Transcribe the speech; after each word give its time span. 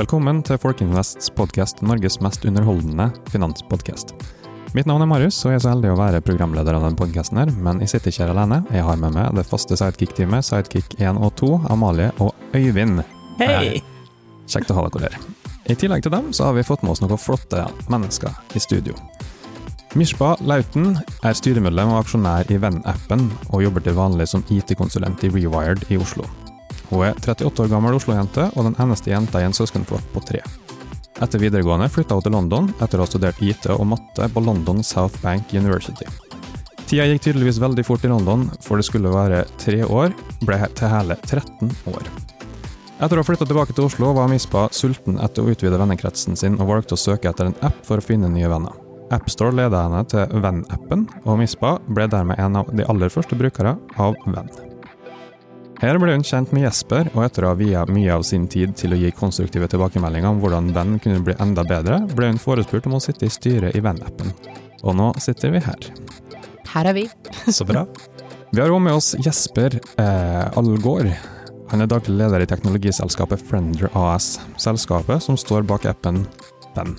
Velkommen 0.00 0.38
til 0.46 0.56
Folkinvests 0.56 1.28
podkast, 1.36 1.82
Norges 1.84 2.20
mest 2.24 2.44
underholdende 2.48 3.10
finanspodkast. 3.28 4.14
Mitt 4.72 4.86
navn 4.88 5.02
er 5.04 5.08
Marius, 5.10 5.40
og 5.44 5.52
jeg 5.52 5.58
er 5.58 5.64
så 5.64 5.72
heldig 5.74 5.90
å 5.92 5.98
være 5.98 6.22
programleder 6.24 6.78
av 6.78 6.86
denne 6.86 6.96
podkasten 6.96 7.40
men 7.60 7.82
jeg 7.82 7.92
sitter 7.92 8.12
ikke 8.12 8.22
her 8.24 8.32
alene. 8.32 8.60
Jeg 8.70 8.86
har 8.86 9.00
med 9.02 9.16
meg 9.16 9.34
det 9.36 9.44
faste 9.48 9.76
Sidekick-teamet, 9.76 10.46
Sidekick 10.46 10.94
1 11.00 11.18
og 11.18 11.34
2, 11.40 11.50
Amalie 11.74 12.12
og 12.22 12.32
Øyvind. 12.54 13.02
Hei! 13.42 13.82
Kjekt 14.46 14.70
å 14.70 14.78
ha 14.78 14.86
dere 14.94 15.10
her. 15.10 15.30
I 15.70 15.76
tillegg 15.78 16.06
til 16.06 16.14
dem 16.14 16.30
så 16.32 16.48
har 16.48 16.56
vi 16.56 16.64
fått 16.66 16.84
med 16.86 16.94
oss 16.94 17.02
noen 17.02 17.20
flotte 17.20 17.66
mennesker 17.90 18.56
i 18.56 18.62
studio. 18.62 18.94
Mishba 19.98 20.36
Lauten 20.46 20.94
er 21.26 21.34
styremedlem 21.34 21.90
og 21.90 22.04
aksjonær 22.04 22.48
i 22.54 22.60
Venn-appen, 22.62 23.26
og 23.50 23.66
jobber 23.66 23.82
til 23.82 23.98
vanlig 23.98 24.30
som 24.30 24.46
IT-konsulent 24.46 25.26
i 25.26 25.32
Rewired 25.34 25.82
i 25.90 25.98
Oslo. 25.98 26.30
Hun 26.90 27.06
er 27.06 27.14
38 27.18 27.64
år 27.64 27.70
gammel 27.70 27.96
Oslo-jente, 27.96 28.48
og 28.56 28.66
den 28.66 28.78
eneste 28.82 29.12
jenta 29.12 29.40
i 29.40 29.46
en 29.46 29.54
søskenflokk 29.54 30.10
på 30.14 30.22
tre. 30.26 30.42
Etter 31.20 31.42
videregående 31.42 31.90
flytta 31.92 32.16
hun 32.16 32.24
til 32.24 32.34
London, 32.34 32.72
etter 32.80 32.98
å 32.98 33.04
ha 33.04 33.10
studert 33.10 33.40
IT 33.44 33.68
og 33.74 33.86
matte 33.92 34.26
på 34.32 34.42
London 34.42 34.82
South 34.86 35.20
Bank 35.22 35.52
University. 35.54 36.08
Tida 36.90 37.06
gikk 37.06 37.22
tydeligvis 37.22 37.60
veldig 37.62 37.84
fort 37.86 38.04
i 38.04 38.10
London, 38.10 38.48
for 38.64 38.80
det 38.80 38.88
skulle 38.88 39.12
være 39.12 39.44
tre 39.62 39.84
år, 39.86 40.14
ble 40.42 40.58
til 40.74 40.90
hele 40.90 41.16
13 41.28 41.70
år. 41.92 42.08
Etter 43.00 43.16
å 43.16 43.22
ha 43.22 43.26
flytta 43.28 43.46
tilbake 43.48 43.76
til 43.76 43.86
Oslo, 43.86 44.10
var 44.16 44.28
Mispa 44.32 44.66
sulten 44.74 45.20
etter 45.22 45.44
å 45.44 45.52
utvide 45.54 45.78
vennekretsen 45.80 46.36
sin, 46.36 46.58
og 46.58 46.72
valgte 46.72 46.98
å 46.98 47.00
søke 47.00 47.30
etter 47.30 47.48
en 47.48 47.60
app 47.64 47.78
for 47.86 48.00
å 48.00 48.04
finne 48.04 48.32
nye 48.32 48.50
venner. 48.50 48.74
AppStore 49.14 49.56
leda 49.56 49.86
henne 49.86 50.02
til 50.10 50.42
Venn-appen, 50.42 51.06
og 51.24 51.38
Mispa 51.40 51.76
ble 51.90 52.10
dermed 52.10 52.42
en 52.42 52.60
av 52.62 52.74
de 52.74 52.86
aller 52.90 53.10
første 53.12 53.38
brukere 53.38 53.76
av 53.98 54.18
Venn. 54.26 54.69
Her 55.80 55.96
ble 55.96 56.12
hun 56.12 56.24
kjent 56.26 56.50
med 56.52 56.66
Jesper, 56.66 57.08
og 57.14 57.22
etter 57.24 57.46
å 57.46 57.54
ha 57.54 57.56
via 57.56 57.86
mye 57.88 58.12
av 58.12 58.24
sin 58.28 58.44
tid 58.52 58.74
til 58.76 58.92
å 58.92 58.98
gi 59.00 59.14
konstruktive 59.16 59.64
tilbakemeldinger 59.72 60.28
om 60.28 60.42
hvordan 60.42 60.68
Venn 60.76 60.98
kunne 61.00 61.22
bli 61.24 61.32
enda 61.40 61.64
bedre, 61.64 62.02
ble 62.12 62.28
hun 62.28 62.40
forespurt 62.42 62.88
om 62.90 62.98
å 62.98 63.00
sitte 63.00 63.24
i 63.24 63.32
styret 63.32 63.78
i 63.78 63.80
Venn-appen. 63.80 64.34
Og 64.84 64.98
nå 64.98 65.08
sitter 65.24 65.54
vi 65.54 65.62
her. 65.64 65.88
Her 66.74 66.90
er 66.92 66.98
vi. 66.98 67.06
Så 67.56 67.64
bra. 67.64 67.86
Vi 68.52 68.60
har 68.60 68.68
òg 68.68 68.82
med 68.84 68.98
oss 68.98 69.14
Jesper 69.24 69.78
eh, 69.80 70.60
Algård. 70.60 71.08
Han 71.72 71.80
er 71.80 71.88
daglig 71.88 72.18
leder 72.18 72.44
i 72.44 72.50
teknologiselskapet 72.50 73.40
Friender 73.48 73.88
AS, 73.96 74.34
selskapet 74.60 75.24
som 75.24 75.40
står 75.40 75.64
bak 75.64 75.88
appen 75.88 76.26
Venn. 76.76 76.92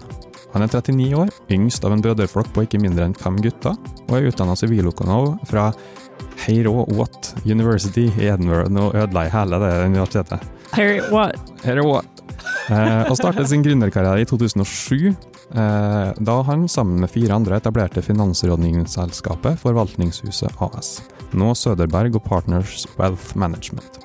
Han 0.55 0.65
er 0.65 0.73
39 0.73 1.13
år, 1.21 1.29
yngst 1.53 1.85
av 1.85 1.93
en 1.93 2.01
brødreflokk 2.01 2.49
på 2.55 2.65
ikke 2.65 2.81
mindre 2.81 3.05
enn 3.05 3.15
fem 3.15 3.37
gutter, 3.45 3.77
og 4.07 4.15
er 4.17 4.31
utdanna 4.31 4.57
siviløkonom 4.57 5.37
fra 5.47 5.69
Heiro 6.45 6.85
Watt 6.97 7.35
University 7.45 8.07
i 8.17 8.29
Edinburgh. 8.31 8.71
Nå 8.73 8.89
ødela 8.93 9.27
jeg 9.27 9.35
hele 9.35 9.61
det 9.61 9.71
universitetet. 9.91 10.49
Heiro 10.75 11.11
what? 11.13 11.53
Heiro 11.65 11.87
Watt. 11.89 12.21
Eh, 12.71 13.09
og 13.09 13.17
startet 13.19 13.49
sin 13.51 13.63
gründerkarriere 13.65 14.23
i 14.23 14.27
2007, 14.29 15.09
eh, 15.11 16.11
da 16.17 16.37
han 16.47 16.67
sammen 16.71 17.01
med 17.03 17.11
fire 17.11 17.35
andre 17.35 17.57
etablerte 17.59 18.03
finansrådgivningsselskapet 18.05 19.59
Forvaltningshuset 19.61 20.61
AS. 20.61 21.01
Nå 21.37 21.53
Søderberg 21.55 22.15
og 22.15 22.23
Partners 22.27 22.85
Wealth 22.97 23.35
Management. 23.37 23.99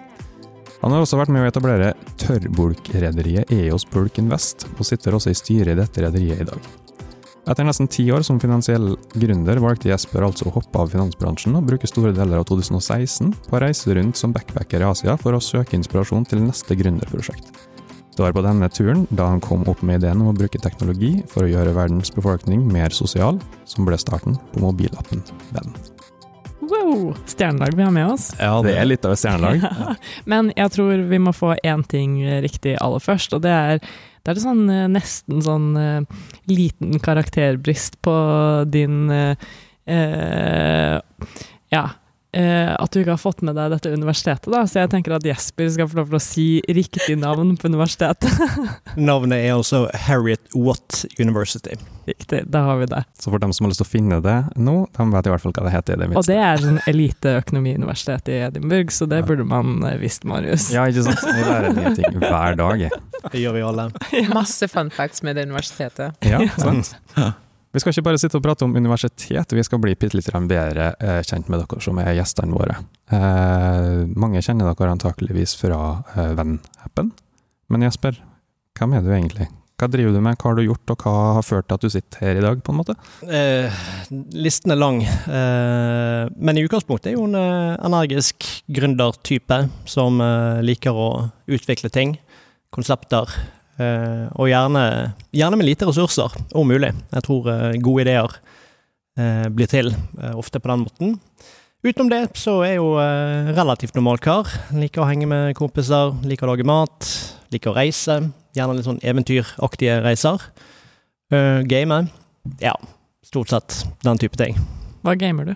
Han 0.83 0.93
har 0.93 1.03
også 1.03 1.19
vært 1.19 1.33
med 1.35 1.43
å 1.43 1.49
etablere 1.51 1.95
tørrbulkrederiet 2.21 3.51
EOS 3.51 3.87
Bulk 3.91 4.21
Invest, 4.23 4.69
og 4.77 4.87
sitter 4.87 5.17
også 5.17 5.33
i 5.33 5.39
styret 5.39 5.75
i 5.75 5.81
dette 5.81 6.05
rederiet 6.05 6.45
i 6.45 6.51
dag. 6.51 6.69
Etter 7.47 7.63
nesten 7.63 7.87
ti 7.87 8.03
år 8.11 8.25
som 8.27 8.41
finansiell 8.43 8.97
gründer 9.15 9.61
valgte 9.63 9.93
Jesper 9.93 10.25
altså 10.27 10.49
å 10.49 10.55
hoppe 10.57 10.81
av 10.83 10.91
finansbransjen 10.91 11.55
og 11.55 11.69
bruke 11.69 11.87
store 11.87 12.11
deler 12.17 12.41
av 12.43 12.49
2016 12.49 13.31
på 13.47 13.55
å 13.55 13.61
reise 13.63 13.95
rundt 13.95 14.19
som 14.19 14.35
backpacker 14.35 14.83
i 14.83 14.89
Asia 14.89 15.15
for 15.21 15.37
å 15.37 15.43
søke 15.43 15.79
inspirasjon 15.79 16.27
til 16.27 16.43
neste 16.43 16.75
gründerprosjekt. 16.75 17.53
Det 18.17 18.25
var 18.25 18.35
på 18.35 18.43
denne 18.43 18.67
turen, 18.73 19.05
da 19.15 19.29
han 19.31 19.43
kom 19.45 19.63
opp 19.71 19.85
med 19.87 20.01
ideen 20.01 20.25
om 20.25 20.33
å 20.33 20.35
bruke 20.35 20.59
teknologi 20.59 21.21
for 21.31 21.45
å 21.45 21.53
gjøre 21.53 21.77
verdens 21.77 22.11
befolkning 22.17 22.65
mer 22.67 22.91
sosial, 22.97 23.39
som 23.69 23.87
ble 23.87 24.01
starten 24.01 24.41
på 24.51 24.65
mobilappen 24.65 25.23
Venn. 25.53 25.77
Wow! 26.67 27.15
Stjernelag 27.31 27.77
vi 27.79 27.87
har 27.87 27.95
med 27.95 28.11
oss. 28.17 28.31
Ja, 28.41 28.59
det 28.65 28.75
er 28.77 28.89
litt 28.89 29.07
av 29.07 29.15
et 29.15 29.23
stjernelag. 29.23 29.65
Men 30.33 30.51
jeg 30.57 30.75
tror 30.75 31.07
vi 31.11 31.23
må 31.23 31.35
få 31.37 31.55
én 31.63 31.87
ting 31.87 32.19
riktig 32.45 32.77
aller 32.83 33.03
først, 33.03 33.37
og 33.37 33.45
det 33.47 33.55
er 33.55 33.83
det 34.27 34.33
er 34.35 34.43
sånn, 34.43 34.65
eh, 34.75 34.89
nesten 34.91 35.43
sånn 35.45 35.69
uh, 35.79 36.23
liten 36.51 36.99
karakterbrist 36.99 38.01
på 38.03 38.17
din 38.67 39.07
uh, 39.07 39.37
Ja. 41.71 41.85
At 42.35 42.91
du 42.93 42.99
ikke 43.01 43.15
har 43.15 43.21
fått 43.23 43.41
med 43.47 43.55
deg 43.57 43.71
dette 43.73 43.89
universitetet, 43.95 44.49
da. 44.53 44.65
Så 44.69 44.83
jeg 44.83 44.91
tenker 44.93 45.15
at 45.17 45.25
Jesper 45.25 45.71
skal 45.73 45.89
få 45.89 45.97
lov 46.03 46.11
til 46.11 46.19
å 46.19 46.21
si 46.21 46.47
riktig 46.69 47.17
navn 47.19 47.55
på 47.57 47.71
universitetet. 47.71 48.29
Navnet 49.09 49.39
er 49.47 49.55
altså 49.55 49.87
Harriet 50.07 50.43
Watt 50.55 51.05
University. 51.19 51.79
Riktig, 52.07 52.43
da 52.53 52.61
har 52.69 52.77
vi 52.83 52.87
det. 52.91 53.01
Så 53.19 53.33
for 53.33 53.41
dem 53.43 53.53
som 53.57 53.65
har 53.67 53.73
lyst 53.73 53.81
til 53.83 53.89
å 53.89 53.91
finne 53.91 54.19
det 54.23 54.37
nå, 54.61 54.75
de 54.95 55.07
vet 55.15 55.27
i 55.27 55.33
hvert 55.33 55.43
fall 55.47 55.55
hva 55.57 55.65
det 55.67 55.73
heter. 55.75 55.97
Det 56.03 56.11
og 56.17 56.29
det 56.29 56.37
er 56.39 56.61
sånn 56.63 56.79
eliteøkonomiuniversitet 56.93 58.29
i 58.31 58.37
Edinburgh, 58.51 58.93
så 58.95 59.09
det 59.11 59.23
Ja. 59.23 59.27
burde 59.27 59.47
man 59.49 59.81
visst, 60.03 60.25
Marius. 60.29 60.69
Ja, 60.75 60.85
ikke 60.87 61.03
sant. 61.09 61.25
Vi 61.25 61.43
lærer 61.49 61.73
nye 61.75 61.95
ting 61.97 62.21
hver 62.21 62.57
dag. 62.61 62.87
Det 63.33 63.41
gjør 63.43 63.57
vi 63.57 63.65
alle. 63.73 63.89
Masse 64.37 64.69
fun 64.69 64.91
facts 64.95 65.23
med 65.27 65.37
det 65.37 65.49
universitetet. 65.49 66.15
Ja, 66.27 66.45
sant. 66.61 66.95
Vi 67.77 67.81
skal 67.83 67.93
ikke 67.93 68.07
bare 68.07 68.17
sitte 68.17 68.39
og 68.39 68.45
prate 68.47 68.65
om 68.65 68.73
universitet, 68.73 69.51
vi 69.53 69.63
skal 69.67 69.81
bli 69.83 69.93
bitte 70.01 70.17
litt 70.17 70.31
bedre 70.49 70.87
eh, 70.97 71.19
kjent 71.21 71.51
med 71.53 71.61
dere 71.61 71.83
som 71.85 71.99
er 72.01 72.15
gjestene 72.17 72.57
våre. 72.57 72.79
Eh, 73.13 74.07
mange 74.17 74.41
kjenner 74.41 74.71
dere 74.71 74.95
antakeligvis 74.95 75.53
fra 75.61 75.81
eh, 76.15 76.31
Venn-appen. 76.39 77.11
Men 77.69 77.85
Jesper, 77.85 78.17
hvem 78.81 78.95
er 78.97 79.05
du 79.05 79.11
egentlig? 79.13 79.51
Hva 79.77 79.91
driver 79.93 80.17
du 80.17 80.23
med, 80.25 80.39
hva 80.41 80.49
har 80.49 80.57
du 80.57 80.63
gjort, 80.65 80.95
og 80.95 81.05
hva 81.05 81.13
har 81.37 81.45
ført 81.45 81.69
til 81.69 81.77
at 81.77 81.85
du 81.85 81.93
sitter 81.93 82.25
her 82.25 82.41
i 82.41 82.47
dag, 82.47 82.63
på 82.65 82.73
en 82.73 82.81
måte? 82.81 82.97
Eh, 83.29 83.85
listen 84.33 84.73
er 84.73 84.81
lang, 84.81 85.03
eh, 85.05 86.33
men 86.33 86.57
i 86.57 86.65
utgangspunktet 86.65 87.13
er 87.13 87.19
jo 87.19 87.29
en 87.29 87.37
energisk 87.37 88.49
gründertype 88.73 89.67
som 89.85 90.25
liker 90.65 90.97
å 90.97 91.11
utvikle 91.45 91.93
ting, 91.93 92.17
konsepter, 92.73 93.37
og 93.79 94.49
gjerne, 94.49 94.83
gjerne 95.37 95.59
med 95.61 95.69
lite 95.69 95.89
ressurser, 95.89 96.33
om 96.57 96.69
mulig. 96.69 96.93
Jeg 97.13 97.27
tror 97.27 97.51
eh, 97.53 97.77
gode 97.85 98.07
ideer 98.07 98.39
eh, 99.19 99.47
blir 99.53 99.69
til 99.71 99.93
eh, 99.93 100.33
ofte 100.37 100.61
på 100.63 100.71
den 100.71 100.85
måten. 100.87 101.17
Utenom 101.87 102.09
det 102.11 102.23
så 102.41 102.57
er 102.65 102.75
jeg 102.75 102.81
jo 102.81 102.95
eh, 102.99 103.53
relativt 103.55 103.95
normal 103.99 104.19
kar. 104.23 104.49
Liker 104.75 105.05
å 105.05 105.11
henge 105.11 105.29
med 105.31 105.53
kompiser, 105.59 106.15
liker 106.27 106.49
å 106.49 106.55
lage 106.55 106.67
mat, 106.67 107.11
liker 107.55 107.71
å 107.71 107.77
reise. 107.77 108.19
Gjerne 108.57 108.79
litt 108.79 108.89
sånn 108.89 109.03
eventyraktige 109.05 110.01
reiser. 110.03 110.43
Uh, 111.27 111.61
game. 111.67 112.05
Ja, 112.63 112.73
stort 113.27 113.51
sett 113.51 113.81
den 114.07 114.19
type 114.23 114.39
ting. 114.39 114.57
Hva 115.05 115.17
gamer 115.19 115.51
du? 115.51 115.55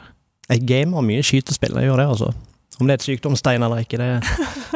Jeg 0.50 0.66
gamer 0.66 1.04
mye 1.06 1.22
skytespill, 1.24 1.76
jeg 1.78 1.88
gjør 1.88 2.02
det 2.02 2.06
altså. 2.10 2.32
Om 2.80 2.88
det 2.88 2.94
er 2.94 3.00
et 3.00 3.06
sykdomstegn 3.06 3.64
eller 3.64 3.84
ikke, 3.84 4.00
det, 4.00 4.08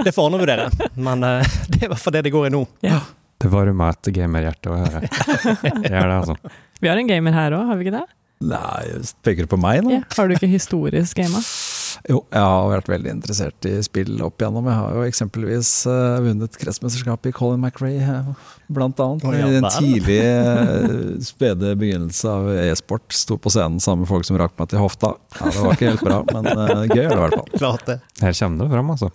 det 0.07 0.13
får 0.15 0.29
han 0.29 0.37
å 0.37 0.41
vurdere. 0.41 0.69
Men 0.95 1.27
eh, 1.27 1.55
det 1.69 1.83
er 1.83 1.89
i 1.89 1.93
hvert 1.93 2.03
fall 2.03 2.17
det 2.17 2.25
det 2.27 2.33
går 2.35 2.49
i 2.49 2.55
nå. 2.55 2.65
Ja. 2.87 3.03
Det 3.45 3.53
varmer 3.53 3.93
et 3.93 4.13
gamerhjerte 4.17 4.73
å 4.73 4.81
høre. 4.81 5.09
Det 5.85 5.93
er 5.93 6.07
det, 6.09 6.15
altså. 6.23 6.37
Vi 6.81 6.89
har 6.89 7.01
en 7.01 7.09
gamer 7.09 7.37
her 7.37 7.57
òg, 7.57 7.67
har 7.69 7.77
vi 7.77 7.87
ikke 7.87 7.99
det? 7.99 8.07
Nei, 8.45 9.05
peker 9.25 9.47
du 9.47 9.53
på 9.53 9.61
meg 9.61 9.85
nå? 9.85 9.99
Ja. 9.99 10.03
Har 10.17 10.29
du 10.29 10.35
ikke 10.37 10.49
historisk 10.51 11.21
gama? 11.21 11.41
Jo, 12.11 12.19
jeg 12.33 12.43
har 12.43 12.67
vært 12.69 12.89
veldig 12.91 13.13
interessert 13.15 13.69
i 13.69 13.77
spill 13.85 14.19
opp 14.27 14.43
igjennom. 14.43 14.67
Jeg 14.69 14.77
har 14.77 14.97
jo 14.97 15.05
eksempelvis 15.09 15.71
uh, 15.89 16.19
vunnet 16.25 16.59
kretsmesterskapet 16.61 17.31
i 17.31 17.35
Colin 17.37 17.63
McRae, 17.63 18.03
uh, 18.03 18.51
blant 18.75 19.01
annet. 19.01 19.25
Oh, 19.25 19.37
ja, 19.37 19.47
I 19.47 19.61
den 19.61 19.69
tidlige, 19.77 20.35
uh, 20.91 21.23
spede 21.25 21.73
begynnelse 21.81 22.35
av 22.35 22.51
e-sport. 22.67 23.07
Sto 23.15 23.39
på 23.41 23.53
scenen 23.55 23.81
sammen 23.81 24.05
med 24.05 24.11
folk 24.11 24.29
som 24.29 24.41
rakk 24.41 24.57
meg 24.61 24.73
til 24.73 24.83
hofta. 24.83 25.15
Ja, 25.39 25.49
Det 25.49 25.65
var 25.65 25.79
ikke 25.79 25.93
helt 25.95 26.05
bra, 26.05 26.21
men 26.35 26.51
uh, 26.51 26.85
gøy 26.91 27.05
er 27.07 27.15
det 27.15 27.17
i 27.17 27.23
hvert 27.23 27.41
fall. 27.41 27.99
Her 28.25 28.39
kommer 28.43 28.65
det 28.67 28.73
fram, 28.75 28.95
altså. 28.99 29.13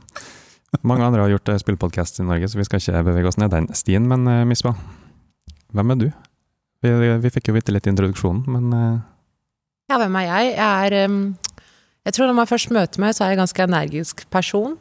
Mange 0.86 1.06
andre 1.06 1.24
har 1.25 1.31
gjort 1.33 1.50
eh, 1.50 1.62
spillpodkast 1.62 2.21
i 2.21 2.25
Norge, 2.27 2.50
så 2.50 2.60
vi 2.60 2.66
skal 2.68 2.81
ikke 2.81 3.06
bevege 3.07 3.30
oss 3.31 3.39
ned 3.42 3.54
den 3.54 3.69
stien. 3.77 4.06
Men 4.10 4.27
uh, 4.30 4.45
Mispa, 4.48 4.75
hvem 5.74 5.95
er 5.95 6.01
du? 6.04 6.10
Vi, 6.86 6.92
vi 7.24 7.31
fikk 7.33 7.50
jo 7.50 7.56
vite 7.57 7.74
litt 7.74 7.89
i 7.89 7.92
introduksjonen, 7.92 8.45
men 8.48 8.75
uh... 8.75 9.00
Ja, 9.89 9.98
hvem 9.98 10.19
er 10.21 10.27
jeg? 10.27 10.51
Jeg 10.54 10.92
er 10.92 11.10
um, 11.10 11.24
Jeg 12.06 12.16
tror 12.16 12.30
når 12.30 12.38
man 12.38 12.50
først 12.50 12.71
møter 12.75 13.01
meg, 13.01 13.16
så 13.16 13.25
er 13.25 13.33
jeg 13.33 13.39
en 13.39 13.44
ganske 13.44 13.66
energisk 13.66 14.24
person. 14.31 14.77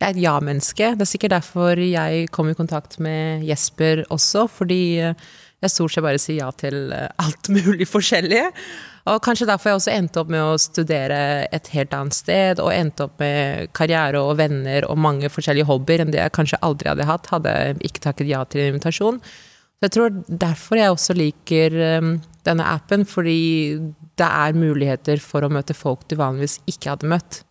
Jeg 0.00 0.08
er 0.08 0.16
et 0.16 0.24
ja-menneske. 0.24 0.88
Det 0.96 1.04
er 1.04 1.08
sikkert 1.08 1.32
derfor 1.36 1.80
jeg 1.80 2.26
kom 2.32 2.50
i 2.50 2.56
kontakt 2.56 2.98
med 3.00 3.44
Jesper 3.48 4.02
også, 4.12 4.44
fordi 4.52 4.98
eh, 5.00 5.14
jeg 5.64 5.72
stort 5.72 5.94
sett 5.94 6.04
bare 6.04 6.20
sier 6.20 6.42
ja 6.42 6.50
til 6.52 6.92
eh, 6.92 7.08
alt 7.22 7.48
mulig 7.52 7.88
forskjellig. 7.88 8.44
Og 9.06 9.20
kanskje 9.22 9.46
derfor 9.48 9.70
jeg 9.70 9.80
også 9.80 9.94
endte 9.94 10.20
opp 10.20 10.30
med 10.34 10.42
å 10.42 10.58
studere 10.60 11.18
et 11.54 11.70
helt 11.76 11.94
annet 11.94 12.16
sted, 12.16 12.60
og 12.62 12.74
endte 12.74 13.06
opp 13.06 13.20
med 13.22 13.70
karriere 13.76 14.20
og 14.20 14.36
venner 14.40 14.86
og 14.90 14.98
mange 14.98 15.30
forskjellige 15.30 15.68
hobbyer 15.68 16.02
enn 16.02 16.14
det 16.14 16.20
jeg 16.24 16.34
kanskje 16.36 16.60
aldri 16.66 16.90
hadde 16.90 17.06
hatt, 17.06 17.30
hadde 17.30 17.54
ikke 17.86 18.02
takket 18.08 18.32
ja 18.32 18.42
til 18.44 18.64
en 18.64 18.74
invitasjon. 18.74 19.20
Så 19.76 19.86
jeg 19.86 19.94
tror 19.94 20.20
derfor 20.26 20.80
jeg 20.80 20.92
også 20.92 21.14
liker 21.14 21.74
um, 22.00 22.12
denne 22.48 22.66
appen, 22.66 23.04
fordi 23.06 23.40
det 24.18 24.26
er 24.26 24.56
muligheter 24.58 25.20
for 25.22 25.44
å 25.44 25.52
møte 25.52 25.76
folk 25.76 26.06
du 26.08 26.16
vanligvis 26.18 26.58
ikke 26.66 26.94
hadde 26.94 27.10
møtt. 27.12 27.42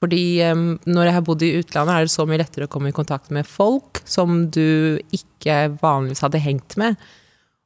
Fordi 0.00 0.40
em, 0.40 0.64
når 0.88 1.10
jeg 1.10 1.16
har 1.18 1.24
bodd 1.26 1.42
i 1.44 1.54
utlandet, 1.60 1.94
er 1.94 2.08
det 2.08 2.14
så 2.14 2.24
mye 2.26 2.40
lettere 2.40 2.66
å 2.66 2.72
komme 2.72 2.88
i 2.90 2.96
kontakt 2.96 3.28
med 3.34 3.46
folk 3.46 4.00
som 4.08 4.46
du 4.48 4.96
ikke 5.14 5.76
vanligvis 5.82 6.24
hadde 6.24 6.40
hengt 6.40 6.78
med. 6.80 6.96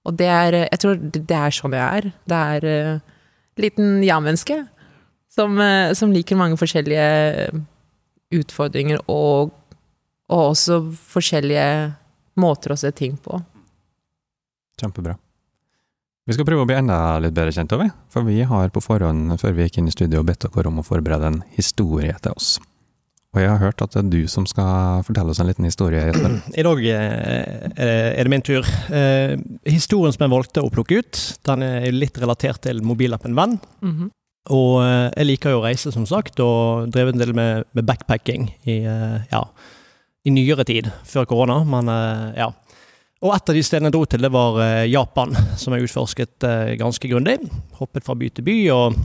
Og 0.04 0.16
det 0.18 0.28
er 0.28 0.56
Jeg 0.64 0.80
tror 0.80 1.00
det 1.00 1.36
er 1.38 1.54
sånn 1.54 1.76
jeg 1.76 1.98
er. 1.98 2.12
Det 2.28 2.40
er 2.56 2.66
uh, 2.68 3.00
liten 3.60 4.02
ja-menneske 4.04 4.60
som, 5.32 5.58
uh, 5.58 5.92
som 5.96 6.12
liker 6.12 6.38
mange 6.38 6.58
forskjellige 6.60 7.08
eh, 7.48 7.60
utfordringer 8.34 9.00
og, 9.10 9.54
og 10.28 10.44
også 10.52 10.80
forskjellige 11.14 11.66
måter 12.40 12.74
å 12.74 12.78
se 12.78 12.90
ting 12.94 13.16
på. 13.22 13.40
Kjempebra. 14.80 15.16
Vi 16.24 16.34
skal 16.34 16.46
prøve 16.48 16.64
å 16.64 16.68
bli 16.68 16.78
enda 16.78 17.18
litt 17.20 17.34
bedre 17.36 17.52
kjent, 17.52 17.74
over, 17.76 17.90
for 18.08 18.24
vi 18.24 18.38
har 18.48 18.70
på 18.72 18.80
forhånd, 18.80 19.34
før 19.40 19.52
vi 19.52 19.66
gikk 19.66 19.82
inn 19.82 19.90
i 19.90 19.92
studio, 19.92 20.22
bedt 20.24 20.46
dere 20.46 20.70
om 20.70 20.80
å 20.80 20.86
forberede 20.86 21.28
en 21.28 21.42
historie 21.58 22.14
til 22.24 22.32
oss. 22.32 22.54
Og 23.34 23.42
jeg 23.42 23.50
har 23.50 23.58
hørt 23.58 23.82
at 23.82 23.94
det 23.96 23.98
er 23.98 24.10
du 24.12 24.20
som 24.30 24.44
skal 24.46 25.02
fortelle 25.06 25.32
oss 25.32 25.40
en 25.42 25.48
liten 25.48 25.66
historie, 25.66 26.04
Jesper. 26.06 26.36
I 26.60 26.64
dag 26.66 26.82
eh, 26.86 27.70
er 28.14 28.20
det 28.22 28.30
min 28.30 28.44
tur. 28.46 28.66
Eh, 28.94 29.34
Historien 29.66 30.14
som 30.14 30.22
jeg 30.22 30.32
valgte 30.34 30.62
å 30.62 30.70
plukke 30.70 31.00
ut, 31.02 31.22
den 31.48 31.64
er 31.66 31.88
litt 31.94 32.18
relatert 32.22 32.62
til 32.66 32.84
mobilappen 32.86 33.34
Venn. 33.38 33.58
Mhm. 33.82 34.12
Og 34.54 34.74
eh, 34.84 35.08
jeg 35.16 35.26
liker 35.32 35.54
jo 35.54 35.62
å 35.62 35.64
reise, 35.64 35.90
som 35.90 36.04
sagt, 36.06 36.38
og 36.44 36.92
drevet 36.94 37.16
en 37.16 37.24
del 37.24 37.32
med, 37.34 37.64
med 37.74 37.86
backpacking 37.88 38.50
i, 38.68 38.82
ja, 38.84 39.40
i 40.24 40.34
nyere 40.34 40.66
tid, 40.68 40.90
før 41.08 41.26
korona. 41.30 41.62
Men 41.66 41.88
ja. 42.36 42.50
Og 43.24 43.32
et 43.32 43.50
av 43.50 43.56
de 43.56 43.62
stedene 43.64 43.88
jeg 43.88 43.96
dro 43.96 44.04
til, 44.04 44.20
det 44.20 44.30
var 44.34 44.60
Japan, 44.84 45.32
som 45.56 45.72
jeg 45.74 45.88
utforsket 45.88 46.44
ganske 46.76 47.08
grundig. 47.08 47.38
Hoppet 47.80 48.04
fra 48.04 48.14
by 48.20 48.28
til 48.36 48.44
by, 48.44 48.58
og 48.76 49.00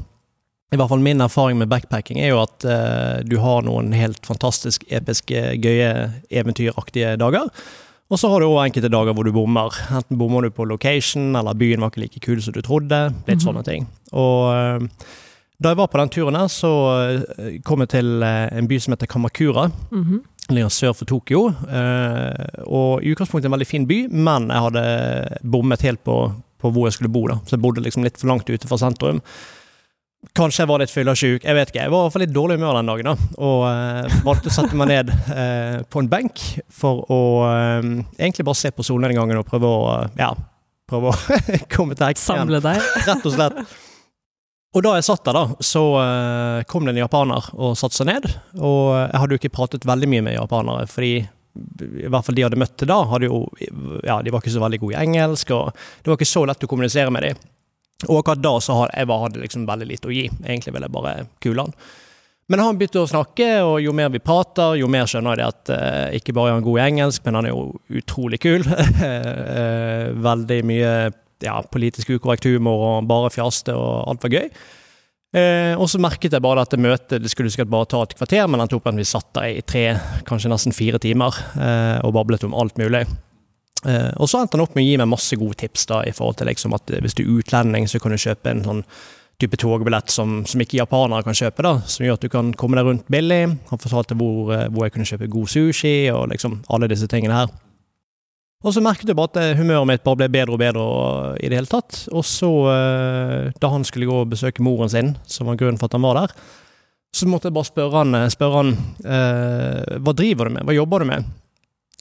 i 0.71 0.77
hvert 0.77 0.89
fall 0.91 1.01
min 1.01 1.21
erfaring 1.21 1.57
med 1.57 1.69
backpacking 1.71 2.19
er 2.21 2.29
jo 2.33 2.41
at 2.43 2.65
eh, 2.69 3.21
du 3.25 3.37
har 3.41 3.63
noen 3.65 3.91
helt 3.97 4.25
fantastisk 4.27 4.83
episke, 4.93 5.55
gøye, 5.63 5.91
eventyraktige 6.29 7.15
dager. 7.17 7.49
Og 8.09 8.17
så 8.17 8.29
har 8.31 8.41
du 8.41 8.47
òg 8.49 8.63
enkelte 8.67 8.89
dager 8.89 9.13
hvor 9.13 9.25
du 9.25 9.31
bommer. 9.33 9.73
Enten 9.93 10.17
bommer 10.17 10.45
du 10.45 10.49
på 10.53 10.65
location, 10.69 11.35
eller 11.37 11.57
byen 11.57 11.81
var 11.83 11.91
ikke 11.91 12.03
like 12.05 12.21
kul 12.25 12.41
som 12.41 12.53
du 12.55 12.61
trodde. 12.65 13.01
Litt 13.27 13.37
Mhm. 13.39 13.45
sånne 13.47 13.63
ting. 13.65 13.87
Og 14.13 14.49
eh, 14.53 14.87
da 15.61 15.69
jeg 15.73 15.77
var 15.77 15.87
på 15.91 15.99
den 15.99 16.09
turen 16.09 16.35
her, 16.39 16.47
så 16.47 16.71
eh, 17.37 17.59
kom 17.65 17.79
jeg 17.85 17.89
til 17.89 18.23
en 18.23 18.67
by 18.69 18.79
som 18.79 18.93
heter 18.95 19.07
Kamakura. 19.09 19.71
Mhm. 19.91 20.21
Ligger 20.49 20.69
sør 20.73 20.95
for 20.97 21.05
Tokyo. 21.05 21.49
eh, 21.69 22.45
og 22.65 23.03
i 23.03 23.11
utgangspunktet 23.13 23.45
en 23.45 23.53
veldig 23.57 23.67
fin 23.69 23.85
by, 23.85 24.07
men 24.09 24.47
jeg 24.49 24.63
hadde 24.69 25.37
bommet 25.43 25.81
helt 25.85 26.01
på, 26.03 26.15
på 26.59 26.71
hvor 26.73 26.87
jeg 26.89 26.93
skulle 26.97 27.11
bo. 27.13 27.27
da. 27.27 27.35
Så 27.45 27.57
jeg 27.57 27.61
bodde 27.61 27.83
liksom 27.85 28.03
litt 28.03 28.17
for 28.17 28.27
langt 28.27 28.49
ute 28.49 28.65
fra 28.67 28.77
sentrum. 28.81 29.21
Kanskje 30.35 30.65
jeg 30.65 30.67
var 30.67 30.81
litt 30.81 30.91
fyllesyk, 30.91 31.45
jeg 31.47 31.55
vet 31.55 31.69
ikke. 31.71 31.83
Jeg 31.85 31.91
var 31.93 32.01
i 32.01 32.05
hvert 32.05 32.13
fall 32.15 32.23
litt 32.25 32.33
dårlig 32.35 32.57
humør 32.59 32.75
den 32.75 32.89
dagen. 32.91 33.07
da, 33.07 33.27
Og 33.39 33.61
uh, 33.63 34.17
valgte 34.25 34.51
å 34.51 34.55
sette 34.55 34.75
meg 34.75 34.89
ned 34.91 35.11
uh, 35.31 35.79
på 35.87 36.01
en 36.03 36.09
benk 36.11 36.41
for 36.75 37.05
å 37.07 37.19
uh, 37.47 37.91
egentlig 38.19 38.43
bare 38.49 38.59
se 38.59 38.71
på 38.75 38.83
solnedgangen 38.83 39.39
og 39.39 39.47
prøve 39.47 39.69
å 39.71 39.93
ja, 40.19 40.33
prøve 40.91 41.13
å 41.13 41.37
komme 41.73 41.95
til 41.95 42.11
igjen 42.11 42.19
Samle 42.19 42.59
deg. 42.65 42.83
rett 43.07 43.23
og 43.23 43.35
slett. 43.37 43.61
Og 44.75 44.83
da 44.85 44.97
jeg 44.97 45.07
satt 45.07 45.23
der, 45.25 45.39
da, 45.39 45.63
så 45.65 45.81
kom 46.69 46.85
det 46.85 46.91
en 46.93 46.99
japaner 46.99 47.47
og 47.57 47.71
satte 47.79 47.97
seg 47.97 48.05
ned. 48.11 48.27
Og 48.59 48.91
jeg 48.99 49.21
hadde 49.23 49.33
jo 49.33 49.39
ikke 49.39 49.55
pratet 49.55 49.87
veldig 49.87 50.09
mye 50.11 50.25
med 50.27 50.35
japanere, 50.35 50.83
fordi 50.91 51.13
i 51.23 52.09
hvert 52.11 52.27
fall 52.27 52.37
de 52.37 52.43
jeg 52.43 52.51
hadde 52.51 52.59
møtt 52.61 52.75
til 52.77 52.91
da, 52.91 52.99
hadde 53.09 53.31
jo, 53.31 53.39
ja, 54.05 54.19
de 54.21 54.29
var 54.29 54.43
ikke 54.43 54.53
så 54.53 54.61
veldig 54.61 54.81
gode 54.83 54.93
i 54.93 55.01
engelsk, 55.01 55.55
og 55.55 55.71
det 55.73 56.11
var 56.11 56.19
ikke 56.19 56.29
så 56.29 56.43
lett 56.45 56.67
å 56.67 56.69
kommunisere 56.69 57.15
med 57.15 57.25
dem. 57.25 57.41
Og 58.07 58.21
akkurat 58.21 58.43
da 58.43 58.53
så 58.63 58.77
hadde 58.77 58.95
jeg 58.95 59.23
hadde 59.23 59.41
liksom 59.43 59.65
veldig 59.67 59.89
lite 59.89 60.07
å 60.07 60.13
gi. 60.13 60.29
Egentlig 60.45 60.75
ville 60.75 60.87
jeg 60.87 60.95
bare 60.95 61.15
kule 61.43 61.67
han. 61.67 61.75
Men 62.49 62.63
han 62.63 62.77
begynte 62.79 63.03
å 63.03 63.09
snakke, 63.09 63.47
og 63.61 63.75
jo 63.83 63.91
mer 63.93 64.09
vi 64.09 64.21
prater, 64.23 64.79
jo 64.79 64.87
mer 64.89 65.05
skjønner 65.09 65.37
jeg 65.37 65.41
det 65.41 65.49
at 65.51 65.71
eh, 65.75 66.17
ikke 66.17 66.33
bare 66.33 66.49
er 66.49 66.57
han 66.57 66.65
god 66.65 66.79
i 66.79 66.85
engelsk, 66.87 67.21
men 67.27 67.37
han 67.37 67.45
er 67.45 67.53
jo 67.53 68.01
utrolig 68.01 68.41
kul. 68.41 68.65
Eh, 69.59 70.09
veldig 70.15 70.57
mye 70.67 70.89
ja, 71.43 71.59
politisk 71.71 72.09
ukorrekt 72.15 72.47
humor 72.49 72.81
og 72.85 73.07
bare 73.09 73.31
fjaste 73.33 73.73
og 73.75 74.09
alt 74.09 74.25
var 74.25 74.33
gøy. 74.33 74.47
Eh, 75.29 75.73
og 75.77 75.85
så 75.91 76.01
merket 76.01 76.33
jeg 76.33 76.41
bare 76.41 76.63
at 76.65 76.73
det 76.73 76.81
møtet 76.81 77.21
det 77.21 77.29
skulle 77.29 77.51
sikkert 77.53 77.69
bare 77.69 77.89
ta 77.91 78.01
et 78.01 78.15
kvarter, 78.17 78.47
men 78.49 78.63
han 78.63 78.71
tok 78.71 78.87
at 78.89 78.97
vi 78.97 79.05
satt 79.05 79.29
der 79.37 79.59
i 79.59 79.61
tre, 79.61 79.85
kanskje 80.25 80.49
nesten 80.49 80.75
fire 80.75 81.01
timer 81.01 81.37
eh, 81.53 81.99
og 82.05 82.15
bablet 82.17 82.47
om 82.47 82.55
alt 82.57 82.79
mulig. 82.81 83.05
Eh, 83.87 84.11
og 84.19 84.27
så 84.27 84.41
endte 84.41 84.57
han 84.57 84.65
opp 84.65 84.75
med 84.75 84.83
å 84.83 84.89
gi 84.89 84.97
meg 84.99 85.07
masse 85.07 85.37
gode 85.39 85.55
tips 85.61 85.87
da, 85.91 86.01
i 86.03 86.11
forhold 86.15 86.39
til 86.39 86.49
liksom 86.51 86.75
at 86.75 86.91
hvis 86.99 87.15
du 87.15 87.23
er 87.23 87.31
utlending, 87.37 87.87
så 87.87 88.01
kan 88.01 88.11
du 88.11 88.19
kjøpe 88.19 88.51
en 88.51 88.65
sånn 88.65 88.83
type 89.39 89.55
togbillett 89.55 90.11
som, 90.11 90.41
som 90.43 90.59
ikke 90.59 90.81
japanere 90.81 91.23
kan 91.23 91.37
kjøpe, 91.37 91.63
da, 91.63 91.77
som 91.87 92.03
gjør 92.03 92.17
at 92.17 92.25
du 92.25 92.31
kan 92.33 92.51
komme 92.59 92.79
deg 92.79 92.89
rundt 92.89 93.07
billig. 93.11 93.45
Han 93.71 93.81
fortalte 93.81 94.17
hvor, 94.19 94.51
eh, 94.55 94.67
hvor 94.67 94.85
jeg 94.85 94.97
kunne 94.97 95.07
kjøpe 95.07 95.31
god 95.31 95.51
sushi 95.55 95.95
og 96.11 96.27
liksom 96.33 96.59
alle 96.75 96.91
disse 96.91 97.07
tingene 97.11 97.39
her. 97.39 97.57
Og 98.59 98.73
så 98.75 98.83
merket 98.83 99.07
jeg 99.07 99.15
bare 99.15 99.31
at 99.31 99.39
eh, 99.39 99.55
humøret 99.55 99.87
mitt 99.87 100.03
bare 100.03 100.19
ble 100.19 100.31
bedre 100.33 100.57
og 100.57 100.59
bedre 100.59 100.87
i 101.39 101.47
det 101.47 101.61
hele 101.61 101.71
tatt. 101.71 102.01
Og 102.11 102.27
så, 102.27 102.51
da 103.55 103.71
han 103.71 103.87
skulle 103.87 104.09
gå 104.09 104.23
og 104.25 104.33
besøke 104.33 104.65
moren 104.65 104.91
sin, 104.91 105.13
som 105.23 105.47
var 105.47 105.61
grunnen 105.61 105.79
for 105.79 105.87
at 105.87 105.95
han 105.95 106.03
var 106.03 106.19
der, 106.19 106.35
så 107.15 107.25
måtte 107.25 107.47
jeg 107.47 107.55
bare 107.55 107.65
spørre 107.65 108.01
han, 108.03 108.17
spørre 108.29 108.59
han 108.59 108.75
hva 110.03 110.13
driver 110.13 110.45
du 110.45 110.59
med, 110.59 110.67
hva 110.67 110.75
jobber 110.75 111.01
du 111.01 111.07
med? 111.09 111.29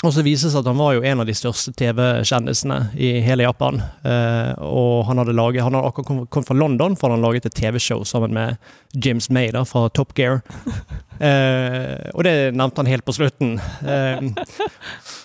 Og 0.06 0.12
så 0.14 0.22
viser 0.22 0.46
det 0.46 0.52
seg 0.54 0.60
at 0.62 0.68
han 0.70 0.78
var 0.78 0.92
jo 0.94 1.00
en 1.10 1.20
av 1.24 1.26
de 1.26 1.34
største 1.34 1.72
TV-kjendisene 1.74 2.76
i 3.02 3.08
hele 3.24 3.42
Japan. 3.42 3.80
Eh, 4.06 4.52
og 4.62 5.08
han 5.08 5.18
hadde 5.18 5.34
laget, 5.34 5.64
han 5.66 5.74
hadde 5.74 5.88
akkurat 5.90 6.06
kom- 6.06 6.20
kommet 6.30 6.46
fra 6.52 6.54
London, 6.54 6.94
for 6.94 7.10
han 7.10 7.18
hadde 7.18 7.26
laget 7.26 7.48
et 7.50 7.56
TV-show 7.58 8.04
sammen 8.06 8.30
med 8.36 8.60
James 8.94 9.26
May 9.34 9.50
da, 9.50 9.64
fra 9.66 9.88
Top 9.90 10.14
Gear. 10.18 10.42
Eh, 11.18 12.12
og 12.14 12.22
det 12.22 12.32
nevnte 12.54 12.78
han 12.78 12.86
helt 12.86 13.02
på 13.02 13.10
slutten. 13.10 13.56
Eh, 13.82 14.20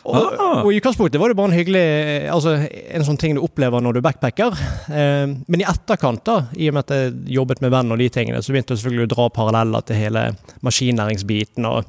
og, 0.10 0.40
og 0.66 0.72
i 0.74 0.80
utgangspunktet 0.80 1.22
var 1.22 1.30
det 1.30 1.36
bare 1.38 1.52
en 1.52 1.54
hyggelig 1.54 1.84
Altså 2.34 2.56
en 2.66 3.06
sånn 3.06 3.20
ting 3.22 3.38
du 3.38 3.44
opplever 3.46 3.78
når 3.86 4.00
du 4.00 4.02
backpacker. 4.02 4.58
Eh, 4.90 5.36
men 5.46 5.62
i 5.62 5.68
etterkant, 5.70 6.24
da, 6.26 6.48
i 6.58 6.72
og 6.72 6.80
med 6.80 6.88
at 6.88 6.96
jeg 6.98 7.14
jobbet 7.38 7.62
med 7.62 7.76
venn 7.76 7.94
og 7.94 8.02
de 8.02 8.08
tingene, 8.10 8.42
så 8.42 8.56
begynte 8.56 8.74
jeg 8.74 8.82
selvfølgelig 8.82 9.06
å 9.06 9.12
dra 9.14 9.28
paralleller 9.38 9.86
til 9.86 10.02
hele 10.02 10.26
maskinlæringsbiten 10.66 11.70
og, 11.70 11.86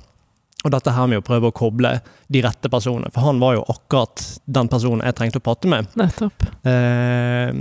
og 0.65 0.73
dette 0.73 0.95
her 0.97 1.09
med 1.11 1.21
å 1.21 1.25
prøve 1.25 1.51
å 1.51 1.55
koble 1.57 1.91
de 2.33 2.43
rette 2.45 2.71
personene. 2.73 3.11
For 3.13 3.27
han 3.27 3.43
var 3.43 3.59
jo 3.59 3.67
akkurat 3.69 4.23
den 4.45 4.71
personen 4.73 5.05
jeg 5.05 5.19
trengte 5.19 5.43
å 5.43 5.45
prate 5.45 5.71
med. 5.71 5.91
Nettopp. 6.01 6.47
Eh, 6.65 7.53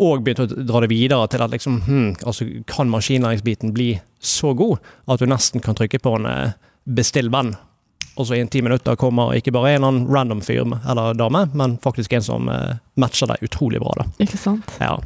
og 0.00 0.22
begynte 0.24 0.46
å 0.46 0.64
dra 0.64 0.80
det 0.80 0.88
videre 0.92 1.28
til 1.28 1.44
at 1.44 1.52
liksom, 1.52 1.80
hmm, 1.84 2.06
altså, 2.24 2.46
kan 2.70 2.88
maskinlæringsbiten 2.88 3.74
bli 3.76 3.92
så 4.20 4.54
god 4.56 4.80
at 5.04 5.20
du 5.20 5.28
nesten 5.28 5.60
kan 5.64 5.76
trykke 5.76 6.00
på 6.00 6.14
en 6.16 6.28
eh, 6.30 6.56
bestill 6.88 7.28
venn, 7.32 7.52
og 8.16 8.26
så 8.26 8.36
i 8.36 8.40
en 8.42 8.48
ti 8.48 8.62
minutter 8.64 8.96
kommer 9.00 9.36
ikke 9.36 9.52
bare 9.54 9.76
en 9.76 9.86
annen 9.86 10.08
random 10.10 10.42
fyr 10.44 10.64
eller 10.64 11.14
dame, 11.16 11.46
men 11.56 11.78
faktisk 11.84 12.12
en 12.16 12.24
som 12.24 12.48
eh, 12.52 12.80
matcher 13.00 13.30
deg 13.30 13.44
utrolig 13.46 13.80
bra. 13.80 13.94
da. 14.00 14.08
Ikke 14.24 14.40
sant? 14.40 14.72
Ja. 14.80 14.96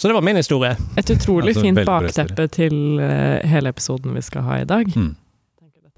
Så 0.00 0.08
det 0.08 0.14
var 0.14 0.24
min 0.24 0.38
historie. 0.38 0.76
Et 0.96 1.10
utrolig 1.10 1.52
Altså, 1.52 1.64
fint 1.66 1.80
bakteppe 1.86 2.46
til 2.48 3.00
eh, 3.04 3.46
hele 3.50 3.72
episoden 3.74 4.14
vi 4.16 4.22
skal 4.24 4.46
ha 4.46 4.60
i 4.62 4.68
dag. 4.68 4.88
Mm. 4.96 5.10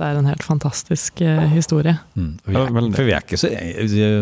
Det 0.02 0.08
er 0.10 0.18
en 0.18 0.26
helt 0.26 0.42
fantastisk 0.42 1.20
eh, 1.22 1.44
historie. 1.52 1.94
Mm. 2.18 2.32
Vi 2.44 2.56
er, 2.58 2.72
for 2.96 3.06
vi 3.06 3.14
er 3.14 3.22
ikke 3.22 3.38
så 3.38 3.50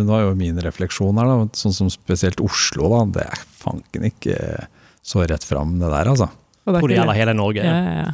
Nå 0.05 0.13
er 0.19 0.27
jo 0.27 0.35
min 0.37 0.59
refleksjon 0.61 1.17
her, 1.17 1.31
da, 1.31 1.47
sånn 1.57 1.73
som 1.73 1.89
spesielt 1.93 2.43
Oslo, 2.45 2.91
da. 2.93 3.01
Det 3.17 3.25
er 3.25 3.45
fanken 3.63 4.05
ikke 4.11 4.37
så 5.01 5.25
rett 5.25 5.47
fram, 5.49 5.79
det 5.81 5.89
der, 5.89 6.11
altså. 6.13 6.29
Og 6.69 6.77
det 6.77 6.83
er 6.83 6.95
gjelder 6.99 7.17
hele 7.17 7.35
Norge. 7.39 7.65
ja, 7.65 7.79
ja, 7.81 8.05
ja. 8.05 8.13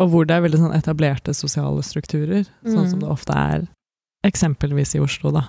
Og 0.00 0.08
hvor 0.10 0.24
det 0.26 0.32
er 0.34 0.42
veldig 0.46 0.58
sånn 0.62 0.74
etablerte 0.74 1.34
sosiale 1.36 1.82
strukturer, 1.84 2.46
sånn 2.64 2.88
som 2.88 2.98
Mm. 2.98 3.02
det 3.04 3.08
ofte 3.12 3.34
er 3.36 3.66
eksempelvis 4.24 4.94
i 4.96 5.00
Oslo, 5.04 5.30
da. 5.30 5.42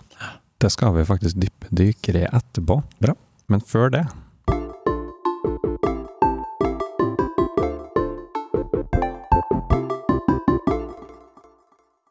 Det 0.60 0.69
skal 0.71 0.93
vi 0.93 1.05
faktisk 1.07 1.39
dypdykke 1.39 2.15
i 2.19 2.27
etterpå. 2.27 2.83
Bra. 3.01 3.15
Men 3.50 3.63
før 3.65 3.89
det 3.95 4.03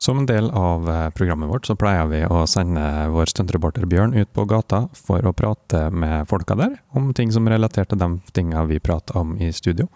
Som 0.01 0.19
en 0.19 0.27
del 0.27 0.51
av 0.57 0.87
eh, 0.91 1.11
programmet 1.13 1.49
vårt 1.51 1.67
så 1.69 1.75
pleier 1.77 2.07
vi 2.09 2.23
å 2.25 2.47
sende 2.49 2.83
vår 3.13 3.29
stuntreporter 3.29 3.85
Bjørn 3.85 4.15
ut 4.17 4.31
på 4.33 4.47
gata 4.49 4.87
for 4.97 5.27
å 5.29 5.35
prate 5.37 5.91
med 5.93 6.25
folka 6.31 6.57
der 6.57 6.79
om 6.97 7.11
ting 7.13 7.29
som 7.35 7.49
relaterte 7.49 7.93
til 7.93 8.01
de 8.01 8.33
tinga 8.33 8.63
vi 8.71 8.79
prater 8.81 9.19
om 9.21 9.35
i 9.37 9.51
studio. 9.53 9.91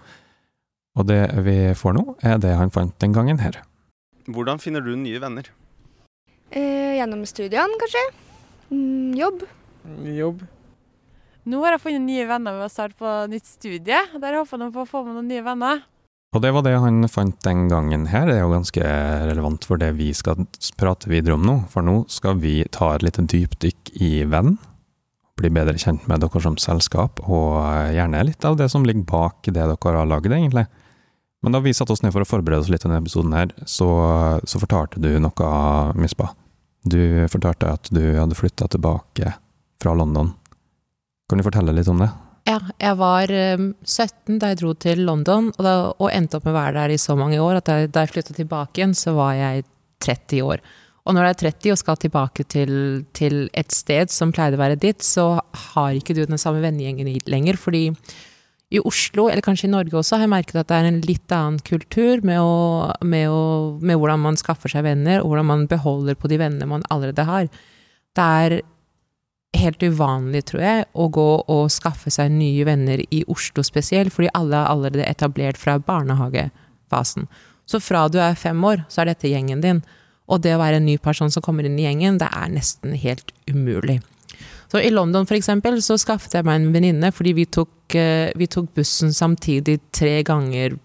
Og 1.00 1.08
det 1.08 1.23
vi 1.46 1.56
får 1.73 1.96
nå, 1.96 2.04
er 2.20 2.37
det 2.37 2.52
han 2.58 2.73
fant 2.75 2.92
den 3.00 3.16
gangen 3.16 3.40
her. 3.40 3.62
Hvordan 4.28 4.61
finner 4.61 4.84
du 4.84 4.92
nye 4.92 5.23
venner? 5.25 5.49
Eh, 6.52 7.00
gjennom 7.00 7.25
studiene, 7.25 7.80
kanskje. 7.80 8.04
Mm, 8.76 9.16
jobb. 9.16 9.49
Jobb. 10.04 10.44
Nå 11.49 11.64
har 11.64 11.78
jeg 11.78 11.84
funnet 11.88 12.04
nye 12.04 12.28
venner 12.28 12.61
ved 12.61 12.68
å 12.68 12.73
starte 12.73 13.00
på 13.00 13.16
nytt 13.32 13.49
studie. 13.49 14.04
Der 14.20 14.37
håper 14.37 14.68
jeg 14.68 14.76
på 14.76 14.84
å 14.84 14.88
få 14.92 15.04
med 15.08 15.16
noen 15.16 15.32
nye 15.32 15.49
venner. 15.49 15.82
Og 16.35 16.43
det 16.43 16.50
var 16.50 16.64
det 16.67 16.75
han 16.83 17.07
fant 17.07 17.37
den 17.47 17.69
gangen 17.71 18.09
her. 18.11 18.26
Det 18.26 18.35
er 18.35 18.43
jo 18.43 18.55
ganske 18.57 18.83
relevant 19.31 19.67
for 19.69 19.79
det 19.79 19.93
vi 20.00 20.11
skal 20.17 20.49
prate 20.81 21.11
videre 21.11 21.37
om 21.37 21.45
nå. 21.47 21.57
For 21.71 21.87
nå 21.87 22.00
skal 22.11 22.41
vi 22.43 22.57
ta 22.75 22.91
et 22.95 23.05
lite 23.07 23.23
dypdykk 23.31 23.93
i 24.03 24.11
Venn. 24.26 24.57
Bli 25.38 25.50
bedre 25.55 25.79
kjent 25.79 26.09
med 26.11 26.23
dere 26.23 26.43
som 26.43 26.57
selskap, 26.62 27.23
og 27.26 27.59
gjerne 27.95 28.23
litt 28.26 28.45
av 28.47 28.59
det 28.59 28.69
som 28.71 28.87
ligger 28.87 29.07
bak 29.07 29.47
det 29.47 29.57
dere 29.57 29.95
har 29.99 30.11
laget, 30.11 30.35
egentlig. 30.35 30.67
Men 31.43 31.55
da 31.55 31.61
vi 31.62 31.75
satte 31.75 31.95
oss 31.95 32.03
ned 32.03 32.14
for 32.14 32.25
å 32.25 32.29
forberede 32.29 32.62
oss 32.64 32.71
litt 32.73 32.83
til 32.83 32.91
denne 32.91 33.03
episoden 33.03 33.35
her, 33.37 33.50
så, 33.67 33.88
så 34.47 34.62
fortalte 34.62 35.03
du 35.03 35.11
noe, 35.23 35.49
Mispa. 35.99 36.31
Du 36.83 36.99
fortalte 37.31 37.75
at 37.79 37.91
du 37.95 38.03
hadde 38.19 38.38
flytta 38.38 38.71
tilbake 38.75 39.35
fra 39.83 39.95
London. 39.95 40.33
Kan 41.31 41.38
du 41.38 41.47
fortelle 41.47 41.75
litt 41.75 41.91
om 41.91 42.03
det? 42.03 42.11
Ja, 42.45 42.59
jeg 42.77 42.97
var 43.01 43.31
eh, 43.33 43.61
17 43.89 44.37
da 44.41 44.51
jeg 44.53 44.61
dro 44.61 44.75
til 44.77 45.01
London, 45.07 45.49
og, 45.55 45.63
da, 45.65 45.75
og 45.97 46.11
endte 46.13 46.37
opp 46.37 46.45
med 46.45 46.53
å 46.53 46.59
være 46.59 46.77
der 46.77 46.93
i 46.93 47.01
så 47.01 47.17
mange 47.17 47.39
år 47.41 47.63
at 47.63 47.71
da, 47.71 47.79
da 47.89 48.05
jeg 48.05 48.13
flytta 48.13 48.37
tilbake 48.37 48.81
igjen, 48.81 48.93
så 48.99 49.15
var 49.17 49.33
jeg 49.39 49.65
30 50.05 50.45
år. 50.45 50.65
Og 51.05 51.17
når 51.17 51.25
du 51.25 51.31
er 51.31 51.41
30 51.41 51.73
og 51.73 51.81
skal 51.81 51.99
tilbake 52.01 52.45
til, 52.49 52.75
til 53.17 53.47
et 53.57 53.73
sted 53.73 54.13
som 54.13 54.33
pleide 54.33 54.57
å 54.59 54.61
være 54.61 54.81
ditt, 54.81 55.05
så 55.05 55.39
har 55.73 55.97
ikke 55.97 56.17
du 56.17 56.23
den 56.25 56.41
samme 56.41 56.61
vennegjengen 56.65 57.09
lenger, 57.29 57.61
fordi 57.61 57.87
i 58.75 58.81
Oslo, 58.81 59.29
eller 59.29 59.45
kanskje 59.45 59.69
i 59.69 59.73
Norge 59.73 59.97
også, 60.01 60.17
har 60.17 60.25
jeg 60.25 60.33
merket 60.33 60.61
at 60.61 60.69
det 60.69 60.77
er 60.77 60.89
en 60.89 61.03
litt 61.05 61.33
annen 61.37 61.61
kultur 61.65 62.25
med, 62.27 62.41
å, 62.41 62.93
med, 63.07 63.29
å, 63.31 63.43
med 63.85 64.01
hvordan 64.01 64.25
man 64.25 64.41
skaffer 64.41 64.73
seg 64.73 64.87
venner, 64.87 65.21
og 65.23 65.31
hvordan 65.31 65.49
man 65.49 65.67
beholder 65.71 66.17
på 66.19 66.29
de 66.33 66.41
vennene 66.41 66.69
man 66.69 66.85
allerede 66.93 67.29
har. 67.29 67.49
Det 68.17 68.31
er 68.45 68.57
helt 69.58 69.82
uvanlig, 69.82 70.44
tror 70.50 70.62
jeg, 70.64 70.87
å 70.92 71.08
gå 71.12 71.28
og 71.50 71.73
skaffe 71.73 72.12
seg 72.12 72.32
nye 72.34 72.66
venner 72.66 73.02
i 73.14 73.23
Oslo 73.30 73.64
spesielt, 73.66 74.12
fordi 74.14 74.32
alle 74.37 74.61
er 74.61 74.70
allerede 74.70 75.08
etablert 75.08 75.61
fra 75.61 75.78
barnehagefasen. 75.78 77.28
Så 77.66 77.80
fra 77.80 78.06
du 78.12 78.18
er 78.20 78.38
fem 78.38 78.58
år, 78.66 78.84
så 78.92 79.02
er 79.02 79.12
dette 79.12 79.30
gjengen 79.30 79.62
din. 79.64 79.82
Og 80.28 80.40
det 80.44 80.54
å 80.56 80.61
være 80.61 80.80
en 80.80 80.88
ny 80.88 80.96
person 81.02 81.30
som 81.32 81.44
kommer 81.44 81.66
inn 81.68 81.78
i 81.78 81.87
gjengen, 81.87 82.18
det 82.20 82.28
er 82.32 82.52
nesten 82.52 82.96
helt 83.00 83.32
umulig. 83.50 84.00
Så 84.73 84.80
i 84.82 84.90
London 84.90 85.26
for 85.28 85.37
eksempel, 85.37 85.76
så 85.84 85.96
skaffet 86.00 86.34
jeg 86.34 86.46
meg 86.49 86.58
en 86.58 86.73
venninne 86.75 87.11
fordi 87.14 87.34
vi 87.37 87.44
tok, 87.46 87.94
eh, 87.94 88.32
vi 88.34 88.49
tok 88.50 88.73
bussen 88.75 89.12
samtidig 89.14 89.78
tre 89.94 90.16
ganger 90.26 90.78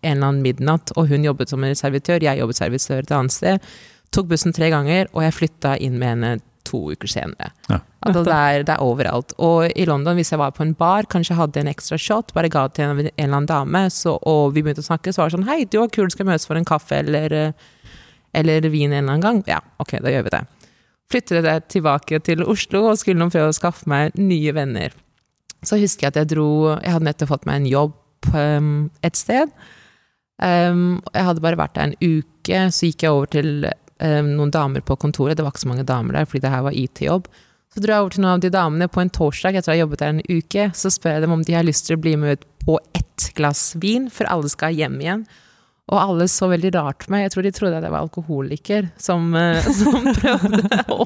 en 0.00 0.16
eller 0.16 0.30
annen 0.30 0.44
midnatt, 0.44 0.92
og 0.96 1.10
hun 1.10 1.26
jobbet 1.26 1.50
som 1.52 1.64
en 1.64 1.76
servitør, 1.76 2.22
jeg 2.24 2.40
jobbet 2.40 2.56
servitør 2.56 3.02
et 3.02 3.12
annet 3.12 3.34
sted. 3.34 3.68
Tok 4.14 4.30
bussen 4.30 4.54
tre 4.54 4.70
ganger, 4.72 5.08
og 5.12 5.24
jeg 5.26 5.36
flytta 5.36 5.74
inn 5.82 5.98
med 6.00 6.14
henne 6.14 6.32
to 6.64 6.80
uker 6.92 7.10
senere. 7.10 7.50
Ja. 7.68 7.78
Altså, 8.04 8.22
det, 8.26 8.34
er, 8.34 8.64
det 8.68 8.74
er 8.74 8.84
overalt. 8.84 9.32
Og 9.42 9.68
i 9.70 9.86
London, 9.88 10.16
hvis 10.18 10.32
jeg 10.34 10.40
var 10.40 10.54
på 10.56 10.64
en 10.64 10.74
bar, 10.76 11.08
kanskje 11.10 11.36
hadde 11.38 11.62
en 11.62 11.70
ekstra 11.70 11.98
shot, 12.00 12.34
bare 12.36 12.50
ga 12.52 12.66
det 12.68 12.78
til 12.78 12.88
en, 12.88 13.00
en 13.04 13.12
eller 13.14 13.38
annen 13.38 13.48
dame, 13.50 13.84
så, 13.92 14.16
og 14.28 14.56
vi 14.56 14.64
begynte 14.64 14.84
å 14.84 14.88
snakke, 14.88 15.12
så 15.12 15.22
var 15.22 15.30
det 15.30 15.38
sånn 15.38 15.48
Hei, 15.48 15.62
du 15.64 15.78
var 15.80 15.92
kul, 15.94 16.10
skal 16.12 16.26
vi 16.26 16.32
møtes 16.32 16.48
for 16.48 16.60
en 16.60 16.68
kaffe 16.68 17.00
eller, 17.00 17.36
eh, 17.38 17.94
eller 18.36 18.68
vin 18.68 18.92
en 18.92 19.02
eller 19.04 19.16
annen 19.16 19.24
gang? 19.24 19.40
Ja, 19.50 19.62
ok, 19.82 19.96
da 20.04 20.12
gjør 20.12 20.28
vi 20.28 20.34
det. 20.36 20.44
Flyttet 21.12 21.48
jeg 21.48 21.64
tilbake 21.76 22.20
til 22.24 22.44
Oslo 22.48 22.86
og 22.90 22.98
skulle 23.00 23.20
noen 23.20 23.32
prøve 23.32 23.52
å 23.52 23.56
skaffe 23.56 23.88
meg 23.90 24.16
nye 24.18 24.54
venner. 24.56 24.96
Så 25.64 25.78
husker 25.80 26.06
jeg 26.06 26.12
at 26.12 26.18
jeg 26.20 26.34
dro 26.34 26.48
Jeg 26.74 26.92
hadde 26.92 27.06
nettopp 27.06 27.30
fått 27.30 27.46
meg 27.48 27.62
en 27.62 27.68
jobb 27.70 27.94
um, 28.34 28.90
et 29.04 29.16
sted. 29.16 29.52
Um, 30.42 31.00
jeg 31.14 31.28
hadde 31.28 31.44
bare 31.44 31.60
vært 31.60 31.76
der 31.76 31.92
en 31.92 31.96
uke, 32.00 32.60
så 32.74 32.88
gikk 32.88 33.04
jeg 33.06 33.14
over 33.14 33.30
til 33.32 33.68
um, 34.02 34.30
noen 34.38 34.52
damer 34.54 34.84
på 34.84 34.96
kontoret. 35.00 35.36
Det 35.38 35.44
var 35.46 35.54
ikke 35.54 35.64
så 35.66 35.70
mange 35.72 35.86
damer 35.88 36.18
der, 36.18 36.28
fordi 36.30 36.44
det 36.46 36.54
her 36.54 36.64
var 36.66 36.78
IT-jobb. 36.78 37.28
Så 37.74 37.82
dro 37.82 37.90
jeg 37.90 38.04
over 38.04 38.14
til 38.14 38.22
noen 38.22 38.36
av 38.36 38.42
de 38.44 38.52
damene 38.54 38.86
på 38.90 39.02
en 39.02 39.10
torsdag 39.10 39.56
etter 39.58 39.72
å 39.72 39.74
ha 39.74 39.80
jobbet 39.80 40.02
der 40.02 40.12
en 40.12 40.26
uke. 40.30 40.68
Så 40.78 40.92
spør 40.94 41.16
jeg 41.16 41.24
dem 41.24 41.32
om 41.34 41.42
de 41.42 41.56
har 41.56 41.66
lyst 41.66 41.88
til 41.88 41.96
å 41.96 42.02
bli 42.04 42.12
med 42.20 42.38
ut 42.38 42.44
på 42.64 42.76
ett 42.94 43.30
glass 43.34 43.72
vin, 43.82 44.06
før 44.14 44.30
alle 44.30 44.52
skal 44.52 44.76
hjem 44.78 45.00
igjen. 45.02 45.24
Og 45.92 45.98
alle 46.00 46.28
så 46.32 46.46
veldig 46.48 46.70
rart 46.78 47.04
på 47.04 47.12
meg. 47.12 47.26
Jeg 47.26 47.34
tror 47.34 47.44
de 47.44 47.52
trodde 47.52 47.80
at 47.80 47.84
jeg 47.84 47.92
var 47.92 48.06
alkoholiker 48.06 48.86
som, 48.96 49.26
eh, 49.36 49.66
som 49.80 50.06
prøvde 50.16 50.84
å 50.94 51.04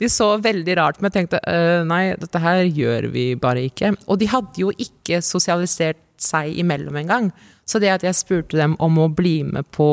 De 0.00 0.08
så 0.10 0.30
veldig 0.42 0.76
rart 0.80 0.98
på 0.98 1.04
meg 1.04 1.12
og 1.12 1.18
tenkte 1.18 1.42
«Øh, 1.44 1.84
nei, 1.86 2.16
dette 2.18 2.40
her 2.40 2.64
gjør 2.64 3.10
vi 3.12 3.26
bare 3.38 3.66
ikke. 3.68 3.92
Og 4.08 4.18
de 4.22 4.30
hadde 4.32 4.64
jo 4.64 4.72
ikke 4.72 5.20
sosialisert 5.22 6.00
seg 6.20 6.56
imellom 6.60 6.96
engang. 7.02 7.30
Så 7.70 7.78
det 7.78 7.92
at 7.92 8.02
jeg 8.02 8.18
spurte 8.18 8.58
dem 8.58 8.74
om 8.82 8.96
å 8.98 9.10
bli 9.14 9.40
med 9.46 9.68
på 9.74 9.86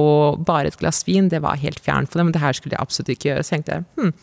bare 0.48 0.72
et 0.72 0.79
glass 0.79 1.03
vin, 1.05 1.29
det 1.29 1.43
var 1.43 1.60
helt 1.62 1.81
fjernt 1.84 2.10
for 2.10 2.24
dem. 2.24 2.31
Det 2.34 2.41
her 2.41 2.57
skulle 2.57 2.74
jeg 2.74 2.81
absolutt 2.81 3.12
ikke 3.13 3.29
gjøre. 3.29 3.43
Så 3.46 3.53
tenkte 3.53 3.75
jeg 3.75 3.86
hm, 4.00 4.15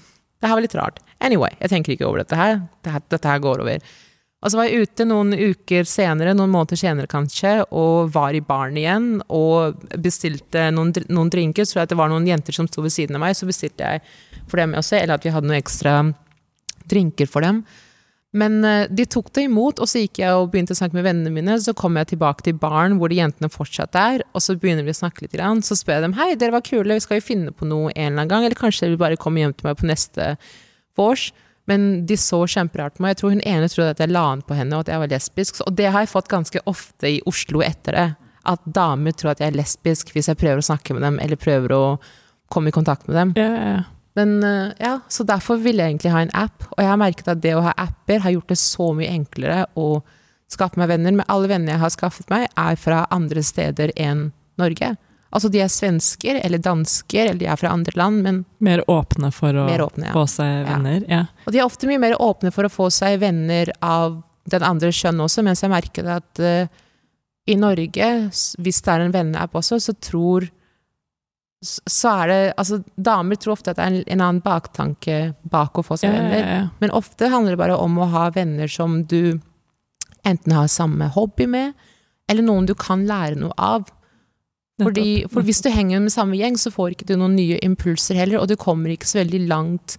det 0.42 0.50
her 0.50 0.58
var 0.58 0.64
litt 0.64 0.74
rart. 0.76 0.98
Anyway, 1.24 1.54
jeg 1.60 1.70
tenker 1.72 1.94
ikke 1.94 2.08
over 2.08 2.24
dette 2.24 2.38
her. 2.38 2.58
Dette, 2.84 3.20
her 3.24 3.38
går 3.44 3.62
over. 3.62 3.92
Og 4.44 4.52
så 4.52 4.58
var 4.58 4.66
jeg 4.68 4.84
ute 4.84 5.06
noen 5.08 5.30
uker 5.32 5.86
senere, 5.88 6.34
noen 6.36 6.52
måneder 6.52 6.76
senere 6.76 7.08
kanskje, 7.08 7.54
og 7.72 8.10
var 8.12 8.36
i 8.36 8.42
baren 8.44 8.76
igjen 8.76 9.06
og 9.32 9.86
bestilte 10.04 10.66
noen, 10.74 10.92
noen 11.08 11.30
drinker. 11.32 11.64
Så 11.64 11.80
at 11.80 11.94
det 11.94 11.96
var 12.00 12.12
noen 12.12 12.28
jenter 12.28 12.56
som 12.56 12.68
sto 12.68 12.84
ved 12.84 12.92
siden 12.92 13.16
av 13.16 13.24
meg, 13.24 13.38
så 13.38 13.48
bestilte 13.48 13.86
jeg 13.86 14.04
for 14.50 14.60
dem 14.60 14.76
også, 14.76 14.98
eller 14.98 15.16
at 15.16 15.24
vi 15.24 15.32
hadde 15.32 15.48
noen 15.48 15.62
ekstra 15.62 15.96
drinker 16.90 17.30
for 17.30 17.46
dem. 17.46 17.62
Men 18.34 18.64
eh, 18.66 18.88
de 18.90 19.06
tok 19.06 19.30
det 19.36 19.46
imot, 19.46 19.78
og 19.78 19.88
så 19.90 20.02
gikk 20.02 20.18
jeg 20.24 20.34
og 20.34 20.50
begynte 20.52 20.74
å 20.74 20.78
snakke 20.78 20.98
med 20.98 21.06
vennene 21.06 21.30
mine. 21.34 21.56
Så 21.62 21.74
kom 21.78 21.98
jeg 22.00 22.10
tilbake 22.14 22.46
til 22.46 22.58
baren 22.58 22.98
hvor 22.98 23.12
de 23.12 23.20
jentene 23.20 23.50
fortsatt 23.52 23.94
er, 23.98 24.24
og 24.34 24.42
så 24.42 24.56
begynner 24.58 24.86
vi 24.86 24.94
å 24.94 24.98
snakke 24.98 25.26
litt. 25.26 25.38
Så 25.66 25.78
spør 25.78 26.00
jeg 26.00 26.06
dem 26.08 26.18
hei, 26.18 26.32
dere 26.38 26.56
var 26.56 26.66
kule, 26.66 26.96
vi 26.96 27.04
skal 27.04 27.20
jo 27.20 27.28
finne 27.28 27.54
på 27.54 27.68
noe 27.70 27.92
en 27.94 28.10
eller 28.10 28.24
annen 28.24 28.32
gang, 28.32 28.46
eller 28.46 28.58
kanskje 28.58 28.86
dere 28.86 28.96
vil 28.96 29.02
bare 29.04 29.20
komme 29.20 29.44
hjem 29.44 29.54
til 29.54 29.70
meg 29.70 29.78
på 29.78 29.88
neste 29.90 30.34
vors. 30.98 31.30
Men 31.70 32.04
de 32.04 32.18
så 32.20 32.42
kjemperart 32.50 32.98
på 32.98 33.04
meg. 33.04 33.14
Jeg 33.14 33.22
tror 33.22 33.32
hun 33.32 33.46
ene 33.48 33.70
trodde 33.72 33.94
at 33.94 34.02
jeg 34.02 34.12
la 34.12 34.26
an 34.34 34.44
på 34.44 34.58
henne, 34.58 34.76
og 34.76 34.84
at 34.84 34.92
jeg 34.92 35.00
var 35.00 35.14
lesbisk. 35.14 35.62
Og 35.64 35.78
det 35.78 35.88
har 35.94 36.04
jeg 36.04 36.12
fått 36.12 36.28
ganske 36.32 36.60
ofte 36.68 37.14
i 37.14 37.22
Oslo 37.30 37.62
etter 37.64 37.96
det. 37.96 38.08
At 38.44 38.66
damer 38.68 39.14
tror 39.16 39.32
at 39.32 39.40
jeg 39.40 39.54
er 39.54 39.56
lesbisk 39.56 40.10
hvis 40.12 40.28
jeg 40.28 40.40
prøver 40.42 40.60
å 40.60 40.66
snakke 40.66 40.96
med 40.96 41.06
dem, 41.06 41.22
eller 41.24 41.40
prøver 41.40 41.72
å 41.72 41.82
komme 42.52 42.68
i 42.68 42.76
kontakt 42.76 43.08
med 43.08 43.16
dem. 43.16 43.36
Ja. 43.40 43.84
Men 44.14 44.36
eh, 44.46 44.74
ja, 44.78 44.98
så 45.08 45.26
derfor 45.26 45.58
ville 45.62 45.82
jeg 45.82 45.94
egentlig 45.94 46.12
ha 46.14 46.22
en 46.22 46.34
app. 46.38 46.66
Og 46.70 46.82
jeg 46.82 46.90
har 46.90 47.00
merket 47.00 47.30
at 47.32 47.42
det 47.42 47.56
å 47.56 47.64
ha 47.64 47.74
apper 47.76 48.22
har 48.24 48.36
gjort 48.36 48.52
det 48.52 48.60
så 48.60 48.92
mye 48.96 49.10
enklere 49.10 49.64
å 49.74 49.88
skaffe 50.50 50.78
meg 50.78 50.92
venner. 50.92 51.16
Men 51.16 51.26
alle 51.32 51.50
venner 51.50 51.74
jeg 51.74 51.82
har 51.82 51.94
skaffet 51.94 52.30
meg, 52.32 52.46
er 52.54 52.78
fra 52.80 53.04
andre 53.14 53.42
steder 53.42 53.94
enn 53.98 54.28
Norge. 54.60 54.94
Altså 55.34 55.50
de 55.50 55.58
er 55.64 55.72
svensker 55.72 56.38
eller 56.44 56.62
dansker, 56.62 57.26
eller 57.26 57.40
de 57.40 57.48
er 57.50 57.58
fra 57.58 57.72
andre 57.74 57.96
land, 57.98 58.22
men 58.22 58.44
Mer 58.62 58.84
åpne 58.90 59.32
for 59.34 59.56
å 59.58 59.66
åpne. 59.66 60.06
Ja. 60.06 60.14
få 60.14 60.28
seg 60.30 60.68
venner. 60.68 61.02
Ja. 61.10 61.24
Og 61.42 61.56
de 61.56 61.58
er 61.58 61.66
ofte 61.66 61.90
mye 61.90 62.02
mer 62.02 62.14
åpne 62.22 62.54
for 62.54 62.68
å 62.68 62.70
få 62.70 62.86
seg 62.94 63.18
venner 63.24 63.72
av 63.82 64.20
den 64.46 64.62
andre 64.62 64.92
kjønn 64.94 65.24
også, 65.24 65.42
mens 65.42 65.64
jeg 65.64 65.72
merket 65.72 66.06
at 66.06 66.42
uh, 66.44 66.70
i 67.50 67.56
Norge, 67.58 68.10
hvis 68.62 68.80
det 68.84 68.92
er 68.92 69.02
en 69.02 69.14
venneapp 69.14 69.56
også, 69.58 69.80
så 69.82 69.96
tror 69.98 70.46
så 71.64 72.12
er 72.22 72.28
det 72.30 72.38
Altså, 72.60 72.82
damer 72.96 73.38
tror 73.40 73.54
ofte 73.56 73.72
at 73.72 73.78
det 73.78 73.84
er 73.84 73.92
en, 73.92 74.04
en 74.16 74.22
annen 74.26 74.44
baktanke 74.44 75.18
bak 75.50 75.80
å 75.80 75.84
få 75.86 75.96
seg 76.00 76.10
Ja, 76.10 76.14
ja, 76.16 76.22
venner. 76.22 76.52
ja. 76.52 76.62
Men 76.82 76.94
ofte 76.96 77.30
handler 77.32 77.56
det 77.56 77.62
bare 77.64 77.80
om 77.80 77.98
å 77.98 78.08
ha 78.12 78.28
venner 78.34 78.70
som 78.70 79.02
du 79.08 79.40
enten 80.24 80.54
har 80.56 80.70
samme 80.72 81.10
hobby 81.12 81.46
med, 81.50 81.74
eller 82.32 82.46
noen 82.46 82.66
du 82.68 82.74
kan 82.78 83.02
lære 83.08 83.36
noe 83.36 83.52
av. 83.60 83.90
Fordi, 84.80 85.24
for 85.30 85.44
hvis 85.46 85.60
du 85.62 85.68
henger 85.70 86.00
med 86.02 86.14
samme 86.14 86.38
gjeng, 86.38 86.56
så 86.58 86.72
får 86.72 86.94
ikke 86.94 87.06
du 87.10 87.14
noen 87.20 87.36
nye 87.36 87.60
impulser 87.62 88.16
heller, 88.18 88.40
og 88.40 88.48
du 88.50 88.56
kommer 88.58 88.90
ikke 88.90 89.06
så 89.06 89.20
veldig 89.20 89.42
langt 89.50 89.98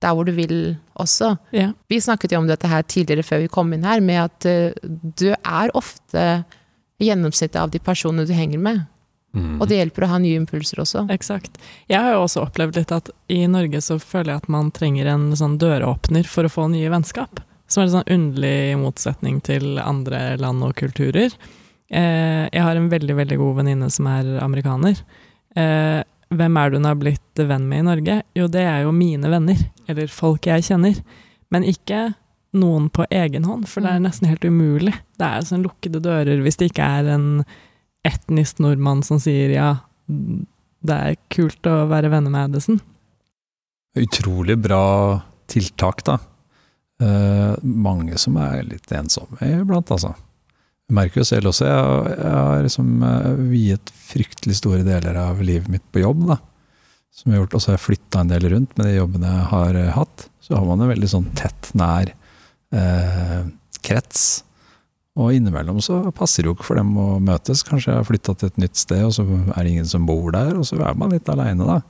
der 0.00 0.14
hvor 0.14 0.28
du 0.28 0.30
vil 0.36 0.76
også. 1.02 1.32
Ja. 1.52 1.72
Vi 1.90 1.98
snakket 2.00 2.32
jo 2.32 2.38
om 2.38 2.46
dette 2.48 2.70
her 2.70 2.86
tidligere 2.86 3.26
før 3.26 3.42
vi 3.42 3.50
kom 3.52 3.74
inn 3.74 3.86
her, 3.86 4.00
med 4.00 4.22
at 4.22 4.46
uh, 4.48 4.94
du 5.18 5.32
er 5.34 5.74
ofte 5.76 6.28
gjennomsnittet 7.02 7.58
av 7.60 7.74
de 7.74 7.82
personene 7.82 8.26
du 8.26 8.32
henger 8.34 8.62
med. 8.62 8.86
Mm. 9.38 9.60
Og 9.60 9.68
det 9.70 9.78
hjelper 9.78 10.04
å 10.04 10.10
ha 10.12 10.18
nye 10.22 10.38
impulser 10.40 10.80
også. 10.82 11.04
Eksakt. 11.14 11.58
Jeg 11.88 12.00
har 12.02 12.12
jo 12.16 12.24
også 12.26 12.42
opplevd 12.46 12.76
litt 12.80 12.92
at 12.96 13.10
i 13.32 13.44
Norge 13.50 13.80
så 13.84 13.98
føler 14.02 14.34
jeg 14.34 14.42
at 14.42 14.48
man 14.52 14.70
trenger 14.74 15.06
en 15.12 15.30
sånn 15.38 15.56
døråpner 15.62 16.26
for 16.26 16.48
å 16.48 16.52
få 16.52 16.66
nye 16.72 16.90
vennskap. 16.92 17.40
Som 17.68 17.82
er 17.82 17.86
en 17.88 17.94
sånn 17.98 18.12
underlig 18.16 18.76
motsetning 18.80 19.40
til 19.44 19.78
andre 19.78 20.36
land 20.40 20.62
og 20.64 20.74
kulturer. 20.80 21.34
Eh, 21.90 22.44
jeg 22.52 22.62
har 22.64 22.76
en 22.76 22.90
veldig, 22.92 23.16
veldig 23.16 23.38
god 23.40 23.56
venninne 23.62 23.90
som 23.92 24.06
er 24.10 24.38
amerikaner. 24.44 24.98
Eh, 25.56 26.02
hvem 26.28 26.56
er 26.60 26.70
det 26.70 26.80
hun 26.80 26.84
har 26.90 26.98
blitt 27.00 27.42
venn 27.48 27.68
med 27.68 27.78
i 27.84 27.86
Norge? 27.88 28.22
Jo, 28.36 28.48
det 28.52 28.64
er 28.68 28.82
jo 28.84 28.92
mine 28.92 29.30
venner, 29.32 29.60
eller 29.88 30.08
folk 30.12 30.44
jeg 30.48 30.66
kjenner. 30.66 30.98
Men 31.50 31.64
ikke 31.64 32.14
noen 32.58 32.88
på 32.92 33.04
egen 33.12 33.44
hånd, 33.44 33.68
for 33.68 33.80
det 33.84 33.90
er 33.90 33.98
Mm. 34.00 34.06
nesten 34.08 34.28
helt 34.28 34.44
umulig. 34.44 34.94
Det 35.18 35.26
er 35.26 35.40
sånn 35.44 35.64
lukkede 35.64 36.00
dører 36.00 36.40
hvis 36.42 36.56
det 36.56 36.72
ikke 36.72 36.84
er 37.00 37.08
en 37.14 37.44
etnisk 38.08 38.58
nordmann 38.64 39.04
som 39.06 39.20
sier 39.22 39.52
ja, 39.54 39.68
det 40.08 40.96
er 40.96 41.16
kult 41.32 41.66
å 41.68 41.82
være 41.90 42.10
venner 42.12 42.32
med 42.32 42.50
Edison. 42.54 42.80
Utrolig 43.98 44.56
bra 44.62 44.82
tiltak, 45.50 46.04
da. 46.06 46.18
Eh, 47.02 47.54
mange 47.62 48.18
som 48.18 48.36
er 48.42 48.64
litt 48.66 48.90
ensomme 48.94 49.38
iblant, 49.60 49.90
altså. 49.94 50.14
Jeg 50.88 50.96
merker 50.96 51.20
jo 51.20 51.26
selv 51.28 51.50
også, 51.50 51.66
jeg, 51.68 52.20
har- 52.32 52.62
liksom 52.64 53.02
eh, 53.04 53.32
viet 53.50 53.90
fryktelig 53.92 54.56
store 54.60 54.84
deler 54.86 55.18
av 55.20 55.42
livet 55.44 55.68
mitt 55.72 55.84
på 55.92 56.00
jobb, 56.04 56.24
da. 56.30 56.38
Som 57.12 57.32
jeg 57.32 57.38
har 57.38 57.44
gjort, 57.46 57.54
og 57.58 57.62
så 57.64 57.70
har 57.72 57.78
jeg 57.78 57.86
flytta 57.88 58.20
en 58.22 58.30
del 58.30 58.48
rundt 58.52 58.76
med 58.78 58.86
de 58.86 58.96
jobbene 59.00 59.32
jeg 59.34 59.46
har 59.52 59.78
eh, 59.82 59.92
hatt. 59.96 60.28
Så 60.44 60.54
har 60.56 60.64
man 60.68 60.80
en 60.84 60.92
veldig 60.94 61.10
sånn 61.10 61.26
tett, 61.36 61.70
nær 61.76 62.12
eh, 62.72 63.40
krets. 63.84 64.44
Og 65.18 65.34
innimellom 65.34 65.80
så 65.82 66.00
passer 66.14 66.44
det 66.44 66.52
jo 66.52 66.54
ikke 66.54 66.68
for 66.68 66.78
dem 66.78 66.92
å 67.00 67.06
møtes. 67.22 67.64
Kanskje 67.66 67.90
jeg 67.90 67.98
har 68.00 68.06
flytta 68.06 68.36
til 68.38 68.52
et 68.52 68.60
nytt 68.62 68.78
sted, 68.78 69.02
og 69.02 69.14
så 69.16 69.24
er 69.26 69.58
det 69.58 69.72
ingen 69.72 69.88
som 69.90 70.06
bor 70.06 70.30
der, 70.34 70.54
og 70.54 70.66
så 70.68 70.78
er 70.78 70.98
man 70.98 71.14
litt 71.14 71.28
aleine, 71.32 71.66
da. 71.66 71.80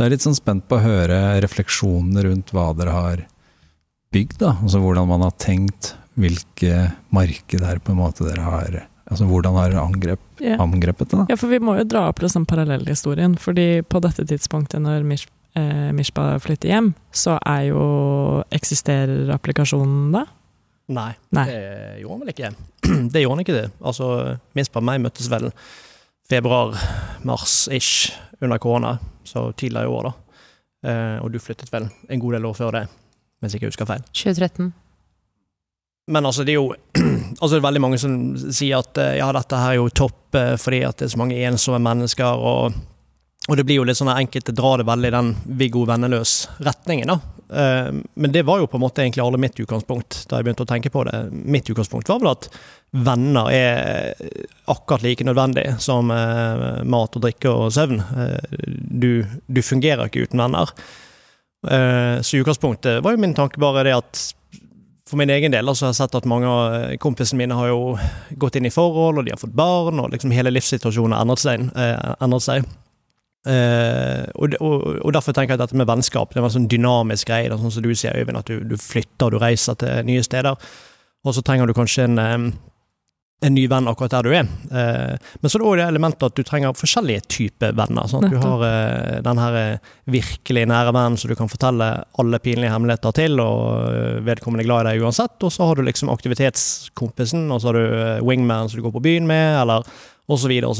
Jeg 0.00 0.06
er 0.06 0.14
litt 0.14 0.24
sånn 0.24 0.38
spent 0.38 0.64
på 0.64 0.78
å 0.78 0.84
høre 0.84 1.18
refleksjonene 1.44 2.24
rundt 2.24 2.54
hva 2.56 2.70
dere 2.78 2.94
har 2.96 3.24
bygd, 4.14 4.38
da. 4.40 4.54
Altså 4.64 4.80
hvordan 4.80 5.10
man 5.10 5.26
har 5.26 5.34
tenkt, 5.36 5.92
hvilke 6.20 6.86
markeder 7.14 7.82
på 7.84 7.92
en 7.92 8.00
måte 8.00 8.24
dere 8.28 8.46
har 8.46 8.80
Altså, 9.10 9.26
hvordan 9.26 9.56
har 9.58 9.72
dere 9.72 9.82
angrep, 9.82 10.20
yeah. 10.38 10.60
angrepet 10.62 11.10
det? 11.10 11.16
da? 11.18 11.24
Ja, 11.32 11.36
for 11.40 11.50
vi 11.50 11.58
må 11.58 11.74
jo 11.80 11.86
dra 11.88 12.04
opp 12.12 12.20
liksom 12.22 12.44
parallellhistorien. 12.46 13.34
fordi 13.42 13.82
på 13.82 13.98
dette 14.04 14.22
tidspunktet 14.22 14.78
når 14.84 15.02
Mish, 15.02 15.26
eh, 15.58 15.90
Mishpa 15.90 16.38
flytter 16.38 16.70
hjem, 16.70 16.92
så 17.10 17.34
er 17.42 17.72
jo 17.72 18.44
Eksisterer 18.54 19.32
applikasjonen 19.34 20.12
da? 20.14 20.28
Nei, 20.90 21.12
Nei. 21.36 21.44
det 21.46 21.60
gjorde 22.02 22.16
han 22.16 22.24
vel 22.24 22.32
ikke. 22.34 22.50
Det 23.12 23.22
gjorde 23.22 23.36
han 23.36 23.44
ikke 23.44 23.54
det. 23.54 23.68
Altså, 23.86 24.06
minst 24.58 24.72
på 24.74 24.82
meg 24.82 24.98
møttes 25.04 25.28
vel 25.30 25.50
februar-mars-ish 26.30 28.10
under 28.42 28.58
korona, 28.58 28.96
så 29.24 29.52
tidligere 29.52 29.86
i 29.86 29.92
år, 29.94 30.08
da. 30.08 30.12
Eh, 30.90 31.16
og 31.20 31.30
du 31.32 31.38
flyttet 31.42 31.70
vel 31.72 31.88
en 32.08 32.22
god 32.22 32.36
del 32.38 32.46
år 32.48 32.56
før 32.56 32.76
det, 32.78 32.84
hvis 33.40 33.54
jeg 33.54 33.60
ikke 33.60 33.70
husker 33.72 33.90
feil. 33.90 34.04
2013. 34.10 34.72
Men 36.10 36.26
altså, 36.26 36.44
det 36.46 36.54
er 36.54 36.58
jo 36.58 36.72
altså, 37.40 37.52
det 37.54 37.60
er 37.60 37.66
veldig 37.68 37.84
mange 37.84 38.00
som 38.02 38.14
sier 38.50 38.80
at 38.80 38.98
eh, 38.98 39.18
ja, 39.20 39.28
dette 39.36 39.60
her 39.60 39.76
er 39.76 39.80
jo 39.80 39.90
topp 40.02 40.38
eh, 40.38 40.54
fordi 40.58 40.82
at 40.88 40.98
det 40.98 41.06
er 41.06 41.14
så 41.14 41.20
mange 41.20 41.42
ensomme 41.46 41.82
mennesker, 41.86 42.42
og, 42.50 42.78
og 43.48 43.56
det 43.56 43.64
blir 43.64 43.80
jo 43.80 43.84
litt 43.88 43.96
sånn 43.98 44.10
at 44.12 44.20
enkelte 44.20 44.52
drar 44.54 44.78
det 44.82 44.84
veldig 44.88 45.08
i 45.08 45.14
den 45.14 45.30
Viggo 45.58 45.86
Venneløs-retningen, 45.88 47.08
da. 47.08 47.18
Eh, 47.50 47.92
Men 48.14 48.32
det 48.32 48.42
var 48.46 48.60
jo 48.60 48.66
på 48.70 48.76
en 48.76 48.84
måte 48.84 49.02
egentlig 49.02 49.24
alle 49.24 49.40
mitt 49.40 49.56
utgangspunkt, 49.58 50.26
da 50.28 50.36
jeg 50.38 50.44
begynte 50.46 50.66
å 50.66 50.68
tenke 50.68 50.90
på 50.92 51.04
det. 51.08 51.22
Mitt 51.32 51.70
utgangspunkt 51.72 52.08
var 52.08 52.20
vel 52.20 52.30
at 52.34 52.50
venner 52.92 53.48
er 53.50 54.14
akkurat 54.68 55.02
like 55.02 55.24
nødvendig 55.24 55.64
som 55.80 56.10
eh, 56.14 56.82
mat 56.84 57.16
og 57.16 57.22
drikke 57.24 57.50
og 57.50 57.72
søvn. 57.74 58.00
Eh, 58.00 58.66
Du, 59.00 59.24
du 59.48 59.62
fungerer 59.62 60.06
ikke 60.06 60.26
uten 60.28 60.38
venner. 60.44 60.70
Så 61.60 62.36
i 62.36 62.40
utgangspunktet 62.40 63.02
var 63.04 63.12
jo 63.12 63.20
min 63.20 63.34
tanke 63.36 63.60
bare 63.60 63.82
det 63.84 63.92
at 63.92 64.20
for 65.08 65.18
min 65.20 65.28
egen 65.28 65.52
del 65.52 65.68
så 65.74 65.86
har 65.86 65.90
jeg 65.92 65.98
sett 65.98 66.14
at 66.16 66.24
mange 66.28 66.48
av 66.48 66.94
kompisene 67.02 67.36
mine 67.42 67.56
har 67.58 67.68
jo 67.68 67.98
gått 68.40 68.56
inn 68.56 68.68
i 68.68 68.72
forhold, 68.72 69.18
og 69.20 69.26
de 69.26 69.34
har 69.34 69.40
fått 69.40 69.52
barn, 69.52 70.00
og 70.00 70.12
liksom 70.14 70.32
hele 70.32 70.52
livssituasjonen 70.54 71.12
har 71.12 71.26
endret 71.26 71.42
seg. 71.42 71.66
Endret 72.22 72.46
seg. 72.46 72.64
Eh, 73.48 74.24
og, 74.36 74.56
og, 74.60 74.82
og 75.00 75.12
derfor 75.16 75.32
tenker 75.32 75.54
jeg 75.54 75.62
at 75.62 75.70
dette 75.70 75.78
med 75.80 75.88
vennskap 75.88 76.34
det 76.34 76.42
er 76.42 76.48
en 76.48 76.56
sånn 76.58 76.70
dynamisk 76.70 77.30
greie. 77.30 77.52
Sånn 77.52 77.76
som 77.76 77.84
du 77.84 77.92
sier, 77.94 78.16
Øyvind, 78.16 78.40
at 78.40 78.50
du, 78.50 78.60
du 78.68 78.76
flytter, 78.80 79.32
du 79.32 79.40
reiser 79.40 79.78
til 79.80 80.02
nye 80.08 80.24
steder. 80.26 80.58
Og 81.24 81.36
så 81.36 81.44
trenger 81.44 81.68
du 81.68 81.76
kanskje 81.76 82.06
en, 82.08 82.20
en 82.20 83.52
ny 83.52 83.66
venn 83.68 83.88
akkurat 83.88 84.12
der 84.14 84.24
du 84.24 84.34
er. 84.36 84.46
Uh, 84.72 85.16
men 85.40 85.52
så 85.52 85.58
er 85.58 85.60
det 85.60 85.66
også 85.68 85.80
det 85.80 85.88
elementet 85.88 86.24
at 86.30 86.36
du 86.38 86.46
trenger 86.48 86.76
forskjellige 86.76 87.26
typer 87.28 87.74
venner. 87.76 88.08
Sånn 88.08 88.24
at 88.24 88.32
du 88.32 88.38
har 88.40 88.64
uh, 88.64 89.18
den 89.26 89.40
her 89.42 89.58
virkelig 90.16 90.64
nære 90.72 90.94
vennen 90.96 91.20
som 91.20 91.28
du 91.28 91.36
kan 91.36 91.52
fortelle 91.52 91.90
alle 92.20 92.40
pinlige 92.40 92.72
hemmeligheter 92.72 93.16
til, 93.20 93.36
og 93.44 94.24
vedkommende 94.24 94.64
er 94.64 94.70
glad 94.70 94.86
i 94.86 94.94
deg 94.94 95.04
uansett. 95.04 95.36
Og 95.44 95.52
så 95.52 95.68
har 95.68 95.76
du 95.76 95.84
liksom 95.84 96.12
aktivitetskompisen, 96.12 97.44
og 97.52 97.60
så 97.60 97.68
har 97.68 97.80
du 97.80 98.24
wingman 98.28 98.72
som 98.72 98.80
du 98.80 98.86
går 98.88 98.96
på 98.96 99.04
byen 99.10 99.28
med, 99.28 99.60
eller 99.60 99.84
så 100.38 100.50
videre 100.50 100.70
og 100.70 100.78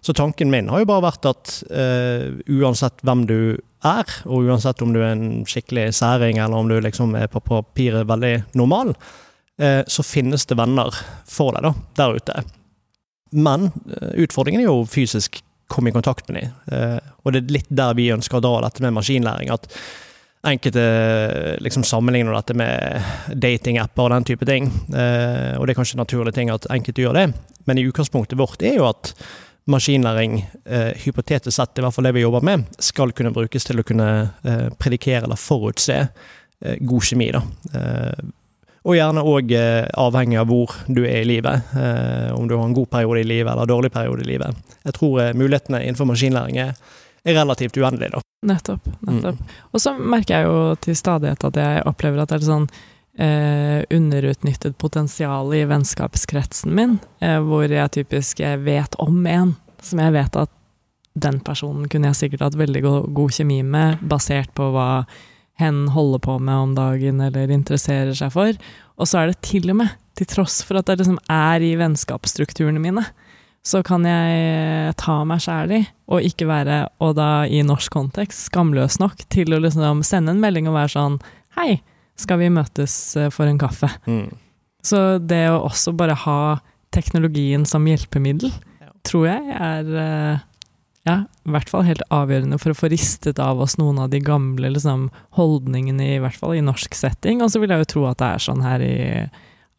så 0.00 0.12
tanken 0.12 0.50
min 0.50 0.68
har 0.68 0.82
jo 0.82 0.88
bare 0.90 1.06
vært 1.06 1.28
at 1.30 1.52
uh, 1.70 2.32
uansett 2.52 3.00
hvem 3.06 3.26
du 3.28 3.38
er, 3.82 4.16
og 4.26 4.48
uansett 4.48 4.82
om 4.84 4.92
du 4.94 5.00
er 5.00 5.14
en 5.14 5.44
skikkelig 5.48 5.88
særing, 5.98 6.38
eller 6.38 6.58
om 6.58 6.68
du 6.70 6.76
liksom 6.80 7.16
er 7.18 7.30
på 7.32 7.42
papiret 7.46 8.08
veldig 8.08 8.34
normal, 8.58 8.92
uh, 9.62 9.82
så 9.86 10.06
finnes 10.06 10.46
det 10.46 10.58
venner 10.60 10.92
for 11.28 11.56
deg 11.56 11.70
da, 11.70 11.74
der 11.98 12.20
ute. 12.20 12.44
Men 13.32 13.70
uh, 13.72 14.12
utfordringen 14.20 14.62
er 14.62 14.70
jo 14.70 14.84
fysisk 14.88 15.42
komme 15.72 15.88
i 15.88 15.94
kontakt 15.94 16.26
med 16.28 16.36
dem. 16.36 16.96
Og 17.24 17.32
det 17.32 17.38
er 17.40 17.52
litt 17.54 17.68
der 17.72 17.94
vi 17.96 18.10
ønsker 18.12 18.36
å 18.36 18.42
dra 18.44 18.58
dette 18.60 18.82
med 18.84 18.92
maskinlæring. 18.92 19.48
At 19.54 19.70
enkelte 20.42 21.56
liksom 21.62 21.84
sammenligner 21.86 22.34
dette 22.34 22.56
med 22.58 23.02
datingapper 23.38 24.08
og 24.08 24.10
den 24.16 24.26
type 24.26 24.46
ting. 24.48 24.66
Eh, 24.90 25.54
og 25.58 25.66
det 25.66 25.74
er 25.74 25.78
kanskje 25.78 25.98
en 25.98 26.02
naturlig 26.02 26.34
ting 26.34 26.50
at 26.50 26.66
enkelte 26.72 27.04
gjør 27.04 27.18
det, 27.18 27.26
men 27.68 27.78
i 27.78 27.86
utgangspunktet 27.86 28.38
vårt 28.40 28.64
er 28.66 28.80
jo 28.80 28.88
at 28.88 29.14
maskinlæring, 29.70 30.40
eh, 30.66 30.92
hypotetisk 31.04 31.54
sett, 31.56 31.78
i 31.78 31.82
hvert 31.82 31.94
fall 31.94 32.04
det 32.04 32.14
vi 32.16 32.24
jobber 32.24 32.42
med, 32.42 32.64
skal 32.82 33.12
kunne 33.12 33.34
brukes 33.34 33.64
til 33.64 33.78
å 33.78 33.86
kunne 33.86 34.08
eh, 34.42 34.68
predikere 34.78 35.28
eller 35.28 35.38
forutse 35.38 35.98
eh, 36.02 36.78
god 36.80 37.06
kjemi. 37.06 37.30
da. 37.32 37.42
Eh, 37.74 38.32
og 38.82 38.96
gjerne 38.98 39.22
òg 39.22 39.52
eh, 39.54 39.86
avhengig 39.94 40.40
av 40.40 40.50
hvor 40.50 40.74
du 40.88 41.04
er 41.04 41.20
i 41.20 41.28
livet. 41.28 41.70
Om 42.34 42.48
du 42.50 42.56
har 42.56 42.64
en 42.66 42.74
god 42.74 42.90
periode 42.90 43.22
i 43.22 43.28
livet 43.28 43.52
eller 43.52 43.62
en 43.62 43.70
dårlig 43.70 43.92
periode 43.94 44.26
i 44.26 44.32
livet. 44.32 44.58
Jeg 44.82 44.96
tror 44.96 45.38
mulighetene 45.38 45.84
innenfor 45.84 46.10
maskinlæring 46.10 46.58
er 46.58 46.74
relativt 47.24 47.76
uendelig, 47.76 48.10
da. 48.12 48.22
Nettopp. 48.46 48.88
nettopp. 49.00 49.52
Og 49.70 49.80
så 49.80 49.94
merker 49.98 50.40
jeg 50.40 50.48
jo 50.48 50.62
til 50.82 50.96
stadighet 50.98 51.44
at 51.46 51.60
jeg 51.60 51.84
opplever 51.86 52.22
at 52.22 52.32
det 52.32 52.40
er 52.40 52.48
sånn 52.48 52.66
eh, 53.18 53.82
underutnyttet 53.94 54.78
potensial 54.82 55.52
i 55.54 55.62
vennskapskretsen 55.70 56.74
min, 56.74 56.98
eh, 57.22 57.38
hvor 57.38 57.68
jeg 57.70 57.94
typisk 57.98 58.42
jeg 58.42 58.64
vet 58.66 58.98
om 59.02 59.22
en 59.26 59.54
som 59.82 60.02
jeg 60.02 60.14
vet 60.14 60.38
at 60.38 60.50
den 61.12 61.40
personen 61.44 61.88
kunne 61.92 62.10
jeg 62.10 62.20
sikkert 62.22 62.46
hatt 62.46 62.58
veldig 62.58 62.82
go 62.84 62.92
god 63.12 63.34
kjemi 63.36 63.60
med, 63.66 64.00
basert 64.00 64.52
på 64.56 64.70
hva 64.72 65.04
hen 65.60 65.84
holder 65.92 66.22
på 66.24 66.38
med 66.40 66.56
om 66.56 66.76
dagen 66.76 67.20
eller 67.20 67.50
interesserer 67.52 68.14
seg 68.16 68.32
for. 68.32 68.56
Og 68.96 69.08
så 69.08 69.20
er 69.20 69.30
det 69.30 69.42
til 69.44 69.68
og 69.70 69.82
med, 69.82 69.92
til 70.18 70.28
tross 70.30 70.62
for 70.64 70.80
at 70.80 70.88
det 70.88 71.02
liksom 71.02 71.20
er 71.30 71.64
i 71.64 71.74
vennskapsstrukturene 71.80 72.80
mine, 72.82 73.04
så 73.62 73.82
kan 73.86 74.06
jeg 74.06 74.94
ta 74.98 75.20
meg 75.28 75.42
sjæl 75.44 75.74
i, 75.76 75.80
og 76.10 76.26
ikke 76.26 76.48
være, 76.50 76.80
og 77.02 77.14
da 77.18 77.44
i 77.46 77.62
norsk 77.66 77.94
kontekst, 77.94 78.48
skamløs 78.50 78.98
nok 79.02 79.22
til 79.32 79.54
å 79.54 79.60
liksom 79.62 80.02
sende 80.06 80.34
en 80.34 80.42
melding 80.42 80.70
og 80.70 80.78
være 80.80 80.94
sånn 80.96 81.20
Hei, 81.52 81.82
skal 82.16 82.40
vi 82.40 82.48
møtes 82.48 82.94
eh, 83.20 83.28
for 83.28 83.44
en 83.44 83.60
kaffe? 83.60 83.90
Så 84.82 85.20
det 85.20 85.44
å 85.52 85.66
også 85.68 85.92
bare 85.94 86.16
ha 86.24 86.38
teknologien 86.92 87.66
som 87.68 87.84
hjelpemiddel, 87.86 88.50
tror 89.06 89.26
jeg 89.28 89.58
er 89.58 89.92
eh, 90.00 90.40
ja, 91.08 91.16
i 91.26 91.54
hvert 91.54 91.70
fall 91.70 91.84
helt 91.86 92.02
avgjørende 92.14 92.58
for 92.62 92.72
å 92.72 92.78
få 92.78 92.90
ristet 92.92 93.40
av 93.42 93.60
oss 93.62 93.76
noen 93.78 94.00
av 94.02 94.10
de 94.12 94.20
gamle 94.22 94.72
liksom, 94.74 95.08
holdningene, 95.38 96.14
i 96.14 96.20
hvert 96.22 96.38
fall 96.38 96.54
i 96.56 96.64
norsk 96.64 96.94
setting. 96.94 97.42
Og 97.42 97.50
så 97.52 97.62
vil 97.62 97.74
jeg 97.74 97.84
jo 97.84 97.90
tro 97.94 98.04
at 98.10 98.20
det 98.22 98.28
er 98.28 98.44
sånn 98.46 98.62
her 98.64 98.84
i 98.86 98.96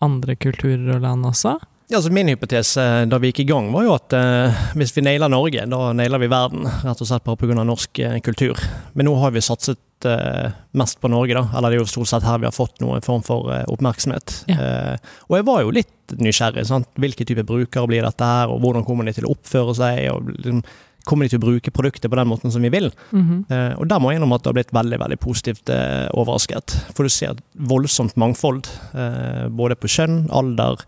andre 0.04 0.36
kulturer 0.36 0.98
og 0.98 1.06
land 1.06 1.30
også. 1.30 1.56
Ja, 1.91 1.98
altså 2.00 2.12
Min 2.15 2.30
hypotese 2.32 2.84
da 3.12 3.17
vi 3.19 3.30
gikk 3.32 3.43
i 3.43 3.50
gang, 3.50 3.67
var 3.74 3.84
jo 3.86 3.96
at 3.98 4.13
eh, 4.17 4.62
hvis 4.80 4.93
vi 4.96 5.04
nailer 5.06 5.30
Norge, 5.30 5.65
da 5.69 5.80
nailer 5.96 6.22
vi 6.24 6.30
verden. 6.32 6.63
Rett 6.86 7.02
og 7.04 7.10
slett 7.10 7.26
bare 7.28 7.38
pga. 7.41 7.58
norsk 7.67 8.00
eh, 8.00 8.19
kultur. 8.24 8.60
Men 8.96 9.10
nå 9.10 9.17
har 9.19 9.34
vi 9.36 9.43
satset 9.43 10.08
eh, 10.08 10.54
mest 10.80 11.02
på 11.04 11.12
Norge, 11.12 11.36
da. 11.36 11.43
Eller 11.58 11.74
det 11.74 11.78
er 11.82 11.84
jo 11.84 11.91
stort 11.91 12.10
sett 12.13 12.26
her 12.28 12.39
vi 12.39 12.48
har 12.48 12.56
fått 12.56 12.80
noen 12.82 13.04
form 13.06 13.26
for 13.28 13.52
eh, 13.54 13.65
oppmerksomhet. 13.74 14.38
Eh, 14.56 14.96
og 15.28 15.38
jeg 15.38 15.48
var 15.52 15.62
jo 15.65 15.76
litt 15.76 16.15
nysgjerrig. 16.24 16.65
sant? 16.72 16.89
Hvilke 17.00 17.28
typer 17.28 17.46
brukere 17.52 17.91
blir 17.91 18.08
dette 18.08 18.32
her, 18.32 18.50
og 18.54 18.63
hvordan 18.63 18.88
kommer 18.88 19.06
de 19.08 19.17
til 19.19 19.28
å 19.28 19.36
oppføre 19.36 19.76
seg? 19.78 20.08
og 20.15 20.34
liksom, 20.39 20.63
Kommer 21.04 21.28
de 21.28 21.34
til 21.34 21.41
å 21.41 21.43
bruke 21.43 21.72
produktet 21.76 22.08
på 22.08 22.15
den 22.15 22.30
måten 22.32 22.52
som 22.54 22.63
vi 22.63 22.69
vil? 22.72 22.86
Mhm. 23.12 23.46
Eh, 23.52 23.74
og 23.76 23.89
der 23.91 24.00
må 24.00 24.13
jeg 24.13 24.22
innrømme 24.22 24.38
at 24.39 24.46
det 24.46 24.54
har 24.54 24.62
blitt 24.62 24.72
veldig 24.78 25.00
veldig 25.04 25.17
positivt 25.19 25.69
eh, 25.76 26.08
overrasket. 26.15 26.78
For 26.96 27.04
du 27.04 27.12
ser 27.12 27.34
et 27.36 27.41
voldsomt 27.60 28.15
mangfold, 28.15 28.69
eh, 28.96 29.50
både 29.52 29.76
på 29.76 29.91
kjønn, 29.91 30.30
alder, 30.32 30.80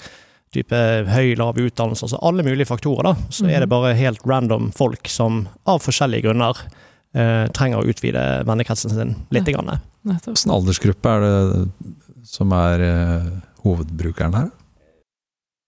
type 0.55 0.79
høy, 1.11 1.35
lav 1.39 1.59
utdannelse, 1.61 2.07
altså 2.07 2.19
alle 2.25 2.45
mulige 2.47 2.69
faktorer. 2.69 3.11
da, 3.11 3.29
Så 3.29 3.47
er 3.49 3.63
det 3.63 3.71
bare 3.71 3.93
helt 3.97 4.23
random 4.25 4.71
folk 4.75 5.07
som 5.11 5.45
av 5.69 5.83
forskjellige 5.83 6.27
grunner 6.27 6.59
eh, 7.15 7.45
trenger 7.55 7.81
å 7.81 7.89
utvide 7.91 8.25
vennekretsen 8.47 8.93
sin 8.93 9.15
litt. 9.35 9.51
Grann. 9.51 9.79
Hvilken 10.05 10.53
aldersgruppe 10.53 11.15
er 11.15 11.25
det 11.25 11.95
som 12.25 12.53
er 12.55 12.83
eh, 12.85 13.33
hovedbrukeren 13.65 14.37
her? 14.37 14.53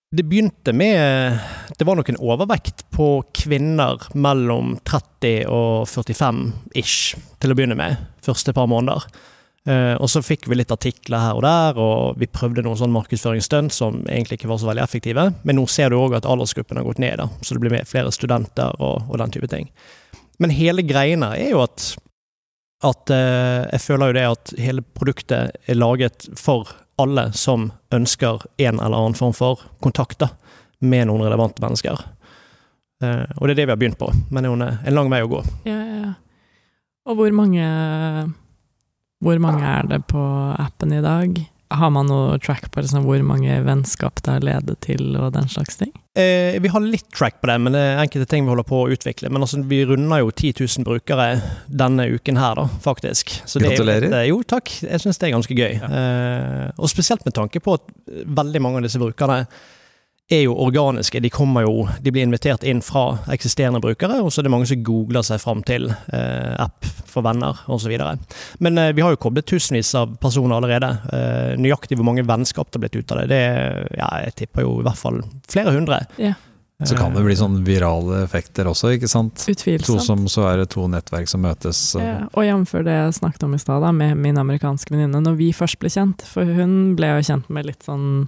Det 0.07 0.23
begynte 0.23 0.71
med 0.71 1.39
Det 1.77 1.83
var 1.83 1.97
nok 1.99 2.09
en 2.09 2.19
overvekt 2.23 2.85
på 2.95 3.25
kvinner 3.35 3.99
mellom 4.15 4.77
30 4.87 5.49
og 5.51 5.87
45 5.91 6.45
ish, 6.79 7.17
til 7.43 7.51
å 7.51 7.57
begynne 7.57 7.75
med. 7.75 7.99
Første 8.23 8.55
par 8.55 8.69
måneder. 8.71 9.03
Eh, 9.67 9.93
og 9.99 10.07
så 10.09 10.23
fikk 10.23 10.47
vi 10.47 10.55
litt 10.55 10.71
artikler 10.71 11.19
her 11.19 11.37
og 11.37 11.43
der, 11.43 11.79
og 11.81 12.19
vi 12.21 12.29
prøvde 12.31 12.63
noen 12.63 12.79
sånn 12.79 12.93
markedsføringsstunt 12.95 13.75
som 13.75 13.99
egentlig 14.07 14.39
ikke 14.39 14.51
var 14.51 14.61
så 14.61 14.69
veldig 14.69 14.83
effektive. 14.85 15.29
Men 15.43 15.59
nå 15.59 15.67
ser 15.71 15.91
du 15.91 15.99
òg 15.99 16.15
at 16.17 16.27
aldersgruppen 16.29 16.79
har 16.79 16.87
gått 16.87 17.03
ned, 17.03 17.19
da, 17.19 17.29
så 17.41 17.55
det 17.55 17.63
blir 17.65 17.87
flere 17.89 18.13
studenter 18.15 18.75
og, 18.79 19.09
og 19.09 19.19
den 19.19 19.33
type 19.35 19.49
ting. 19.51 19.67
Men 20.39 20.53
hele 20.53 20.85
greiene 20.87 21.33
er 21.35 21.55
jo 21.55 21.63
at 21.65 21.95
at 22.85 23.09
eh, 23.09 23.63
jeg 23.73 23.81
føler 23.81 24.11
jo 24.11 24.15
det 24.17 24.25
at 24.29 24.51
hele 24.61 24.83
produktet 24.93 25.55
er 25.65 25.77
laget 25.77 26.27
for 26.37 26.69
alle 27.01 27.31
som 27.33 27.71
ønsker 27.93 28.43
en 28.61 28.77
eller 28.77 28.97
annen 28.97 29.17
form 29.17 29.33
for 29.33 29.63
kontakt 29.81 30.19
da, 30.21 30.29
med 30.79 31.09
noen 31.09 31.25
relevante 31.25 31.63
mennesker. 31.63 32.03
Eh, 33.03 33.25
og 33.37 33.47
det 33.47 33.55
er 33.55 33.61
det 33.61 33.65
vi 33.65 33.73
har 33.73 33.81
begynt 33.81 33.99
på, 34.01 34.11
men 34.29 34.45
det 34.45 34.51
er 34.53 34.77
en, 34.77 34.97
lang 34.97 35.09
vei 35.09 35.23
å 35.25 35.31
gå. 35.31 35.41
Ja, 35.69 35.79
ja. 35.81 36.13
Og 37.07 37.17
hvor 37.17 37.33
mange 37.33 37.65
Hvor 39.23 39.39
mange 39.41 39.65
er 39.65 39.87
det 39.89 40.03
på 40.11 40.23
appen 40.61 40.93
i 40.93 41.01
dag? 41.01 41.37
Har 41.73 41.89
man 41.91 42.07
noe 42.07 42.37
track 42.39 42.69
på 42.71 42.79
liksom, 42.79 43.03
hvor 43.03 43.19
mange 43.27 43.57
vennskap 43.65 44.21
det 44.23 44.31
har 44.37 44.43
ledet 44.45 44.77
til, 44.85 45.09
og 45.19 45.33
den 45.35 45.49
slags 45.51 45.75
ting? 45.75 45.89
Eh, 46.15 46.55
vi 46.63 46.69
har 46.71 46.79
litt 46.85 47.09
track 47.11 47.41
på 47.41 47.49
det, 47.49 47.57
men 47.59 47.75
det 47.75 47.81
er 47.81 47.99
enkelte 48.05 48.29
ting 48.31 48.45
vi 48.45 48.53
holder 48.53 48.67
på 48.69 48.79
å 48.85 48.91
utvikle. 48.95 49.31
Men 49.33 49.43
altså, 49.43 49.59
vi 49.67 49.81
runder 49.89 50.21
jo 50.23 50.31
10 50.31 50.53
000 50.63 50.87
brukere 50.87 51.27
denne 51.67 52.05
uken 52.13 52.39
her, 52.39 52.55
da, 52.61 52.67
faktisk. 52.85 53.35
Så 53.43 53.59
det 53.59 53.73
er 53.73 53.75
Gratulerer. 53.75 54.05
litt, 54.07 54.15
eh, 54.21 54.27
jo, 54.29 54.39
takk. 54.47 54.71
Jeg 54.85 55.03
syns 55.03 55.19
det 55.19 55.27
er 55.27 55.35
ganske 55.35 55.57
gøy. 55.59 55.75
Eh, 55.89 56.69
og 56.77 56.93
spesielt 56.93 57.25
med 57.27 57.35
tanke 57.35 57.59
på 57.59 57.75
at 57.81 57.91
veldig 58.39 58.63
mange 58.63 58.79
av 58.79 58.87
disse 58.87 59.01
brukerne 59.01 59.41
er 60.29 60.41
jo 60.43 60.55
organiske. 60.59 61.19
De 61.23 61.29
kommer 61.31 61.63
jo, 61.63 61.85
de 62.03 62.11
blir 62.11 62.25
invitert 62.27 62.65
inn 62.67 62.81
fra 62.83 63.19
eksisterende 63.31 63.79
brukere, 63.83 64.19
og 64.21 64.31
så 64.31 64.41
er 64.41 64.47
det 64.47 64.53
mange 64.53 64.67
som 64.67 64.81
googler 64.83 65.23
seg 65.23 65.39
fram 65.43 65.63
til 65.67 65.87
eh, 65.87 66.53
app 66.59 66.87
for 67.07 67.23
venner 67.25 67.61
osv. 67.71 67.93
Men 68.63 68.81
eh, 68.81 68.91
vi 68.95 69.05
har 69.05 69.15
jo 69.15 69.21
koblet 69.27 69.47
tusenvis 69.47 69.93
av 69.99 70.17
personer 70.21 70.59
allerede. 70.59 70.91
Eh, 71.15 71.53
nøyaktig 71.61 71.99
hvor 71.99 72.09
mange 72.09 72.27
vennskap 72.27 72.67
det 72.67 72.79
har 72.79 72.85
blitt 72.87 72.99
ut 72.99 73.15
av 73.15 73.23
det, 73.23 73.29
det 73.31 73.95
ja, 74.01 74.11
jeg 74.27 74.35
tipper 74.43 74.67
jo 74.67 74.75
i 74.81 74.89
hvert 74.89 74.99
fall 74.99 75.23
flere 75.47 75.75
hundre. 75.77 76.03
Ja. 76.19 76.35
Så 76.85 76.93
kan 76.93 77.15
det 77.15 77.23
bli 77.25 77.33
sånn 77.33 77.63
virale 77.65 78.19
effekter 78.21 78.67
også, 78.69 78.91
ikke 78.93 79.07
sant? 79.09 79.41
To 79.81 79.95
som, 79.97 80.27
så 80.29 80.43
er 80.51 80.59
det 80.61 80.67
to 80.75 80.83
nettverk 80.91 81.25
som 81.31 81.41
møtes. 81.41 81.79
Ja, 81.97 82.27
og 82.29 82.45
jf. 82.45 82.75
det 82.85 82.93
jeg 82.93 83.15
snakket 83.17 83.47
om 83.47 83.55
i 83.57 83.61
stad, 83.61 83.87
med 83.97 84.19
min 84.21 84.37
amerikanske 84.37 84.93
venninne, 84.93 85.23
når 85.25 85.39
vi 85.39 85.47
først 85.57 85.79
ble 85.81 85.89
kjent, 85.89 86.21
for 86.29 86.45
hun 86.45 86.93
ble 86.99 87.15
jo 87.15 87.25
kjent 87.31 87.49
med 87.49 87.65
litt 87.71 87.87
sånn 87.87 88.27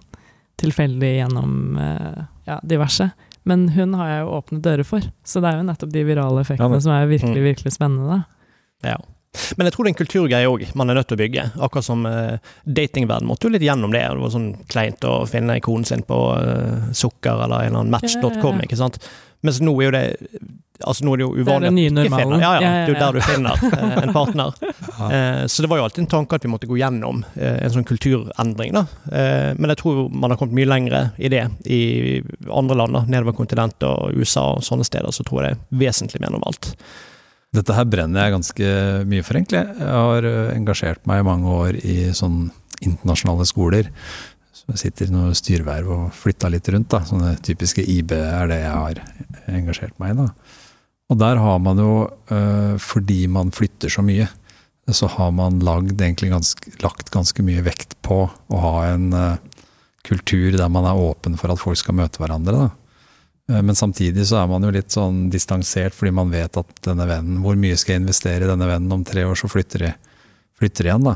tilfeldig 0.59 1.11
gjennom 1.19 1.77
eh, 1.81 2.23
ja, 2.49 2.59
diverse. 2.63 3.09
Men 3.49 3.69
hun 3.73 3.93
har 3.97 4.09
jeg 4.11 4.25
jo 4.25 4.33
åpnet 4.37 4.61
dører 4.65 4.85
for, 4.85 5.05
så 5.25 5.41
det 5.41 5.49
er 5.53 5.61
jo 5.61 5.67
nettopp 5.69 5.93
de 5.93 6.03
virale 6.05 6.43
effektene 6.43 6.77
ja, 6.77 6.83
som 6.85 6.93
er 6.93 7.07
virkelig, 7.09 7.39
Mm. 7.39 7.47
virkelig 7.47 7.71
spennende. 7.73 8.17
da. 8.19 8.91
Ja. 8.91 8.97
Men 9.57 9.67
jeg 9.67 9.73
tror 9.75 9.85
det 9.85 9.89
er 9.89 9.93
en 9.93 9.99
kulturgreie 9.99 10.49
òg 10.49 10.63
man 10.75 10.89
er 10.89 10.97
nødt 10.97 11.07
til 11.11 11.15
å 11.17 11.21
bygge. 11.21 11.43
Akkurat 11.61 11.85
som 11.85 12.01
uh, 12.09 12.37
datingverden 12.65 13.27
måtte 13.29 13.45
jo 13.45 13.51
litt 13.53 13.61
gjennom 13.65 13.91
det. 13.93 14.01
Det 14.01 14.23
var 14.23 14.31
sånn 14.33 14.47
kleint 14.71 15.05
å 15.05 15.15
finne 15.29 15.59
konen 15.61 15.85
sin 15.85 16.01
på 16.07 16.17
uh, 16.33 16.89
sukker 16.97 17.43
eller 17.45 17.67
en 17.67 17.75
eller 17.75 17.83
annen 17.83 17.93
match.com, 17.93 18.61
ikke 18.65 18.79
sant. 18.79 18.97
Mens 19.45 19.61
nå 19.63 19.71
er 19.79 19.85
jo 19.87 19.91
det 19.95 20.03
Altså 20.79 21.03
nå 21.03 21.11
er 21.11 21.19
det 21.19 21.23
jo 21.25 21.31
Det 21.35 21.41
er 21.41 21.47
uvanlig 21.49 21.69
nye 21.75 21.89
at 21.89 21.95
du 21.95 21.99
ikke 21.99 22.09
normalen. 22.09 22.29
finner 22.31 22.43
ja, 22.45 22.51
ja, 22.55 22.59
Ja, 22.63 22.69
ja, 22.71 22.85
Det 22.87 22.91
er 22.91 22.93
jo 22.93 22.99
der 23.01 23.17
du 23.17 23.25
finner 23.27 23.63
eh, 23.79 24.03
en 24.05 24.13
partner. 24.15 24.53
Eh, 25.11 25.41
så 25.51 25.63
det 25.65 25.69
var 25.71 25.79
jo 25.81 25.83
alltid 25.89 26.03
en 26.05 26.09
tanke 26.13 26.37
at 26.39 26.45
vi 26.47 26.51
måtte 26.53 26.69
gå 26.69 26.77
gjennom 26.79 27.19
eh, 27.35 27.57
en 27.65 27.73
sånn 27.73 27.87
kulturendring. 27.89 28.71
da. 28.77 28.85
Eh, 29.11 29.49
men 29.59 29.73
jeg 29.73 29.81
tror 29.81 29.99
man 30.11 30.31
har 30.31 30.39
kommet 30.39 30.55
mye 30.55 30.69
lengre 30.71 31.01
i 31.19 31.31
det 31.33 31.43
i 31.67 31.81
andre 32.47 32.79
land, 32.79 32.95
da, 32.95 33.03
nedover 33.11 33.35
kontinentet 33.41 33.83
og 33.89 34.15
USA 34.15 34.45
og 34.55 34.63
sånne 34.63 34.87
steder. 34.87 35.11
Så 35.11 35.27
tror 35.27 35.43
jeg 35.43 35.57
det 35.59 35.59
er 35.59 35.83
vesentlig 35.83 36.23
mer 36.23 36.31
normalt. 36.37 36.71
Dette 37.51 37.75
her 37.75 37.83
brenner 37.89 38.29
jeg 38.29 38.37
ganske 38.37 38.71
mye 39.09 39.25
for, 39.27 39.35
egentlig. 39.35 39.65
Jeg 39.83 39.95
har 39.99 40.31
engasjert 40.55 41.03
meg 41.11 41.25
i 41.25 41.27
mange 41.27 41.59
år 41.59 41.79
i 41.83 41.99
sånn 42.15 42.45
internasjonale 42.79 43.43
skoler. 43.49 43.89
Jeg 44.69 44.81
sitter 44.83 45.09
i 45.09 45.13
noe 45.15 45.35
styreverv 45.37 45.91
og 45.95 46.09
flytta 46.13 46.49
litt 46.53 46.67
rundt. 46.69 46.89
da. 46.93 47.03
Sånne 47.07 47.35
typiske 47.45 47.81
IB 47.81 48.13
er 48.17 48.49
det 48.51 48.59
jeg 48.61 48.73
har 48.73 49.01
engasjert 49.49 49.95
meg 50.01 50.13
i. 50.13 50.19
da. 50.23 50.27
Og 51.09 51.17
der 51.17 51.41
har 51.41 51.59
man 51.59 51.79
jo, 51.81 51.93
fordi 52.77 53.23
man 53.27 53.49
flytter 53.49 53.89
så 53.89 54.03
mye, 54.05 54.27
så 54.89 55.09
har 55.09 55.31
man 55.33 55.57
ganske, 55.61 56.75
lagt 56.81 57.09
ganske 57.09 57.45
mye 57.45 57.63
vekt 57.65 57.95
på 58.05 58.27
å 58.29 58.61
ha 58.61 58.75
en 58.91 59.09
kultur 60.09 60.57
der 60.57 60.69
man 60.69 60.87
er 60.89 60.97
åpen 60.97 61.37
for 61.39 61.53
at 61.53 61.61
folk 61.61 61.79
skal 61.79 61.97
møte 61.99 62.21
hverandre. 62.21 62.67
da. 62.67 62.69
Eh, 63.49 63.61
Men 63.61 63.75
samtidig 63.75 64.27
så 64.29 64.43
er 64.43 64.47
man 64.47 64.63
jo 64.63 64.73
litt 64.73 64.93
sånn 64.93 65.29
distansert, 65.33 65.93
fordi 65.93 66.13
man 66.13 66.31
vet 66.31 66.57
at 66.57 66.69
denne 66.85 67.07
vennen 67.09 67.41
Hvor 67.43 67.57
mye 67.59 67.77
skal 67.77 67.95
jeg 67.95 68.03
investere 68.05 68.45
i 68.45 68.51
denne 68.51 68.67
vennen? 68.69 68.91
Om 68.91 69.03
tre 69.03 69.25
år 69.25 69.35
så 69.35 69.49
flytter 69.49 69.85
de, 69.87 69.93
flytter 70.59 70.83
de 70.83 70.89
igjen, 70.91 71.09
da. 71.09 71.15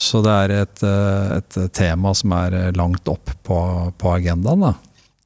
Så 0.00 0.22
det 0.24 0.32
er 0.32 0.54
et, 0.62 0.82
eh, 0.86 1.34
et 1.36 1.58
tema 1.76 2.14
som 2.16 2.32
er 2.32 2.56
eh, 2.56 2.70
langt 2.76 3.08
opp 3.12 3.34
på, 3.44 3.58
på 4.00 4.14
agendaen, 4.14 4.64
da. 4.64 4.74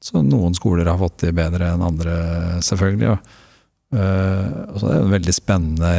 Så 0.03 0.21
noen 0.21 0.53
skoler 0.53 0.89
har 0.91 0.99
fått 0.99 1.23
de 1.23 1.31
bedre 1.33 1.71
enn 1.71 1.85
andre, 1.85 2.17
selvfølgelig. 2.65 3.13
Og, 3.15 3.31
eh, 3.95 4.51
så 4.75 4.89
er 4.89 4.91
det 4.91 4.99
en 4.99 5.15
veldig 5.15 5.33
spennende 5.33 5.93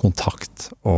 kontakt 0.00 0.70
å 0.88 0.96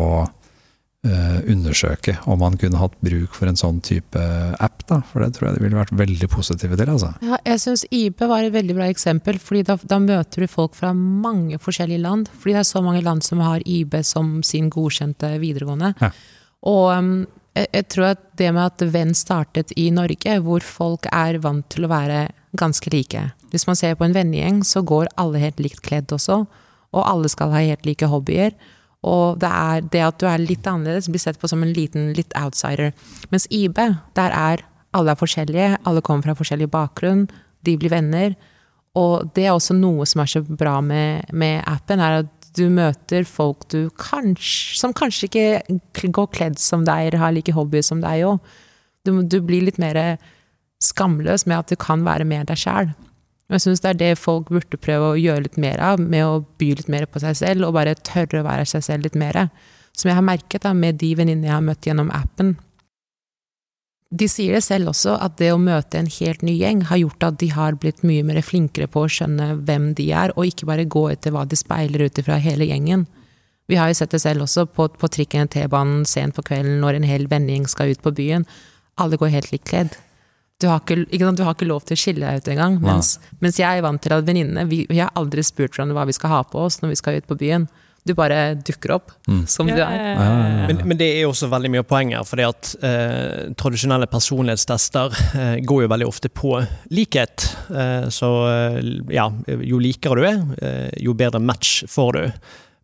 eh, 1.05 1.41
undersøke 1.51 2.15
om 2.31 2.39
man 2.41 2.55
kunne 2.61 2.79
hatt 2.81 2.95
bruk 3.05 3.35
for 3.37 3.51
en 3.51 3.59
sånn 3.59 3.83
type 3.85 4.23
app, 4.63 4.87
da. 4.89 5.01
For 5.11 5.25
det 5.25 5.35
tror 5.35 5.51
jeg 5.51 5.59
de 5.59 5.65
ville 5.67 5.81
vært 5.81 5.93
veldig 5.99 6.31
positive 6.33 6.79
til, 6.79 6.93
altså. 6.95 7.11
Ja, 7.27 7.41
jeg 7.51 7.65
syns 7.65 7.85
IB 7.91 8.23
var 8.31 8.47
et 8.47 8.55
veldig 8.55 8.79
bra 8.79 8.87
eksempel, 8.89 9.43
fordi 9.43 9.65
da, 9.73 9.77
da 9.83 9.99
møter 10.07 10.47
du 10.47 10.55
folk 10.55 10.79
fra 10.79 10.95
mange 10.95 11.59
forskjellige 11.61 12.05
land. 12.07 12.31
Fordi 12.39 12.57
det 12.57 12.63
er 12.63 12.71
så 12.71 12.85
mange 12.87 13.03
land 13.05 13.27
som 13.27 13.43
har 13.45 13.67
IB 13.67 13.99
som 14.07 14.39
sin 14.47 14.71
godkjente 14.73 15.35
videregående. 15.43 15.97
Ja. 16.01 16.15
Og 16.69 16.91
um, 16.97 17.15
jeg, 17.55 17.87
tror 17.93 18.15
at 18.15 18.23
det 18.39 18.51
med 18.55 18.65
at 18.67 18.85
Venn 18.95 19.15
startet 19.17 19.73
i 19.79 19.91
Norge, 19.95 20.39
hvor 20.43 20.65
folk 20.65 21.07
er 21.13 21.39
vant 21.45 21.67
til 21.71 21.87
å 21.87 21.93
være 21.93 22.27
ganske 22.59 22.91
like. 22.95 23.29
Hvis 23.53 23.67
man 23.69 23.79
ser 23.79 23.95
på 23.99 24.07
en 24.07 24.15
vennegjeng, 24.17 24.63
så 24.67 24.83
går 24.83 25.13
alle 25.21 25.43
helt 25.43 25.61
likt 25.63 25.85
kledd 25.87 26.15
også. 26.15 26.45
Og 26.95 27.03
alle 27.07 27.31
skal 27.31 27.53
ha 27.55 27.63
helt 27.63 27.87
like 27.87 28.09
hobbyer. 28.11 28.55
Og 29.05 29.39
det 29.43 29.51
er 29.51 29.85
det 29.93 30.03
at 30.07 30.19
du 30.19 30.27
er 30.31 30.43
litt 30.43 30.67
annerledes, 30.67 31.11
blir 31.13 31.23
sett 31.23 31.39
på 31.41 31.51
som 31.51 31.63
en 31.63 31.75
liten 31.77 32.13
litt 32.17 32.33
outsider. 32.41 32.95
Mens 33.31 33.47
IB, 33.53 33.79
der 34.17 34.35
er 34.35 34.65
alle 34.95 35.13
er 35.13 35.19
forskjellige, 35.19 35.71
alle 35.85 36.03
kommer 36.07 36.31
fra 36.31 36.39
forskjellig 36.39 36.71
bakgrunn, 36.73 37.27
de 37.67 37.77
blir 37.79 37.93
venner. 37.93 38.35
Og 38.99 39.29
det 39.35 39.49
er 39.49 39.55
også 39.55 39.75
noe 39.77 40.07
som 40.07 40.23
er 40.23 40.31
så 40.31 40.43
bra 40.47 40.79
med, 40.85 41.27
med 41.35 41.63
appen, 41.67 42.01
er 42.01 42.23
at 42.23 42.44
du 42.55 42.69
møter 42.71 43.27
folk 43.27 43.67
du 43.73 43.89
kanskje, 44.01 44.77
som 44.79 44.95
kanskje 44.97 45.29
ikke 45.29 46.11
går 46.15 46.31
kledd 46.35 46.61
som 46.63 46.85
deg, 46.87 47.09
eller 47.09 47.23
har 47.23 47.35
like 47.35 47.55
hobbyer 47.57 47.85
som 47.87 48.03
deg 48.05 48.25
òg. 48.29 48.55
Du, 49.05 49.17
du 49.23 49.41
blir 49.45 49.67
litt 49.67 49.81
mer 49.83 49.99
skamløs 50.83 51.47
med 51.49 51.59
at 51.59 51.73
du 51.73 51.81
kan 51.81 52.05
være 52.07 52.27
mer 52.29 52.47
deg 52.49 52.61
sjæl. 52.61 52.93
Jeg 53.53 53.61
syns 53.61 53.83
det 53.85 53.91
er 53.91 53.99
det 54.01 54.13
folk 54.17 54.49
burde 54.49 54.81
prøve 54.81 55.11
å 55.13 55.19
gjøre 55.21 55.45
litt 55.45 55.59
mer 55.61 55.83
av, 55.85 56.01
med 56.01 56.25
å 56.25 56.45
by 56.61 56.71
litt 56.79 56.91
mer 56.93 57.05
på 57.11 57.21
seg 57.23 57.37
selv, 57.39 57.67
og 57.69 57.77
bare 57.77 57.97
tørre 58.01 58.41
å 58.41 58.47
være 58.47 58.65
seg 58.69 58.87
selv 58.87 59.09
litt 59.09 59.19
mer. 59.21 59.47
Som 59.95 60.11
jeg 60.11 60.19
har 60.19 60.27
merket 60.27 60.65
da, 60.65 60.73
med 60.75 60.99
de 61.03 61.13
venninnene 61.19 61.51
jeg 61.51 61.55
har 61.55 61.67
møtt 61.67 61.87
gjennom 61.87 62.11
appen. 62.15 62.55
De 64.15 64.29
sier 64.31 64.55
det 64.55 64.63
selv 64.63 64.93
også, 64.93 65.17
at 65.19 65.41
det 65.41 65.49
å 65.51 65.59
møte 65.59 65.99
en 65.99 66.11
helt 66.21 66.45
ny 66.47 66.53
gjeng 66.61 66.85
har 66.87 67.01
gjort 67.01 67.25
at 67.27 67.39
de 67.41 67.49
har 67.51 67.75
blitt 67.83 68.05
mye 68.07 68.23
mer 68.27 68.39
flinkere 68.47 68.87
på 68.87 69.03
å 69.03 69.11
skjønne 69.11 69.49
hvem 69.67 69.91
de 69.99 70.11
er, 70.15 70.35
og 70.37 70.47
ikke 70.47 70.69
bare 70.71 70.87
gå 70.87 71.09
etter 71.11 71.35
hva 71.35 71.43
de 71.49 71.59
speiler 71.59 72.07
ut 72.07 72.21
ifra 72.23 72.39
hele 72.43 72.69
gjengen. 72.69 73.09
Vi 73.67 73.79
har 73.81 73.91
jo 73.91 73.97
sett 73.99 74.13
det 74.15 74.21
selv 74.23 74.45
også 74.45 74.67
på, 74.71 74.87
på 75.01 75.11
trikken, 75.11 75.49
T-banen, 75.51 76.05
sent 76.07 76.37
på 76.37 76.45
kvelden, 76.47 76.79
når 76.85 77.01
en 77.01 77.09
hel 77.09 77.27
vennegjeng 77.31 77.67
skal 77.71 77.95
ut 77.95 78.03
på 78.05 78.13
byen. 78.15 78.45
Alle 79.01 79.19
går 79.19 79.33
helt 79.35 79.51
likt 79.55 79.67
kledd. 79.73 79.97
Du 80.63 80.69
har, 80.71 80.85
ikke, 80.85 81.09
ikke 81.09 81.25
sant, 81.25 81.41
du 81.41 81.47
har 81.49 81.57
ikke 81.57 81.67
lov 81.67 81.83
til 81.89 81.97
å 81.97 81.99
skille 81.99 82.29
deg 82.29 82.45
ut 82.45 82.51
engang. 82.53 82.77
Mens, 82.85 83.17
mens 83.43 83.59
jeg 83.59 83.81
er 83.81 83.83
vant 83.83 84.01
til 84.05 84.15
at 84.15 84.27
venninnene 84.29 84.69
vi, 84.71 84.85
vi 84.87 85.01
har 85.01 85.11
aldri 85.19 85.43
spurt 85.43 85.75
hverandre 85.75 85.97
hva 85.97 86.07
vi 86.07 86.15
skal 86.15 86.31
ha 86.31 86.45
på 86.47 86.63
oss 86.69 86.79
når 86.83 86.93
vi 86.93 87.01
skal 87.01 87.19
ut 87.19 87.27
på 87.27 87.39
byen. 87.41 87.67
Du 88.05 88.13
bare 88.15 88.55
dukker 88.61 88.91
opp 88.99 89.13
Mm. 89.29 89.47
som 89.49 89.67
du 89.67 89.73
er. 89.73 89.79
Ja, 89.81 90.15
ja, 90.15 90.49
ja. 90.61 90.67
Men, 90.69 90.83
men 90.91 90.99
det 91.01 91.07
er 91.17 91.25
også 91.29 91.49
veldig 91.49 91.71
mye 91.73 91.81
av 91.81 91.87
poenget, 91.89 92.27
fordi 92.29 92.45
at 92.45 92.75
eh, 92.85 93.53
tradisjonelle 93.57 94.07
personlighetstester 94.13 95.15
eh, 95.41 95.55
går 95.65 95.87
jo 95.87 95.89
veldig 95.95 96.09
ofte 96.11 96.29
på 96.29 96.59
likhet. 96.93 97.47
Eh, 97.73 98.11
så 98.13 98.29
eh, 98.51 98.83
ja, 99.17 99.31
jo 99.49 99.81
likere 99.81 100.21
du 100.21 100.27
er, 100.29 100.43
eh, 100.61 100.91
jo 101.01 101.15
bedre 101.17 101.41
match 101.41 101.85
får 101.89 102.13
du. 102.19 102.27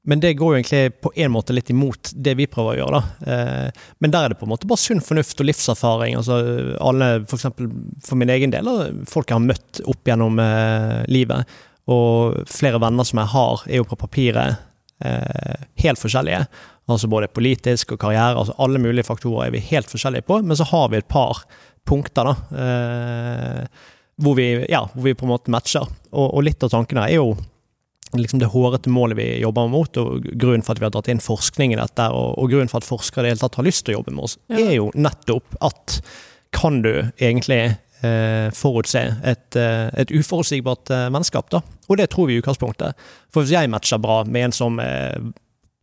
Men 0.09 0.23
det 0.25 0.31
går 0.41 0.55
jo 0.55 0.59
egentlig 0.63 0.95
på 1.05 1.13
en 1.21 1.35
måte 1.35 1.53
litt 1.53 1.69
imot 1.75 2.15
det 2.17 2.33
vi 2.39 2.47
prøver 2.49 2.73
å 2.73 2.79
gjøre. 2.81 3.01
da. 3.03 3.35
Eh, 3.35 3.85
men 4.01 4.11
der 4.15 4.25
er 4.25 4.33
det 4.33 4.39
på 4.41 4.49
en 4.49 4.55
måte 4.55 4.67
bare 4.71 4.81
sunn 4.81 5.05
fornuft 5.05 5.43
og 5.45 5.51
livserfaring. 5.51 6.17
altså 6.17 6.39
alle, 6.81 7.11
For 7.29 7.37
eksempel 7.37 7.69
for 8.09 8.17
min 8.17 8.33
egen 8.33 8.51
del, 8.57 8.65
folk 9.05 9.29
jeg 9.29 9.37
har 9.37 9.45
møtt 9.45 9.83
opp 9.85 10.01
gjennom 10.09 10.41
eh, 10.41 11.05
livet. 11.13 11.45
Og 11.93 12.41
flere 12.49 12.81
venner 12.81 13.05
som 13.05 13.21
jeg 13.21 13.33
har, 13.37 13.63
er 13.69 13.83
jo 13.83 13.89
på 13.93 14.01
papiret 14.01 14.57
helt 15.01 15.99
forskjellige. 16.01 16.45
Altså 16.91 17.09
både 17.09 17.29
politisk 17.33 17.93
og 17.95 18.01
karriere, 18.03 18.35
altså 18.41 18.55
alle 18.59 18.81
mulige 18.83 19.07
faktorer 19.07 19.47
er 19.47 19.55
vi 19.55 19.61
helt 19.71 19.91
forskjellige 19.91 20.27
på. 20.27 20.41
Men 20.43 20.59
så 20.59 20.67
har 20.73 20.89
vi 20.93 20.99
et 21.01 21.09
par 21.09 21.45
punkter 21.89 22.27
da, 22.29 22.35
eh, 22.65 23.87
hvor, 24.21 24.35
vi, 24.37 24.49
ja, 24.69 24.83
hvor 24.93 25.07
vi 25.07 25.15
på 25.17 25.25
en 25.29 25.33
måte 25.33 25.53
matcher. 25.55 25.87
Og, 26.11 26.27
og 26.35 26.45
litt 26.47 26.63
av 26.67 26.73
tankene 26.75 27.07
er 27.09 27.17
jo 27.21 27.31
liksom 28.19 28.41
det 28.43 28.49
hårete 28.51 28.91
målet 28.91 29.17
vi 29.21 29.29
jobber 29.39 29.69
mot, 29.71 29.97
og 30.03 30.25
grunnen 30.35 30.65
for 30.67 30.75
at 30.75 30.81
vi 30.83 30.89
har 30.89 30.95
dratt 30.97 31.09
inn 31.13 31.23
forskning 31.23 31.77
i 31.77 31.79
dette, 31.79 32.09
og, 32.11 32.33
og 32.43 32.51
grunnen 32.51 32.71
for 32.73 32.83
at 32.83 32.89
forskere 32.89 33.23
i 33.23 33.29
det 33.29 33.37
hele 33.37 33.45
tatt 33.45 33.61
har 33.61 33.69
lyst 33.69 33.85
til 33.87 33.95
å 33.95 34.01
jobbe 34.01 34.17
med 34.17 34.27
oss, 34.27 34.35
Ja. 34.51 34.59
er 34.65 34.73
jo 34.81 34.89
nettopp 34.99 35.55
at 35.63 36.01
kan 36.51 36.81
du 36.83 36.91
egentlig 37.23 37.61
eh, 37.69 37.77
forutse 38.57 39.03
et, 39.25 39.57
eh, 39.57 39.91
et 40.01 40.11
uforutsigbart 40.11 40.91
eh, 40.91 41.09
vennskap, 41.15 41.51
da? 41.51 41.61
Og 41.89 41.97
det 42.01 42.09
tror 42.11 42.27
vi 42.31 42.37
i 42.39 42.41
utgangspunktet. 42.43 42.95
For 43.33 43.43
hvis 43.43 43.53
jeg 43.57 43.71
matcher 43.71 43.99
bra 44.03 44.23
med 44.25 44.49
en 44.49 44.53
som 44.57 44.79
eh, 44.81 45.17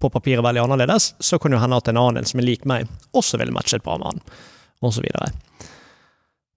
på 0.01 0.09
papiret 0.13 0.39
er 0.39 0.45
veldig 0.45 0.63
annerledes, 0.67 1.11
så 1.19 1.39
kan 1.41 1.51
det 1.51 1.59
hende 1.63 1.77
at 1.81 1.87
en 1.89 1.97
annen 1.97 2.25
som 2.29 2.39
er 2.39 2.45
lik 2.45 2.65
meg, 2.69 2.87
også 3.17 3.39
ville 3.41 3.53
matchet 3.55 3.83
bra 3.83 3.97
med 3.97 4.07
han, 4.13 4.21
så. 4.93 5.01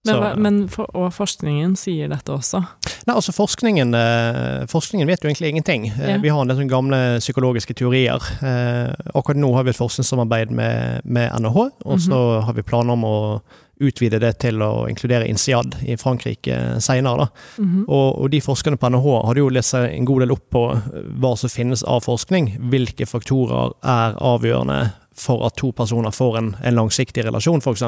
Men, 0.05 0.15
Så- 0.15 0.35
men 0.41 0.67
for, 0.67 0.87
og 0.97 1.11
forskningen 1.13 1.75
sier 1.77 2.07
dette 2.09 2.31
også. 2.33 2.63
Nei, 3.05 3.13
altså 3.15 3.33
forskningen, 3.33 3.93
eh, 3.93 4.63
forskningen 4.69 5.05
vet 5.07 5.21
jo 5.21 5.29
egentlig 5.29 5.49
ingenting. 5.51 5.85
Eh, 5.91 6.09
Ja. 6.09 6.17
Vi 6.17 6.29
har 6.29 6.41
en 6.41 6.47
del 6.47 6.57
sånne 6.57 6.69
gamle 6.69 7.19
psykologiske 7.19 7.73
teorier. 7.77 8.17
Eh, 8.41 8.93
akkurat 9.13 9.37
nå 9.37 9.53
har 9.53 9.63
vi 9.63 9.69
et 9.69 9.77
forskningssamarbeid 9.77 10.49
med, 10.49 11.01
med 11.05 11.29
NHH, 11.39 11.69
og 11.85 11.99
så 12.01 12.41
har 12.41 12.53
vi 12.53 12.61
planer 12.63 12.93
om 12.93 13.03
å 13.03 13.41
utvide 13.81 14.19
det 14.21 14.33
til 14.43 14.61
å 14.63 14.87
inkludere 14.89 15.27
INSEAD 15.29 15.79
i 15.89 15.97
Frankrike 15.99 16.81
senere. 16.83 17.25
Da. 17.25 17.27
-hmm. 17.57 17.83
Og, 17.87 18.21
og 18.21 18.29
de 18.31 18.41
forskerne 18.41 18.77
på 18.77 18.89
NHH 18.89 19.25
hadde 19.27 19.39
jo 19.39 19.49
lest 19.49 19.69
seg 19.69 19.89
en 19.91 20.05
god 20.05 20.19
del 20.21 20.31
opp 20.31 20.49
på 20.49 20.63
eh, 20.71 21.01
hva 21.19 21.35
som 21.37 21.49
finnes 21.49 21.83
av 21.83 22.01
forskning. 22.01 22.57
Hvilke 22.69 23.05
faktorer 23.05 23.73
er 23.83 24.15
avgjørende 24.17 24.91
for 25.15 25.45
at 25.45 25.55
to 25.55 25.71
personer 25.71 26.11
får 26.11 26.37
en, 26.37 26.55
en 26.63 26.75
langsiktig 26.75 27.25
relasjon, 27.25 27.61
f.eks. 27.61 27.83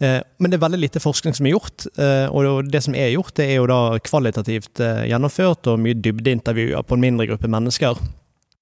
Eh, 0.00 0.20
Men 0.38 0.50
det 0.50 0.56
er 0.56 0.64
veldig 0.64 0.80
lite 0.80 1.02
forskning 1.02 1.34
som 1.36 1.46
er 1.46 1.56
gjort, 1.56 1.84
eh, 2.00 2.26
og 2.32 2.70
det 2.72 2.80
som 2.84 2.94
er 2.96 3.12
gjort, 3.12 3.34
det 3.36 3.50
er 3.50 3.58
jo 3.60 3.66
da 3.68 3.98
kvalitativt 4.00 4.80
eh, 4.80 5.04
gjennomført 5.10 5.68
og 5.68 5.82
mye 5.84 5.98
dybdeintervjuer 6.00 6.86
på 6.86 6.96
en 6.96 7.04
mindre 7.04 7.26
gruppe 7.28 7.50
mennesker. 7.52 8.00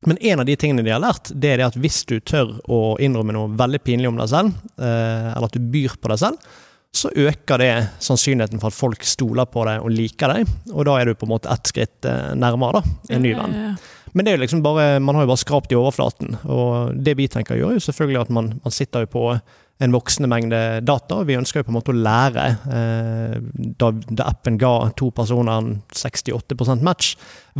Men 0.07 0.19
en 0.19 0.41
av 0.41 0.47
de 0.47 0.55
tingene 0.57 0.85
de 0.87 0.93
har 0.95 1.03
lært, 1.03 1.33
det 1.35 1.51
er 1.53 1.61
det 1.61 1.67
at 1.73 1.77
hvis 1.83 2.05
du 2.07 2.19
tør 2.21 2.55
å 2.71 2.97
innrømme 3.03 3.35
noe 3.35 3.51
veldig 3.59 3.81
pinlig 3.83 4.11
om 4.11 4.21
deg 4.21 4.31
selv, 4.31 4.55
eh, 4.79 5.31
eller 5.33 5.49
at 5.49 5.59
du 5.59 5.71
byr 5.73 5.97
på 5.99 6.13
deg 6.13 6.21
selv, 6.23 6.57
så 6.95 7.11
øker 7.11 7.61
det 7.61 7.73
sannsynligheten 8.03 8.63
for 8.63 8.71
at 8.71 8.79
folk 8.79 9.05
stoler 9.05 9.49
på 9.51 9.67
deg 9.69 9.83
og 9.85 9.93
liker 9.93 10.33
deg, 10.33 10.53
og 10.73 10.87
da 10.89 10.97
er 11.01 11.11
du 11.11 11.19
på 11.19 11.27
en 11.27 11.35
måte 11.35 11.51
ett 11.53 11.71
skritt 11.71 12.09
eh, 12.09 12.31
nærmere 12.39 12.79
da, 12.79 12.95
en 13.17 13.25
ny 13.27 13.35
venn. 13.37 13.57
Men 14.15 14.25
det 14.25 14.33
er 14.33 14.39
jo 14.39 14.45
liksom 14.47 14.63
bare, 14.65 14.87
man 15.05 15.19
har 15.19 15.27
jo 15.27 15.33
bare 15.33 15.43
skrapt 15.43 15.75
i 15.75 15.79
overflaten, 15.79 16.39
og 16.49 16.95
det 16.97 17.19
vi 17.19 17.29
tenker 17.31 17.57
å 17.57 17.59
gjøre, 17.59 17.77
er 17.77 17.83
jo 17.83 17.89
selvfølgelig 17.91 18.23
at 18.23 18.33
man, 18.39 18.55
man 18.65 18.75
sitter 18.75 19.05
jo 19.05 19.13
på 19.19 19.25
en 19.79 19.95
voksende 19.95 20.29
mengde 20.31 20.61
data, 20.83 21.21
vi 21.23 21.37
ønsker 21.38 21.61
jo 21.61 21.69
på 21.69 21.71
en 21.71 21.77
måte 21.77 21.93
å 21.95 21.99
lære. 21.99 22.47
Eh, 22.75 23.37
da, 23.79 23.93
da 24.11 24.27
appen 24.27 24.59
ga 24.59 24.73
to 24.99 25.12
personer 25.14 25.55
en 25.55 25.71
68% 25.95 26.83
match, 26.87 27.12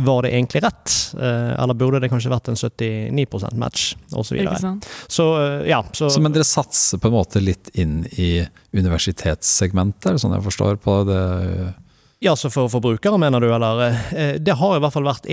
var 0.03 0.25
det 0.25 0.33
egentlig 0.33 0.63
rett? 0.65 0.95
Eh, 1.15 1.53
eller 1.55 1.79
burde 1.79 2.01
det 2.03 2.11
kanskje 2.11 2.33
vært 2.33 2.51
en 2.51 2.59
79% 2.59 3.55
match, 3.59 3.93
osv. 4.11 4.41
Så, 4.59 4.73
så 5.07 5.29
eh, 5.39 5.69
ja, 5.71 5.79
så, 5.93 6.11
Så, 6.11 6.23
men 6.23 6.35
dere 6.35 6.47
satser 6.47 6.99
på 6.99 7.07
en 7.07 7.15
måte 7.15 7.43
litt 7.43 7.71
inn 7.79 8.01
i 8.19 8.33
universitetssegmentet, 8.75 10.09
er 10.09 10.17
det 10.17 10.23
sånn 10.25 10.35
jeg 10.35 10.47
forstår 10.49 10.81
på 10.83 11.01
det? 11.07 11.23
Ja, 12.21 12.33
så 12.35 12.49
for 12.51 12.67
forbrukere, 12.67 13.15
mener 13.17 13.39
du, 13.39 13.47
eller? 13.55 13.93
eh, 14.11 14.33
Det 14.43 14.51
har 14.59 14.75
i 14.75 14.79
hvert 14.83 14.91
fall 14.91 15.05
vært 15.07 15.27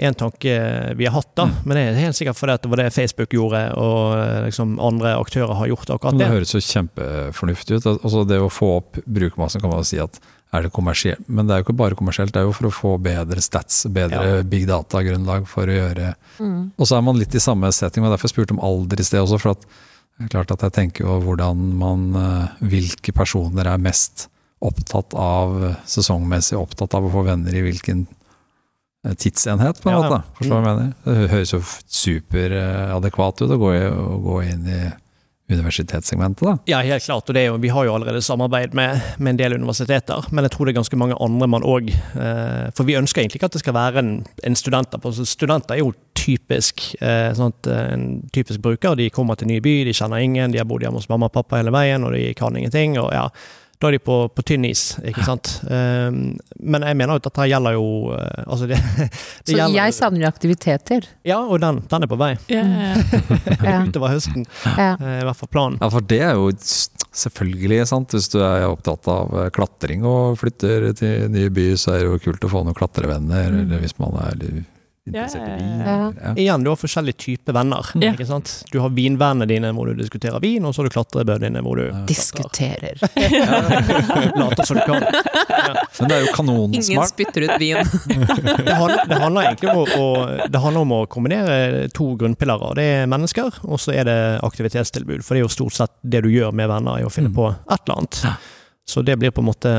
én 0.00 0.14
tanke 0.16 0.54
vi 0.96 1.04
har 1.04 1.12
hatt, 1.18 1.34
da. 1.36 1.44
Mm. 1.50 1.58
Men 1.64 1.76
det 1.76 1.82
er 1.84 1.98
helt 2.00 2.16
sikkert 2.16 2.38
fordi 2.38 2.54
det 2.62 2.70
var 2.72 2.80
det 2.80 2.94
Facebook 2.94 3.34
gjorde, 3.36 3.60
og 3.76 4.14
eh, 4.16 4.38
liksom 4.46 4.78
andre 4.80 5.12
aktører 5.20 5.52
har 5.58 5.68
gjort 5.68 5.92
akkurat 5.92 6.16
det 6.16 6.24
det. 6.24 6.30
høres 6.32 6.54
jo 6.56 6.62
kjempefornuftig 6.64 7.76
ut. 7.76 7.88
Altså 7.92 8.24
det 8.24 8.40
å 8.40 8.48
få 8.48 8.70
opp 8.78 9.00
brukermassen 9.04 9.60
kan 9.60 9.74
man 9.74 9.84
si 9.84 10.00
at 10.00 10.16
er 10.56 10.64
det 10.64 10.72
kommersielt, 10.72 11.26
men 11.28 11.44
det 11.44 11.52
er 11.52 11.60
jo 11.60 11.66
ikke 11.66 11.76
bare 11.76 11.98
kommersielt, 11.98 12.32
det 12.32 12.40
er 12.40 12.46
jo 12.48 12.54
for 12.56 12.70
å 12.70 12.72
få 12.72 12.94
bedre 13.04 13.42
stats, 13.44 13.82
bedre 13.92 14.38
big 14.48 14.64
data-grunnlag 14.70 15.44
for 15.50 15.68
å 15.68 15.76
gjøre 15.76 16.14
Mm. 16.38 16.70
Og 16.78 16.86
så 16.86 16.94
er 16.94 17.02
man 17.02 17.16
litt 17.18 17.34
i 17.34 17.40
samme 17.42 17.66
setting, 17.74 18.04
og 18.06 18.12
derfor 18.14 18.28
jeg 18.28 18.36
spurte 18.36 18.54
om 18.54 18.60
alder 18.62 19.00
i 19.02 19.04
sted 19.04 19.18
også. 19.18 19.40
for 19.42 19.50
at 19.56 19.64
det 19.66 20.24
er 20.24 20.28
klart 20.30 20.52
at 20.54 20.62
jeg 20.62 20.72
tenker 20.76 21.04
jo 21.04 21.16
hvordan 21.20 21.56
man, 21.76 22.04
eh, 22.14 22.64
Hvilke 22.70 23.12
personer 23.12 23.66
er 23.66 23.76
mest 23.82 24.28
opptatt 24.64 25.14
av 25.14 25.58
sesongmessig 25.88 26.58
opptatt 26.58 26.96
av 26.98 27.06
å 27.06 27.12
få 27.12 27.24
venner 27.28 27.54
i 27.54 27.64
hvilken 27.64 28.06
eh, 29.06 29.14
tidsenhet, 29.14 29.82
på 29.82 29.90
en 29.92 30.00
måte. 30.00 30.22
ja. 30.22 30.38
Forstår 30.38 30.54
du 30.54 30.56
hva 30.56 30.72
jeg 30.72 30.80
mener? 30.80 30.94
Det 31.04 31.34
høres 31.34 31.54
jo 31.54 31.60
superadekvat 32.00 33.44
ut 33.44 33.52
å 33.54 33.60
gå, 33.60 33.74
i, 33.76 33.84
å 33.88 34.22
gå 34.24 34.40
inn 34.48 34.66
i 34.66 34.80
universitetssegmentet, 35.48 36.44
da. 36.44 36.56
Ja, 36.68 36.80
helt 36.84 37.04
klart. 37.04 37.28
Og 37.28 37.36
det 37.36 37.42
er 37.42 37.46
jo, 37.48 37.60
vi 37.62 37.70
har 37.72 37.86
jo 37.86 37.94
allerede 37.96 38.20
samarbeid 38.22 38.74
med, 38.76 39.00
med 39.18 39.32
en 39.32 39.40
del 39.40 39.56
universiteter, 39.56 40.26
men 40.30 40.44
jeg 40.44 40.52
tror 40.54 40.68
det 40.68 40.74
er 40.74 40.80
ganske 40.82 40.98
mange 41.00 41.16
andre 41.24 41.48
man 41.48 41.64
òg 41.64 41.88
eh, 41.88 42.66
For 42.76 42.84
vi 42.88 42.98
ønsker 42.98 43.22
egentlig 43.22 43.40
ikke 43.40 43.48
at 43.48 43.56
det 43.56 43.62
skal 43.64 43.76
være 43.76 44.02
en, 44.02 44.12
en 44.44 44.58
studenter 44.58 45.00
på. 45.00 45.12
Så 45.16 45.24
studenter 45.28 45.78
er 45.78 45.82
jo 45.86 45.94
typisk 46.18 46.84
eh, 47.00 47.30
sånn 47.36 47.54
at 47.54 47.70
eh, 47.72 47.86
en 47.94 48.04
typisk 48.34 48.60
bruker. 48.64 48.98
De 48.98 49.08
kommer 49.14 49.38
til 49.38 49.48
en 49.48 49.54
ny 49.54 49.62
by, 49.64 49.78
de 49.88 49.96
kjenner 49.96 50.24
ingen, 50.24 50.52
de 50.52 50.60
har 50.60 50.68
bodd 50.68 50.84
hjemme 50.84 51.00
hos 51.00 51.08
mamma 51.08 51.30
og 51.30 51.36
pappa 51.38 51.62
hele 51.62 51.72
veien, 51.74 52.04
og 52.04 52.12
de 52.16 52.26
kan 52.36 52.56
ingenting. 52.56 52.98
og 53.00 53.08
ja, 53.16 53.24
da 53.78 53.86
er 53.88 53.94
de 53.94 53.98
på, 54.02 54.14
på 54.34 54.42
tynn 54.42 54.64
is, 54.66 54.80
ikke 55.06 55.22
sant. 55.22 55.48
Um, 55.70 56.16
men 56.58 56.82
jeg 56.82 56.96
mener 56.98 57.14
jo 57.14 57.20
at 57.20 57.26
dette 57.28 57.44
gjelder 57.46 57.76
jo 57.76 57.84
eh, 58.16 58.40
Altså, 58.48 58.66
det, 58.66 58.78
det 58.98 59.08
Så 59.52 59.54
gjelder 59.54 59.76
jeg 59.78 59.94
savner 59.94 60.24
jo 60.24 60.30
aktiviteter. 60.32 61.06
Ja, 61.28 61.38
og 61.46 61.60
den, 61.62 61.78
den 61.90 62.06
er 62.06 62.10
på 62.10 62.18
vei. 62.18 62.32
Yeah. 62.50 62.98
Utover 63.88 64.16
høsten, 64.16 64.48
Ja. 64.66 64.96
eh, 64.98 65.20
i 65.20 65.26
hvert 65.28 65.38
fall 65.38 65.52
planen. 65.54 65.78
Ja, 65.78 65.90
for 65.94 66.02
det 66.10 66.18
er 66.26 66.34
jo 66.40 66.50
selvfølgelig 66.58 67.86
sant. 67.90 68.14
Hvis 68.18 68.30
du 68.34 68.40
er 68.42 68.66
opptatt 68.68 69.06
av 69.14 69.30
eh, 69.44 69.50
klatring 69.54 70.02
og 70.08 70.40
flytter 70.42 70.90
til 70.98 71.28
ny 71.34 71.46
by, 71.54 71.68
så 71.78 71.94
er 71.94 72.02
det 72.02 72.10
jo 72.10 72.18
kult 72.28 72.48
å 72.48 72.52
få 72.52 72.64
noen 72.66 72.76
klatrevenner. 72.78 73.52
Mm. 73.54 73.62
Eller 73.62 73.86
hvis 73.86 73.94
man 74.02 74.18
er 74.26 74.42
interessert 75.08 75.48
i 75.48 75.66
Ja, 75.66 75.84
ja, 75.84 75.96
vin. 76.08 76.18
ja. 76.22 76.32
Igjen, 76.44 76.64
du 76.64 76.70
har 76.70 76.78
forskjellige 76.80 77.18
typer 77.24 77.56
venner. 77.56 77.90
Ikke 77.98 78.26
sant? 78.28 78.52
Du 78.72 78.78
har 78.84 78.92
vinvennene 78.94 79.48
dine 79.50 79.72
hvor 79.76 79.88
du 79.90 79.94
diskuterer 79.98 80.40
vin, 80.44 80.64
og 80.68 80.74
så 80.74 80.82
har 80.84 80.88
du 80.90 80.94
klatrebødene 80.96 81.48
dine 81.50 81.62
hvor 81.66 81.76
du 81.80 81.86
Diskuterer. 82.08 83.00
later 84.38 84.64
som 84.64 84.76
du 84.76 84.82
kan. 84.86 85.02
Men 85.98 86.08
det 86.08 86.16
er 86.16 86.26
jo 86.26 86.56
Ingen 86.68 87.06
spytter 87.08 87.46
ut 87.48 87.54
vin. 87.60 87.76
Det 88.68 88.74
handler, 88.74 89.04
det 89.08 89.18
handler 89.22 89.42
egentlig 89.48 89.70
om 89.72 89.78
å, 89.78 89.86
å, 89.98 90.48
det 90.50 90.60
handler 90.62 90.80
om 90.84 90.92
å 90.92 91.00
kombinere 91.10 91.88
to 91.94 92.10
grunnpilarer. 92.20 92.74
Det 92.78 92.84
er 93.02 93.06
mennesker, 93.10 93.58
og 93.64 93.80
så 93.80 93.92
er 93.96 94.04
det 94.08 94.16
aktivitetstilbud. 94.46 95.22
For 95.24 95.34
det 95.34 95.42
er 95.42 95.46
jo 95.46 95.52
stort 95.52 95.76
sett 95.76 95.92
det 96.02 96.22
du 96.24 96.30
gjør 96.32 96.52
med 96.56 96.68
venner, 96.70 96.98
er 97.00 97.08
å 97.08 97.12
finne 97.12 97.28
Mm. 97.28 97.34
på 97.36 97.48
et 97.50 97.80
eller 97.84 97.98
annet. 97.98 98.20
Ja. 98.24 98.32
Så 98.88 99.02
det 99.04 99.18
blir 99.20 99.30
på 99.36 99.42
en 99.42 99.48
måte 99.50 99.72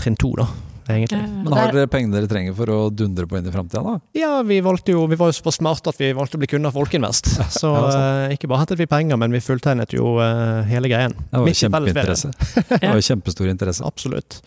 trinn 0.00 0.16
to, 0.16 0.30
da. 0.38 0.46
Egentlig. 0.86 1.18
Men 1.42 1.52
har 1.56 1.72
dere 1.74 1.88
pengene 1.90 2.14
dere 2.14 2.28
trenger 2.30 2.54
for 2.54 2.70
å 2.70 2.78
dundre 2.94 3.26
på 3.26 3.38
inn 3.40 3.48
i 3.48 3.54
framtida, 3.54 3.82
da? 3.82 3.96
Ja, 4.14 4.36
vi 4.46 4.60
valgte 4.62 4.94
jo, 4.94 5.06
vi 5.10 5.18
var 5.18 5.32
jo 5.32 5.38
såpass 5.40 5.58
smarte 5.58 5.90
at 5.90 5.98
vi 5.98 6.12
valgte 6.14 6.38
å 6.38 6.42
bli 6.44 6.50
kunder 6.52 6.70
av 6.70 6.78
Folkinvest. 6.78 7.32
Så 7.50 7.72
Ja, 7.74 7.82
sant. 7.90 8.30
eh, 8.30 8.36
ikke 8.36 8.46
bare 8.52 8.62
hentet 8.62 8.78
vi 8.78 8.86
penger, 8.86 9.18
men 9.18 9.34
vi 9.34 9.42
fulltegnet 9.42 9.92
jo 9.98 10.14
uh, 10.20 10.62
hele 10.70 10.88
greien. 10.92 11.16
Det 11.32 11.42
var 11.42 11.50
jo 11.50 11.58
kjempeinteresse. 11.64 12.30
Det 12.70 12.80
var 12.86 12.98
jo 13.00 13.06
kjempestor 13.10 13.50
interesse. 13.50 13.84
Absolutt. 13.86 14.40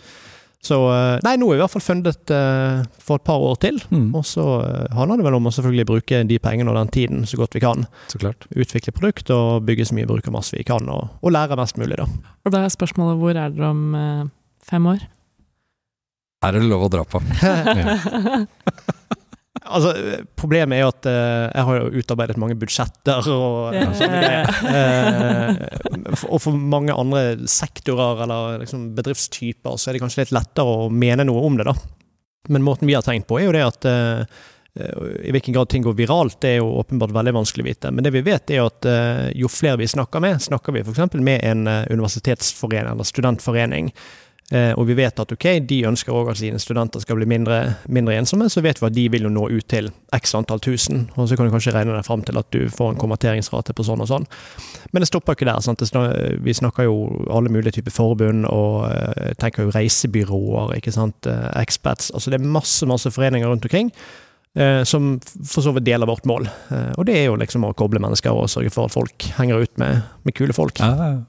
Så 0.59 0.75
eh, 0.91 1.21
Nei, 1.23 1.37
nå 1.39 1.47
er 1.47 1.55
vi 1.55 1.59
i 1.61 1.61
hvert 1.63 1.71
fall 1.71 1.83
fundet 1.85 2.31
uh, 2.35 2.81
for 2.99 3.15
et 3.19 3.23
par 3.23 3.39
år 3.39 3.55
til. 3.63 3.77
Mm, 3.95 4.09
Og 4.19 4.25
så 4.27 4.43
uh, 4.59 4.87
handler 4.91 5.21
det 5.21 5.27
vel 5.29 5.37
om 5.37 5.47
å 5.47 5.53
selvfølgelig 5.55 5.85
bruke 5.87 6.19
de 6.27 6.39
pengene 6.43 6.71
og 6.73 6.75
den 6.81 6.91
tiden 6.91 7.21
så 7.29 7.39
godt 7.39 7.55
vi 7.55 7.61
kan. 7.63 7.85
så 8.11 8.19
klart. 8.19 8.43
Utvikle 8.51 8.91
produkt 8.95 9.31
og 9.31 9.63
bygge 9.69 9.87
så 9.87 9.95
mye 9.95 10.09
brukermasse 10.09 10.57
vi 10.57 10.65
kan, 10.67 10.89
og, 10.91 11.13
og 11.23 11.31
lære 11.31 11.55
mest 11.59 11.79
mulig, 11.79 11.95
da. 12.01 12.09
Og 12.43 12.51
da 12.51 12.65
er 12.65 12.75
spørsmålet 12.75 13.21
hvor 13.21 13.39
er 13.39 13.55
dere 13.55 13.71
om 13.71 13.85
uh, 13.95 14.27
fem 14.67 14.91
år? 14.91 15.07
Her 16.39 16.55
er 16.55 16.61
det 16.63 16.69
lov 16.71 16.85
å 16.87 16.91
dra 16.93 17.03
på. 17.03 17.19
Altså, 19.69 19.91
Problemet 20.39 20.77
er 20.77 20.85
jo 20.85 20.89
at 20.93 21.07
uh, 21.09 21.49
jeg 21.51 21.65
har 21.67 21.77
jo 21.81 21.99
utarbeidet 22.01 22.37
mange 22.41 22.55
budsjetter 22.57 23.27
og 23.33 23.75
Ja. 23.75 23.89
sånne 23.97 24.21
greier. 24.23 24.47
Uh, 24.63 26.13
for- 26.15 26.31
og 26.37 26.41
for 26.45 26.51
mange 26.57 26.95
andre 26.95 27.23
sektorer 27.49 28.23
eller 28.23 28.63
liksom 28.63 28.87
bedriftstyper 28.97 29.75
så 29.77 29.89
er 29.91 29.97
det 29.97 30.01
kanskje 30.05 30.23
litt 30.23 30.31
lettere 30.33 30.63
å 30.85 30.87
mene 30.89 31.25
noe 31.27 31.43
om 31.45 31.59
det, 31.59 31.67
da. 31.67 31.75
Men 32.49 32.63
måten 32.65 32.87
vi 32.87 32.95
har 32.97 33.03
tenkt 33.05 33.27
på, 33.29 33.37
er 33.41 33.45
jo 33.49 33.51
det 33.53 33.65
at 33.67 33.85
eh, 33.85 34.23
i 35.27 35.33
hvilken 35.35 35.53
grad 35.53 35.69
ting 35.69 35.83
går 35.85 35.97
viralt, 35.99 36.39
det 36.41 36.53
er 36.55 36.61
jo 36.63 36.71
åpenbart 36.79 37.11
veldig 37.13 37.33
vanskelig 37.35 37.65
å 37.65 37.67
vite. 37.67 37.91
Men 37.93 38.05
det 38.07 38.13
vi 38.15 38.23
vet, 38.25 38.49
er 38.55 38.63
at 38.63 38.87
jo 39.35 39.51
flere 39.51 39.77
vi 39.81 39.89
snakker 39.91 40.23
med, 40.23 40.39
snakker 40.41 40.73
vi 40.73 40.81
f.eks. 40.87 41.13
med 41.19 41.43
en 41.45 41.67
universitetsforening 41.91 42.93
eller 42.95 43.05
studentforening, 43.05 43.91
og 44.51 44.87
vi 44.89 44.95
vet 44.97 45.19
at 45.21 45.31
ok, 45.35 45.45
de 45.69 45.83
ønsker 45.85 46.09
òg 46.15 46.31
at 46.31 46.39
sine 46.39 46.57
studenter 46.57 46.99
skal 47.03 47.19
bli 47.19 47.25
mindre, 47.29 47.75
mindre 47.87 48.15
ensomme, 48.17 48.47
så 48.49 48.63
vet 48.65 48.79
vi 48.81 48.87
at 48.87 48.95
de 48.95 49.03
vil 49.13 49.27
jo 49.27 49.29
nå 49.29 49.43
ut 49.53 49.67
til 49.69 49.91
x 50.15 50.33
antall 50.33 50.57
tusen, 50.59 51.03
og 51.15 51.27
så 51.29 51.37
kan 51.37 51.45
du 51.45 51.53
kanskje 51.53 51.73
regne 51.75 51.93
deg 51.93 52.07
fram 52.07 52.23
til 52.25 52.39
at 52.41 52.49
du 52.55 52.63
får 52.73 52.95
en 52.95 52.97
konverteringsrate 53.03 53.75
på 53.77 53.85
sånn 53.85 54.01
og 54.01 54.09
sånn. 54.09 54.25
Men 54.91 55.03
det 55.05 55.11
stopper 55.11 55.37
ikke 55.37 55.45
der. 55.45 55.61
sant? 55.61 55.83
Vi 56.41 56.53
snakker 56.57 56.87
jo 56.89 56.95
alle 57.29 57.49
mulige 57.53 57.75
typer 57.77 57.93
forbund, 57.93 58.47
og 58.49 58.89
eh, 58.89 59.35
tenker 59.37 59.67
jo 59.67 59.75
reisebyråer, 59.75 60.73
ikke 60.79 60.95
sant, 60.97 61.29
eh, 61.29 61.45
expats. 61.61 62.09
Altså 62.17 62.33
det 62.33 62.39
er 62.41 62.49
masse, 62.57 62.89
masse 62.89 63.11
foreninger 63.13 63.47
rundt 63.53 63.65
omkring. 63.69 63.91
eh, 64.57 64.81
Som 64.83 65.19
for 65.45 65.61
så 65.61 65.73
vidt 65.75 65.85
deler 65.85 66.09
vårt 66.09 66.25
mål. 66.25 66.49
Eh, 66.71 66.93
Og 66.97 67.05
det 67.05 67.15
er 67.21 67.25
jo 67.29 67.35
liksom 67.37 67.65
å 67.69 67.75
koble 67.77 68.01
mennesker 68.01 68.31
og 68.33 68.49
sørge 68.49 68.71
for 68.73 68.85
at 68.89 68.91
folk 68.97 69.29
henger 69.37 69.61
ut 69.61 69.77
med, 69.77 70.01
med 70.25 70.33
kule 70.33 70.53
folk. 70.57 70.79
Ja, 70.79 70.95
ja. 70.97 71.19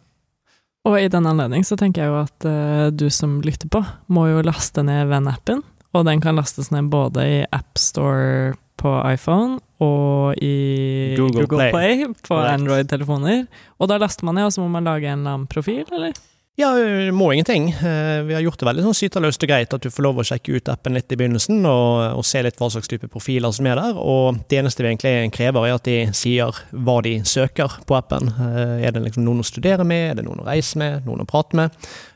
Og 0.88 0.96
i 0.96 1.10
den 1.12 1.28
anledning 1.28 1.64
så 1.66 1.76
tenker 1.76 2.06
jeg 2.06 2.12
jo 2.12 2.20
at 2.22 2.46
uh, 2.48 2.86
du 2.94 3.08
som 3.12 3.40
lytter 3.44 3.68
på, 3.72 3.82
må 4.08 4.30
jo 4.30 4.44
laste 4.46 4.84
ned 4.86 5.10
Venn-appen. 5.10 5.60
Og 5.90 6.06
den 6.06 6.22
kan 6.22 6.38
lastes 6.38 6.70
ned 6.72 6.88
både 6.92 7.26
i 7.26 7.38
AppStore 7.52 8.54
på 8.80 8.92
iPhone 9.10 9.58
og 9.84 10.38
i 10.40 11.16
Google 11.18 11.44
Google, 11.44 11.68
Play. 11.72 12.04
Play, 12.06 12.14
på. 12.24 12.38
Android-telefoner. 12.38 13.44
Og 13.80 13.90
da 13.90 13.98
laster 14.00 14.28
man 14.28 14.38
ned, 14.38 14.48
og 14.48 14.54
så 14.54 14.64
må 14.64 14.70
man 14.72 14.88
lage 14.88 15.10
en 15.10 15.20
eller 15.20 15.36
annen 15.36 15.50
profil, 15.50 15.84
eller? 15.90 16.16
Ja, 16.60 16.74
det 16.76 17.12
må 17.16 17.30
ingenting. 17.32 17.70
Eh, 17.72 18.22
Vi 18.26 18.34
har 18.34 18.42
gjort 18.44 18.58
det 18.60 18.66
veldig 18.68 18.82
sånn 18.84 18.96
syterløst 18.98 19.44
og 19.46 19.48
greit 19.48 19.72
at 19.72 19.80
du 19.84 19.88
får 19.88 20.04
lov 20.04 20.18
å 20.20 20.24
sjekke 20.28 20.58
ut 20.58 20.68
appen 20.68 20.92
litt 20.98 21.12
i 21.14 21.16
begynnelsen 21.16 21.62
og, 21.64 22.18
og 22.18 22.24
se 22.28 22.42
litt 22.44 22.58
hva 22.60 22.68
slags 22.74 22.90
type 22.90 23.08
profiler 23.08 23.54
som 23.56 23.68
er 23.70 23.80
der. 23.80 23.96
Og 23.96 24.42
det 24.50 24.58
eneste 24.60 24.84
vi 24.84 24.90
egentlig 24.90 25.14
krever, 25.32 25.68
er 25.70 25.78
at 25.78 25.88
de 25.88 25.94
sier 26.16 26.60
hva 26.74 26.98
de 27.06 27.14
søker 27.24 27.78
på 27.88 27.96
appen. 27.96 28.28
Eh, 28.28 28.74
Er 28.90 28.92
det 28.92 29.04
liksom 29.06 29.24
noen 29.24 29.40
å 29.40 29.46
studere 29.46 29.86
med, 29.88 30.10
er 30.10 30.20
det 30.20 30.26
noen 30.26 30.42
å 30.42 30.48
reise 30.50 30.76
med, 30.82 31.06
noen 31.08 31.24
å 31.24 31.28
prate 31.30 31.56
med? 31.56 31.70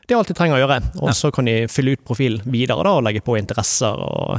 Det 0.05 0.13
er 0.13 0.19
alt 0.21 0.29
de 0.29 0.37
trenger 0.37 0.59
å 0.59 0.61
gjøre. 0.61 0.77
Og 1.01 1.09
så 1.17 1.31
kan 1.33 1.49
de 1.49 1.57
fylle 1.71 1.95
ut 1.97 2.05
profil 2.05 2.37
videre 2.45 2.83
da, 2.85 2.93
og 2.99 3.03
legge 3.07 3.23
på 3.25 3.39
interesser 3.39 3.97
og 3.97 4.35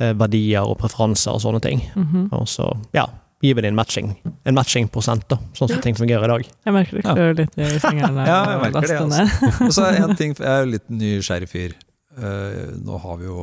eh, 0.00 0.10
verdier 0.18 0.66
og 0.66 0.80
preferanser 0.82 1.36
og 1.36 1.44
sånne 1.44 1.62
ting. 1.62 1.84
Mhm. 1.94 2.26
Og 2.34 2.48
så, 2.50 2.72
ja, 2.96 3.06
gir 3.44 3.54
vi 3.54 3.62
det 3.62 3.68
en 3.68 3.76
matching, 3.76 4.12
en 4.48 4.54
matchingprosent, 4.56 5.26
da, 5.28 5.36
sånn 5.58 5.68
som 5.74 5.80
ting 5.84 5.94
fungerer 5.98 6.24
i 6.24 6.30
dag. 6.32 6.46
Jeg 6.66 6.72
merker 6.76 6.96
det 6.96 7.04
Ja. 7.04 7.14
klør 7.14 7.34
litt 7.42 7.58
i 7.58 7.66
fingrene. 7.84 8.24
Ja, 8.26 8.38
jeg 8.54 8.62
merker 8.62 8.86
det, 8.88 9.00
altså. 9.02 9.66
Og 9.66 9.74
så 9.76 9.84
er 9.90 9.98
en 10.04 10.16
ting, 10.22 10.32
jeg 10.38 10.48
er 10.48 10.62
jo 10.64 10.70
litt 10.72 10.88
nysgjerrig 10.88 11.48
fyr. 11.52 11.74
Eh, 12.16 12.62
nå 12.80 12.96
har 13.02 13.18
vi 13.20 13.26
jo 13.28 13.42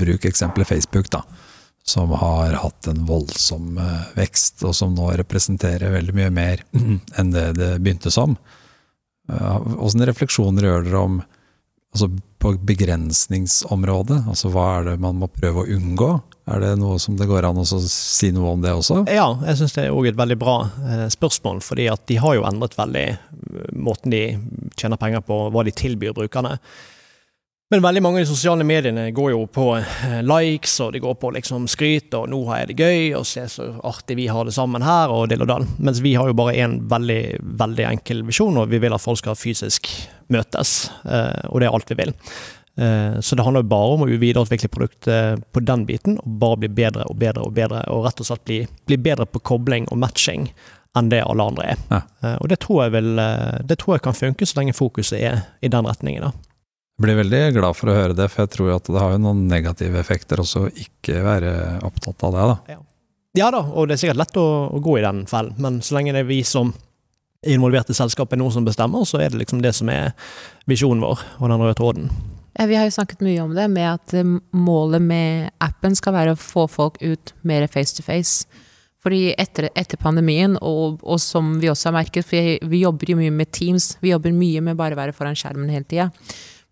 Bruk 0.00 0.24
eksempelet 0.24 0.66
Facebook, 0.70 1.10
da. 1.12 1.20
Som 1.84 2.14
har 2.16 2.54
hatt 2.62 2.86
en 2.88 3.02
voldsom 3.04 3.76
eh, 3.76 4.06
vekst, 4.16 4.62
og 4.64 4.72
som 4.74 4.94
nå 4.96 5.10
representerer 5.20 5.92
veldig 5.92 6.14
mye 6.16 6.30
mer 6.32 6.62
enn 7.20 7.34
det 7.34 7.50
det 7.60 7.74
begynte 7.84 8.10
som. 8.14 8.38
Åssen 9.28 10.04
refleksjoner 10.04 10.66
gjør 10.66 10.82
dere 10.88 11.00
om 11.00 11.20
altså 11.94 12.10
på 12.42 12.52
begrensningsområdet? 12.68 14.24
Altså 14.28 14.50
hva 14.52 14.66
er 14.78 14.88
det 14.90 15.00
man 15.02 15.16
må 15.22 15.30
prøve 15.32 15.62
å 15.62 15.76
unngå? 15.78 16.10
Er 16.52 16.60
det 16.60 16.74
noe 16.76 16.98
som 17.00 17.16
det 17.16 17.28
går 17.30 17.46
an 17.48 17.62
å 17.62 17.64
si 17.64 18.28
noe 18.36 18.50
om 18.52 18.64
det 18.64 18.74
også? 18.76 19.06
Ja, 19.08 19.30
jeg 19.46 19.62
syns 19.62 19.76
det 19.78 19.86
er 19.86 19.94
òg 19.96 20.10
et 20.10 20.18
veldig 20.18 20.36
bra 20.40 20.56
eh, 20.84 21.06
spørsmål. 21.12 21.62
fordi 21.64 21.88
de 22.10 22.18
har 22.20 22.34
jo 22.36 22.44
endret 22.44 22.76
veldig 22.76 23.06
eh, 23.14 23.70
måten 23.72 24.12
de 24.12 24.24
tjener 24.76 25.00
penger 25.00 25.24
på, 25.24 25.38
hva 25.54 25.64
de 25.64 25.72
tilbyr 25.72 26.12
brukerne. 26.18 26.58
Men 27.74 27.82
veldig 27.82 28.02
mange 28.04 28.20
av 28.20 28.22
de 28.22 28.30
sosiale 28.30 28.62
mediene 28.62 29.08
går 29.10 29.32
jo 29.32 29.44
på 29.50 29.64
eh, 29.80 30.20
likes, 30.22 30.76
og 30.84 30.92
de 30.94 31.00
går 31.02 31.16
på 31.18 31.32
liksom 31.34 31.64
skryt, 31.66 32.14
og 32.14 32.28
'nå 32.30 32.38
har 32.46 32.60
jeg 32.60 32.68
det 32.68 32.76
gøy', 32.78 33.16
og 33.18 33.26
'se 33.26 33.48
så 33.50 33.66
artig 33.82 34.14
vi 34.16 34.28
har 34.30 34.44
det 34.46 34.54
sammen 34.54 34.82
her', 34.86 35.10
og 35.10 35.28
dill 35.28 35.42
og 35.42 35.48
dall. 35.48 35.66
Mens 35.78 35.98
vi 35.98 36.14
har 36.14 36.30
jo 36.30 36.38
bare 36.38 36.54
én 36.54 36.76
veldig, 36.88 37.42
veldig 37.42 37.86
enkel 37.90 38.22
visjon, 38.22 38.56
og 38.62 38.70
vi 38.70 38.78
vil 38.78 38.94
at 38.94 39.02
folk 39.02 39.18
skal 39.18 39.34
fysisk 39.34 39.90
møtes. 40.30 40.90
Og 41.50 41.58
det 41.58 41.66
er 41.66 41.74
alt 41.74 41.90
vi 41.90 41.98
vil. 41.98 42.14
Eh, 42.76 43.20
så 43.20 43.36
det 43.36 43.42
handler 43.42 43.62
jo 43.62 43.70
bare 43.74 43.90
om 43.94 44.06
å 44.06 44.08
videreutvikle 44.10 44.70
produktet 44.70 45.44
på 45.52 45.60
den 45.60 45.84
biten, 45.86 46.18
og 46.18 46.38
bare 46.38 46.62
bli 46.62 46.68
bedre 46.68 47.06
og 47.10 47.18
bedre 47.18 47.42
og 47.42 47.54
bedre. 47.54 47.84
Og 47.90 48.06
rett 48.06 48.22
og 48.22 48.30
slett 48.30 48.46
bli, 48.46 48.62
bli 48.86 48.98
bedre 48.98 49.26
på 49.26 49.42
kobling 49.42 49.90
og 49.90 49.98
matching 49.98 50.48
enn 50.94 51.10
det 51.10 51.24
alle 51.26 51.50
andre 51.50 51.70
er. 51.74 51.84
Ja. 51.90 52.02
Eh, 52.22 52.36
og 52.38 52.50
det 52.50 52.62
tror, 52.62 52.86
vil, 52.94 53.18
eh, 53.18 53.62
det 53.66 53.78
tror 53.82 53.96
jeg 53.96 54.06
kan 54.06 54.14
funke, 54.14 54.46
så 54.46 54.60
lenge 54.60 54.78
fokuset 54.78 55.18
er 55.18 55.46
i 55.62 55.70
den 55.70 55.90
retningen. 55.90 56.30
da. 56.30 56.53
Jeg 56.94 57.02
blir 57.02 57.16
veldig 57.18 57.42
glad 57.56 57.74
for 57.74 57.90
å 57.90 57.94
høre 57.96 58.14
det, 58.14 58.28
for 58.30 58.44
jeg 58.44 58.52
tror 58.54 58.68
at 58.76 58.86
det 58.86 59.00
har 59.02 59.16
jo 59.16 59.22
noen 59.24 59.46
negative 59.50 59.98
effekter 59.98 60.38
også 60.38 60.66
å 60.68 60.68
ikke 60.70 61.24
være 61.24 61.54
opptatt 61.82 62.22
av 62.22 62.36
det. 62.36 62.44
da. 62.46 62.76
Ja. 62.76 62.78
ja 63.40 63.48
da, 63.50 63.64
og 63.66 63.88
det 63.88 63.96
er 63.96 64.02
sikkert 64.04 64.20
lett 64.22 64.38
å, 64.38 64.44
å 64.70 64.82
gå 64.84 65.00
i 65.00 65.02
den 65.02 65.24
fellen, 65.30 65.56
men 65.58 65.80
så 65.82 65.98
lenge 65.98 66.14
det 66.14 66.22
er 66.22 66.28
vi 66.30 66.38
som 66.46 66.70
er 67.42 67.56
involvert 67.56 67.90
i 67.90 67.98
selskapet, 67.98 68.38
noen 68.38 68.54
som 68.54 68.68
bestemmer, 68.68 69.02
så 69.10 69.18
er 69.24 69.34
det 69.34 69.42
liksom 69.42 69.64
det 69.64 69.74
som 69.74 69.90
er 69.90 70.14
visjonen 70.70 71.02
vår 71.02 71.26
og 71.40 71.50
den 71.50 71.64
røde 71.64 71.74
tråden. 71.82 72.06
Ja, 72.54 72.68
vi 72.70 72.78
har 72.78 72.86
jo 72.86 72.94
snakket 72.94 73.26
mye 73.26 73.42
om 73.42 73.56
det, 73.58 73.66
med 73.74 73.88
at 73.90 74.14
eh, 74.14 74.36
målet 74.54 75.02
med 75.02 75.50
appen 75.66 75.98
skal 75.98 76.14
være 76.14 76.36
å 76.36 76.38
få 76.38 76.68
folk 76.70 77.02
ut 77.02 77.34
mer 77.42 77.66
face 77.66 77.96
to 77.96 78.06
face. 78.06 78.46
Fordi 79.04 79.34
etter, 79.34 79.66
etter 79.76 79.98
pandemien, 80.00 80.54
og, 80.62 81.02
og, 81.02 81.18
som 81.20 81.56
vi 81.60 81.68
også 81.68 81.90
har 81.90 81.98
merket, 81.98 82.24
for 82.24 82.38
vi, 82.38 82.56
vi, 82.62 82.84
jobber 82.86 83.10
jo 83.10 83.18
mye 83.18 83.34
med 83.34 83.50
Teams, 83.52 83.96
vi 84.00 84.14
jobber 84.14 84.32
mye 84.32 84.62
med 84.64 84.78
bare 84.78 84.94
å 84.94 85.02
være 85.02 85.16
foran 85.16 85.36
skjermen 85.36 85.74
hele 85.74 85.84
tida. 85.90 86.12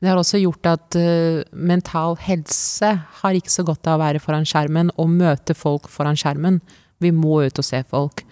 Det 0.03 0.11
har 0.11 0.19
også 0.19 0.41
gjort 0.43 0.67
at 0.67 0.99
uh, 0.99 1.43
mental 1.55 2.17
helse 2.25 2.91
har 3.23 3.39
ikke 3.39 3.53
så 3.55 3.63
godt 3.67 3.87
av 3.87 4.01
å 4.01 4.03
være 4.03 4.23
foran 4.23 4.47
skjermen 4.49 4.91
og 4.99 5.13
møte 5.15 5.55
folk 5.55 5.87
foran 5.93 6.19
skjermen. 6.19 6.59
Vi 7.03 7.13
må 7.15 7.45
ut 7.47 7.63
og 7.63 7.67
se 7.67 7.85
folk. 7.87 8.25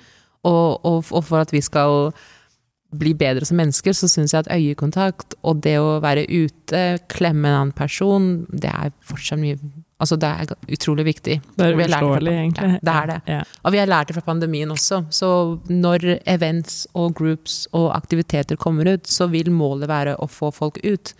Og, 0.42 0.80
og, 0.82 1.06
og 1.06 1.24
for 1.28 1.44
at 1.44 1.52
vi 1.54 1.62
skal 1.62 2.10
bli 2.98 3.12
bedre 3.14 3.46
som 3.46 3.60
mennesker, 3.60 3.94
så 3.94 4.08
syns 4.10 4.34
jeg 4.34 4.42
at 4.42 4.50
øyekontakt 4.50 5.36
og 5.46 5.60
det 5.62 5.76
å 5.78 6.00
være 6.02 6.26
ute, 6.26 6.80
klemme 7.12 7.46
en 7.46 7.58
annen 7.60 7.76
person, 7.76 8.32
det 8.50 8.72
er 8.72 8.90
fortsatt 9.06 9.40
mye 9.42 9.60
Altså, 10.00 10.16
det 10.16 10.28
er 10.32 10.72
utrolig 10.72 11.04
viktig. 11.04 11.34
Det 11.58 11.64
er 11.66 11.74
uforståelig, 11.76 12.32
egentlig. 12.32 12.68
Ja, 12.72 12.78
det 12.80 12.92
er 12.94 13.08
det. 13.10 13.16
Ja. 13.28 13.40
Og 13.68 13.74
vi 13.74 13.80
har 13.82 13.90
lært 13.90 14.08
det 14.08 14.14
fra 14.16 14.22
pandemien 14.24 14.70
også. 14.72 15.02
Så 15.12 15.28
når 15.68 16.06
events 16.24 16.86
og 16.96 17.12
groups 17.18 17.66
og 17.76 17.90
aktiviteter 17.92 18.56
kommer 18.56 18.88
ut, 18.94 19.04
så 19.04 19.28
vil 19.28 19.52
målet 19.52 19.90
være 19.92 20.14
å 20.16 20.24
få 20.24 20.48
folk 20.56 20.80
ut. 20.80 21.12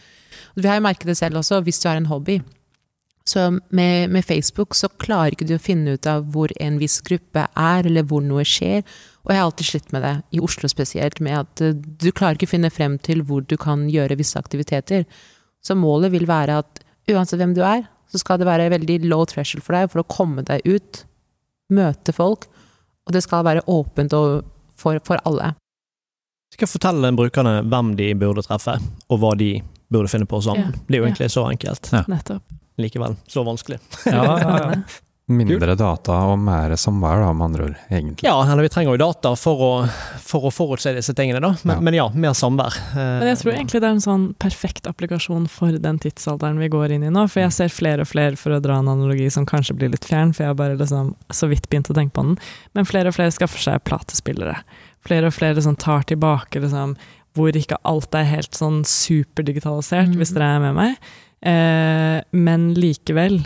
Vi 0.56 0.68
har 0.68 0.80
jo 0.80 0.86
merket 0.86 1.10
det 1.10 1.18
selv 1.20 1.40
også, 1.40 1.60
hvis 1.66 1.80
du 1.82 1.88
har 1.90 2.00
en 2.00 2.10
hobby. 2.10 2.40
Så 3.30 3.60
med, 3.68 4.10
med 4.10 4.24
Facebook 4.24 4.74
så 4.74 4.88
klarer 4.88 5.34
ikke 5.36 5.46
du 5.46 5.54
å 5.54 5.62
finne 5.62 5.94
ut 5.94 6.06
av 6.08 6.24
hvor 6.34 6.50
en 6.60 6.78
viss 6.80 6.98
gruppe 7.06 7.44
er, 7.46 7.86
eller 7.86 8.06
hvor 8.08 8.24
noe 8.24 8.44
skjer. 8.48 8.82
Og 9.22 9.32
jeg 9.32 9.38
har 9.38 9.46
alltid 9.46 9.68
slitt 9.68 9.92
med 9.94 10.02
det, 10.06 10.14
i 10.34 10.40
Oslo 10.42 10.70
spesielt, 10.72 11.20
med 11.22 11.36
at 11.42 11.62
eh, 11.64 11.76
du 11.76 12.10
klarer 12.10 12.38
ikke 12.38 12.48
å 12.48 12.54
finne 12.56 12.72
frem 12.74 12.96
til 12.98 13.22
hvor 13.28 13.44
du 13.46 13.56
kan 13.60 13.86
gjøre 13.92 14.18
visse 14.18 14.40
aktiviteter. 14.40 15.04
Så 15.62 15.76
målet 15.78 16.14
vil 16.14 16.26
være 16.30 16.58
at 16.64 16.82
uansett 17.10 17.38
hvem 17.42 17.54
du 17.54 17.62
er, 17.66 17.84
så 18.10 18.18
skal 18.18 18.40
det 18.40 18.48
være 18.48 18.70
veldig 18.72 19.02
low 19.06 19.22
threshold 19.28 19.62
for 19.62 19.76
deg 19.76 19.90
for 19.92 20.02
å 20.02 20.10
komme 20.10 20.42
deg 20.46 20.64
ut, 20.66 21.04
møte 21.70 22.14
folk, 22.16 22.48
og 23.06 23.14
det 23.14 23.22
skal 23.22 23.46
være 23.46 23.66
åpent 23.70 24.14
for, 24.14 24.98
for 25.06 25.22
alle. 25.28 25.52
Jeg 26.50 26.58
skal 26.58 26.72
fortelle 26.72 27.12
brukerne 27.14 27.60
hvem 27.70 27.92
de 27.98 28.08
burde 28.18 28.42
treffe, 28.42 28.74
og 29.06 29.22
hva 29.22 29.36
de 29.38 29.60
burde 29.90 30.08
finne 30.08 30.26
på 30.26 30.40
sammen. 30.40 30.72
Ja. 30.72 30.82
Det 30.86 30.96
er 30.96 31.02
jo 31.02 31.10
egentlig 31.10 31.30
ja. 31.30 31.36
så 31.36 31.46
enkelt. 31.50 31.92
Ja. 31.92 32.04
Nettopp. 32.08 32.58
Likevel 32.80 33.16
så 33.28 33.44
vanskelig. 33.44 33.78
ja, 34.06 34.24
ja, 34.40 34.58
ja. 34.58 34.82
Mindre 35.30 35.76
data 35.78 36.16
og 36.26 36.40
mer 36.42 36.72
samvær, 36.74 37.20
da, 37.22 37.28
med 37.32 37.44
andre 37.44 37.66
ord, 37.68 37.74
egentlig. 37.86 38.26
Ja, 38.26 38.32
eller 38.42 38.64
vi 38.66 38.70
trenger 38.74 38.96
jo 38.96 39.02
data 39.04 39.30
for 39.38 39.62
å, 39.62 39.68
for 40.26 40.48
å 40.48 40.50
forutse 40.50 40.90
disse 40.96 41.14
tingene, 41.14 41.38
da. 41.44 41.52
Men 41.62 41.76
ja, 41.76 41.84
men 41.86 41.98
ja 41.98 42.06
mer 42.24 42.34
samvær. 42.34 42.74
Men 42.96 43.28
jeg 43.30 43.38
tror 43.42 43.52
egentlig 43.52 43.82
det 43.84 43.86
er 43.86 43.94
en 43.94 44.02
sånn 44.02 44.24
perfekt 44.42 44.90
applikasjon 44.90 45.46
for 45.52 45.78
den 45.78 46.00
tidsalderen 46.02 46.58
vi 46.58 46.70
går 46.72 46.96
inn 46.96 47.06
i 47.06 47.12
nå. 47.14 47.28
For 47.30 47.44
jeg 47.44 47.54
ser 47.54 47.70
flere 47.70 48.02
og 48.02 48.10
flere, 48.10 48.34
for 48.40 48.56
å 48.56 48.58
dra 48.64 48.80
en 48.82 48.90
analogi 48.90 49.30
som 49.30 49.46
kanskje 49.46 49.78
blir 49.78 49.94
litt 49.94 50.08
fjern, 50.08 50.34
for 50.34 50.48
jeg 50.48 50.50
har 50.50 50.58
bare 50.58 50.80
liksom 50.80 51.14
så 51.30 51.50
vidt 51.52 51.70
begynt 51.70 51.92
å 51.94 51.98
tenke 52.00 52.16
på 52.18 52.26
den, 52.26 52.36
men 52.74 52.90
flere 52.90 53.12
og 53.12 53.18
flere 53.20 53.36
skaffer 53.36 53.62
seg 53.68 53.86
platespillere. 53.86 54.58
Flere 55.06 55.30
og 55.30 55.38
flere 55.38 55.62
som 55.62 55.78
tar 55.78 56.02
tilbake 56.10 56.60
liksom 56.60 56.98
hvor 57.36 57.56
ikke 57.56 57.78
alt 57.86 58.14
er 58.18 58.28
helt 58.28 58.56
sånn 58.56 58.82
superdigitalisert, 58.88 60.12
mm. 60.12 60.20
hvis 60.20 60.32
dere 60.36 60.54
er 60.56 60.64
med 60.64 60.78
meg. 60.78 61.10
Eh, 61.40 62.16
men 62.36 62.70
likevel 62.76 63.38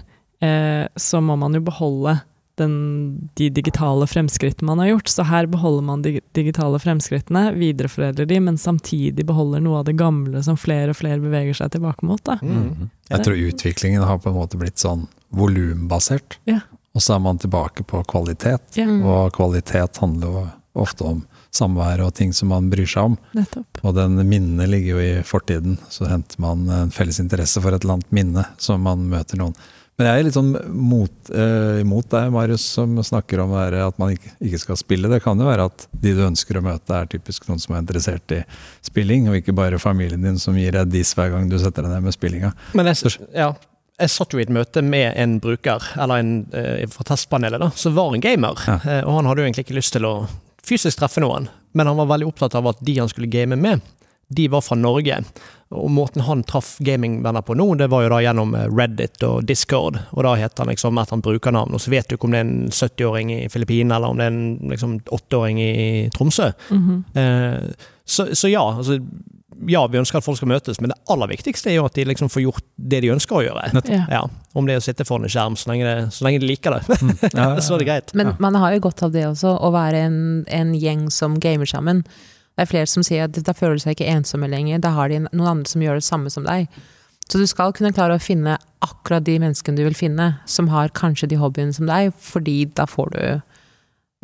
eh, 0.42 0.87
så 0.97 1.20
må 1.23 1.37
man 1.38 1.55
jo 1.55 1.62
beholde 1.66 2.18
den, 2.59 3.31
de 3.35 3.49
digitale 3.51 4.07
fremskrittene 4.07 4.66
man 4.66 4.79
har 4.83 4.92
gjort. 4.92 5.09
Så 5.09 5.27
her 5.29 5.47
beholder 5.51 5.83
man 5.83 6.03
de 6.03 6.20
digitale 6.37 6.79
fremskrittene, 6.83 7.49
videreforedler 7.59 8.29
de, 8.31 8.40
men 8.40 8.59
samtidig 8.61 9.27
beholder 9.27 9.62
noe 9.64 9.83
av 9.83 9.88
det 9.88 9.97
gamle 9.99 10.42
som 10.47 10.59
flere 10.61 10.94
og 10.94 11.01
flere 11.01 11.20
beveger 11.23 11.59
seg 11.59 11.75
tilbake 11.75 12.07
mot. 12.07 12.23
Da. 12.27 12.38
Mm. 12.42 12.57
mm. 12.57 12.90
Jeg 13.11 13.27
tror 13.27 13.44
utviklingen 13.51 14.07
har 14.07 14.23
på 14.23 14.31
en 14.31 14.38
måte 14.38 14.61
blitt 14.61 14.81
sånn 14.83 15.07
volumbasert. 15.35 16.38
Ja. 16.49 16.62
Og 16.94 17.03
så 17.03 17.16
er 17.16 17.25
man 17.25 17.40
tilbake 17.42 17.83
på 17.90 18.05
kvalitet, 18.07 18.77
ja. 18.79 18.87
og 18.87 19.35
kvalitet 19.35 19.99
handler 20.03 20.31
jo 20.31 20.44
ofte 20.85 21.07
om 21.07 21.25
samvær 21.57 22.03
og 22.07 22.14
ting 22.19 22.35
som 22.37 22.51
man 22.53 22.71
bryr 22.73 22.88
seg 22.90 23.12
om. 23.12 23.17
Nettopp. 23.37 23.81
Og 23.85 23.97
den 23.97 24.19
minnet 24.29 24.71
ligger 24.71 24.97
jo 24.99 25.05
i 25.05 25.23
fortiden. 25.27 25.79
Så 25.93 26.09
henter 26.11 26.43
man 26.43 26.67
en 26.73 26.93
felles 26.95 27.21
interesse 27.23 27.62
for 27.62 27.75
et 27.75 27.85
eller 27.85 27.99
annet 27.99 28.14
minne 28.14 28.47
som 28.62 28.83
man 28.85 29.09
møter 29.11 29.40
noen. 29.40 29.57
Men 29.95 30.09
jeg 30.09 30.19
er 30.19 30.27
litt 30.27 30.35
sånn 30.35 30.55
mot, 30.75 31.12
uh, 31.31 31.79
imot 31.79 32.09
deg, 32.11 32.33
Marius, 32.35 32.64
som 32.77 32.97
snakker 32.99 33.45
om 33.45 33.53
at 33.55 34.01
man 34.03 34.17
ikke, 34.17 34.33
ikke, 34.43 34.59
skal 34.64 34.79
spille. 34.81 35.11
Det 35.12 35.21
kan 35.23 35.38
jo 35.38 35.47
være 35.47 35.69
at 35.71 35.85
de 35.93 36.17
du 36.17 36.25
ønsker 36.27 36.59
å 36.59 36.64
møte, 36.67 36.97
er 36.97 37.07
typisk 37.12 37.47
noen 37.47 37.62
som 37.62 37.77
er 37.77 37.85
interessert 37.85 38.35
i 38.35 38.40
spilling, 38.83 39.29
og 39.31 39.38
ikke 39.38 39.55
bare 39.55 39.79
familien 39.79 40.27
din 40.27 40.40
som 40.43 40.59
gir 40.59 40.75
deg 40.75 40.90
dis 40.90 41.14
hver 41.14 41.31
gang 41.37 41.47
du 41.47 41.61
setter 41.62 41.87
deg 41.87 41.95
ned 41.95 42.09
med 42.09 42.17
spillinga. 42.17 42.51
Men 42.75 42.90
jeg, 42.90 43.14
ja, 43.38 43.53
jeg 44.03 44.11
satt 44.11 44.35
jo 44.35 44.40
i 44.40 44.45
et 44.45 44.53
møte 44.53 44.83
med 44.83 45.12
en 45.21 45.38
bruker, 45.43 45.93
eller 45.95 46.25
en 46.25 46.33
eh, 46.59 46.83
fra 46.90 47.07
testpanelet, 47.12 47.62
da, 47.62 47.71
som 47.79 47.95
var 47.95 48.17
en 48.17 48.25
gamer. 48.25 48.67
Ja. 48.67 48.81
Eh, 48.83 49.05
og 49.07 49.21
han 49.21 49.31
hadde 49.31 49.45
jo 49.45 49.47
egentlig 49.47 49.69
ikke 49.69 49.79
lyst 49.79 49.95
til 49.95 50.09
å 50.09 50.17
fysisk 50.64 51.00
treffe 51.00 51.22
noen, 51.24 51.50
men 51.74 51.90
han 51.90 51.98
var 52.00 52.12
veldig 52.12 52.31
opptatt 52.31 52.55
av 52.59 52.70
at 52.70 52.81
de 52.85 52.98
han 52.98 53.11
skulle 53.11 53.31
game 53.31 53.57
med, 53.57 53.83
de 54.29 54.48
var 54.48 54.64
fra 54.64 54.77
Norge. 54.79 55.18
Og 55.74 55.90
måten 55.90 56.22
han 56.22 56.44
traff 56.46 56.77
gamingvenner 56.85 57.42
på 57.42 57.57
nå, 57.59 57.66
det 57.81 57.88
var 57.90 58.05
jo 58.05 58.12
da 58.12 58.20
gjennom 58.22 58.55
eh, 58.57 58.68
Reddit 58.70 59.22
og 59.27 59.46
Discord. 59.48 59.98
Og 60.14 60.22
da 60.27 60.35
heter 60.38 60.62
han 60.62 60.70
liksom 60.72 61.00
et 61.00 61.14
han 61.14 61.24
brukernavn, 61.24 61.74
og 61.74 61.83
så 61.83 61.92
vet 61.92 62.09
du 62.09 62.16
ikke 62.16 62.29
om 62.29 62.37
det 62.37 62.42
er 62.42 62.48
en 62.48 62.68
70-åring 62.70 63.33
i 63.35 63.40
Filippinene 63.53 63.98
eller 63.98 64.14
om 64.14 64.20
det 64.20 64.29
er 64.29 64.35
en 64.37 64.70
liksom, 64.72 64.98
8-åring 65.18 65.61
i 65.62 65.74
Tromsø. 66.14 66.53
Mm 66.70 66.83
-hmm. 66.85 67.00
eh, 67.20 67.74
så, 68.05 68.29
så, 68.35 68.48
ja, 68.48 68.77
altså, 68.77 69.00
ja, 69.70 69.81
vi 69.90 69.98
ønsker 70.00 70.18
at 70.20 70.27
folk 70.27 70.38
skal 70.38 70.50
møtes, 70.50 70.81
men 70.83 70.92
det 70.92 70.98
aller 71.12 71.31
viktigste 71.31 71.70
er 71.72 71.79
jo 71.79 71.87
at 71.88 71.96
de 71.96 72.05
liksom 72.09 72.31
får 72.33 72.44
gjort 72.44 72.66
det 72.77 73.00
de 73.05 73.12
ønsker 73.14 73.38
å 73.38 73.42
gjøre. 73.46 73.64
Ja. 73.90 74.03
Ja, 74.11 74.20
om 74.55 74.68
det 74.68 74.77
er 74.77 74.83
å 74.83 74.85
sitte 74.85 75.07
foran 75.09 75.27
en 75.29 75.33
skjerm, 75.33 75.57
så 75.61 75.70
lenge, 75.70 75.88
det, 75.88 76.12
så 76.16 76.27
lenge 76.27 76.42
de 76.42 76.50
liker 76.50 76.77
det. 76.77 76.98
Mm. 77.00 77.12
Ja, 77.33 77.48
så 77.64 77.77
er 77.77 77.83
det 77.83 77.88
greit. 77.88 78.14
Men 78.18 78.35
man 78.42 78.59
har 78.61 78.77
jo 78.77 78.85
godt 78.88 79.05
av 79.07 79.14
det 79.14 79.27
også, 79.29 79.57
å 79.57 79.72
være 79.74 80.05
en, 80.09 80.18
en 80.48 80.74
gjeng 80.79 81.09
som 81.14 81.38
gamer 81.42 81.70
sammen. 81.70 82.05
Det 82.55 82.66
er 82.66 82.70
flere 82.70 82.90
som 82.90 83.07
sier 83.07 83.27
at 83.27 83.38
da 83.46 83.55
føler 83.57 83.79
de 83.79 83.85
seg 83.87 83.96
ikke 83.96 84.10
ensomme 84.12 84.48
lenger. 84.50 84.83
Da 84.83 84.94
har 84.94 85.10
de 85.10 85.25
noen 85.27 85.50
andre 85.56 85.71
som 85.71 85.83
gjør 85.83 85.98
det 85.98 86.06
samme 86.06 86.31
som 86.31 86.46
deg. 86.46 86.69
Så 87.25 87.40
du 87.40 87.46
skal 87.48 87.73
kunne 87.75 87.94
klare 87.96 88.19
å 88.19 88.23
finne 88.23 88.58
akkurat 88.85 89.25
de 89.25 89.38
menneskene 89.40 89.81
du 89.81 89.87
vil 89.87 89.96
finne, 89.96 90.35
som 90.46 90.69
har 90.71 90.92
kanskje 90.94 91.31
de 91.33 91.40
hobbyene 91.40 91.73
som 91.75 91.88
deg, 91.88 92.12
fordi 92.21 92.65
da 92.77 92.85
får 92.88 93.15
du 93.15 93.23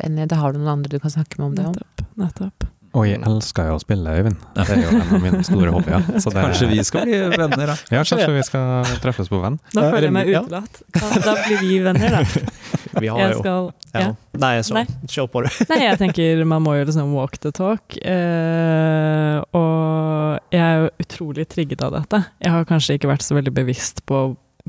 venner. 0.03 0.29
Da 0.29 0.37
har 0.41 0.53
du 0.53 0.61
noen 0.61 0.77
andre 0.77 0.93
du 0.93 1.01
kan 1.01 1.13
snakke 1.13 1.41
med 1.41 1.49
om 1.49 1.57
det. 1.57 1.65
Nettopp. 1.71 2.05
Nettopp. 2.21 2.69
Og 2.91 3.05
jeg 3.07 3.21
elsker 3.23 3.69
jo 3.69 3.77
å 3.77 3.79
spille, 3.79 4.13
Øyvind. 4.19 4.41
Det 4.57 4.65
er 4.73 4.81
jo 4.81 4.89
en 4.91 5.13
av 5.15 5.21
mine 5.23 5.39
store 5.47 5.71
hobbyer. 5.71 6.07
Det, 6.11 6.33
kanskje 6.35 6.67
vi 6.73 6.83
skal 6.83 7.07
bli 7.07 7.19
venner, 7.37 7.71
da? 7.71 7.75
Ja, 7.87 8.01
kanskje 8.03 8.33
vi 8.35 8.43
skal 8.43 8.91
treffes 9.03 9.31
på 9.31 9.39
venn. 9.39 9.55
Da 9.71 9.85
føler 9.93 10.09
jeg 10.09 10.15
meg 10.17 10.31
utelatt. 10.33 10.81
Da 11.23 11.37
blir 11.45 11.61
vi 11.63 11.79
venner, 11.85 12.19
da. 12.19 12.23
Vi 13.01 13.07
har 13.07 13.21
jeg 13.21 13.37
skal, 13.39 13.69
jo 13.71 13.99
ja. 14.01 14.09
Nei, 14.41 14.49
så 14.67 14.75
Nei. 14.75 14.83
kjør 15.07 15.29
på, 15.31 15.43
du. 15.45 15.59
Nei, 15.71 15.77
jeg 15.85 15.99
tenker 16.01 16.41
man 16.43 16.65
må 16.65 16.75
jo 16.75 16.89
liksom 16.89 17.13
walk 17.15 17.37
the 17.39 17.53
talk. 17.55 17.95
Eh, 18.03 19.37
og 19.55 20.51
jeg 20.51 20.61
er 20.65 20.83
jo 20.83 20.91
utrolig 21.05 21.47
trigget 21.51 21.85
av 21.87 21.95
dette. 21.95 22.19
Jeg 22.43 22.51
har 22.51 22.67
kanskje 22.67 22.99
ikke 22.99 23.13
vært 23.13 23.23
så 23.23 23.39
veldig 23.39 23.55
bevisst 23.61 24.03
på 24.09 24.25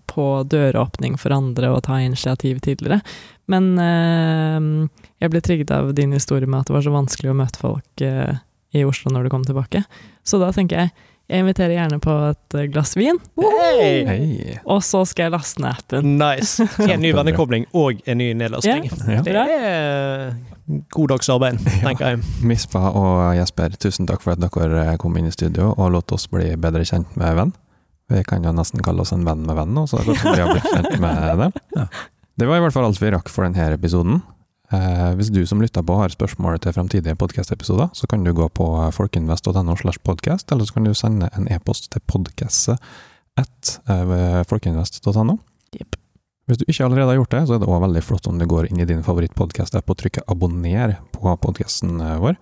på 0.08 0.24
døråpning 0.48 1.18
for 1.20 1.34
andre 1.36 1.68
og 1.72 1.82
ta 1.84 1.98
initiativ 2.00 2.62
tidligere. 2.64 3.02
Men 3.52 3.70
eh, 3.82 4.90
jeg 5.22 5.32
ble 5.34 5.44
trigget 5.44 5.72
av 5.76 5.92
din 5.96 6.14
historie 6.16 6.48
med 6.48 6.62
at 6.62 6.70
det 6.70 6.76
var 6.78 6.84
så 6.86 6.94
vanskelig 6.94 7.32
å 7.32 7.38
møte 7.38 7.60
folk 7.62 8.04
eh, 8.06 8.36
i 8.72 8.84
Oslo 8.88 9.12
når 9.12 9.26
du 9.28 9.34
kom 9.34 9.44
tilbake. 9.46 9.84
Så 10.24 10.40
da 10.42 10.52
tenker 10.54 10.84
jeg 10.86 10.94
jeg 11.32 11.40
inviterer 11.40 11.72
gjerne 11.76 11.96
på 12.02 12.12
et 12.28 12.56
eh, 12.58 12.66
glass 12.68 12.96
vin, 12.98 13.16
Hey! 13.40 14.02
Hei! 14.04 14.56
og 14.68 14.82
så 14.84 15.04
skal 15.08 15.28
jeg 15.28 15.34
laste 15.36 15.62
ned 15.62 15.70
appen. 15.78 16.16
Nice. 16.20 16.66
En 16.92 17.00
ny 17.00 17.12
vennekobling 17.16 17.68
og 17.78 18.02
en 18.04 18.20
ny 18.20 18.32
nedlasting. 18.36 18.88
Ja. 19.08 19.22
Det 19.24 19.36
er 19.38 20.34
god 20.92 21.14
dags 21.14 21.30
arbeid, 21.32 21.62
tenker 21.86 22.12
jeg. 22.12 22.22
Mispa 22.44 22.84
og 22.90 23.36
Jesper, 23.38 23.78
tusen 23.80 24.08
takk 24.10 24.24
for 24.24 24.34
at 24.34 24.42
dere 24.42 24.98
kom 25.00 25.16
inn 25.16 25.30
i 25.30 25.34
studio 25.34 25.72
og 25.72 25.94
lot 25.94 26.12
oss 26.12 26.28
bli 26.32 26.52
bedre 26.60 26.84
kjent 26.88 27.16
med 27.20 27.38
venn. 27.38 27.54
Vi 28.12 28.20
kan 28.28 28.44
jo 28.44 28.52
nesten 28.52 28.82
kalle 28.84 29.06
oss 29.06 29.14
en 29.14 29.24
venn 29.24 29.46
med 29.46 29.56
venn 29.56 29.72
nå, 29.72 29.86
så 29.88 30.02
godt 30.04 30.20
som 30.20 30.34
vi 30.34 30.42
har 30.42 30.52
blitt 30.52 30.68
kjent 30.68 30.98
med 31.00 31.38
dem. 31.40 31.62
Ja. 31.78 31.86
Det 32.42 32.48
var 32.50 32.58
i 32.58 32.62
hvert 32.64 32.74
fall 32.74 32.88
alt 32.88 32.98
vi 32.98 33.10
rakk 33.14 33.28
for 33.30 33.46
denne 33.46 33.68
episoden. 33.70 34.16
Eh, 34.74 35.10
hvis 35.14 35.28
du 35.30 35.44
som 35.46 35.60
lytter 35.62 35.84
på 35.86 35.94
har 35.94 36.10
spørsmål 36.10 36.56
til 36.64 36.74
fremtidige 36.74 37.14
podkast-episoder, 37.20 37.92
så 37.94 38.08
kan 38.10 38.24
du 38.26 38.32
gå 38.34 38.48
på 38.50 38.66
folkinvest.no 38.96 39.76
slash 39.78 40.02
podkast, 40.02 40.50
eller 40.50 40.66
så 40.66 40.74
kan 40.74 40.88
du 40.88 40.90
sende 40.98 41.30
en 41.38 41.46
e-post 41.54 41.92
til 41.94 42.02
podkastet 42.10 42.82
at 43.38 43.72
eh, 43.86 44.42
folkinvest.no. 44.50 45.38
Jepp. 45.78 45.94
Hvis 46.50 46.58
du 46.58 46.66
ikke 46.66 46.88
allerede 46.88 47.12
har 47.12 47.20
gjort 47.20 47.36
det, 47.36 47.46
så 47.46 47.54
er 47.54 47.62
det 47.62 47.70
også 47.70 47.86
veldig 47.86 48.06
flott 48.10 48.30
om 48.32 48.42
du 48.42 48.50
går 48.50 48.72
inn 48.72 48.82
i 48.82 48.90
din 48.90 49.06
favorittpodkast-app 49.06 49.94
og 49.94 50.02
trykker 50.02 50.26
abonner 50.26 50.98
på 51.14 51.38
podkasten 51.46 52.02
vår. 52.26 52.40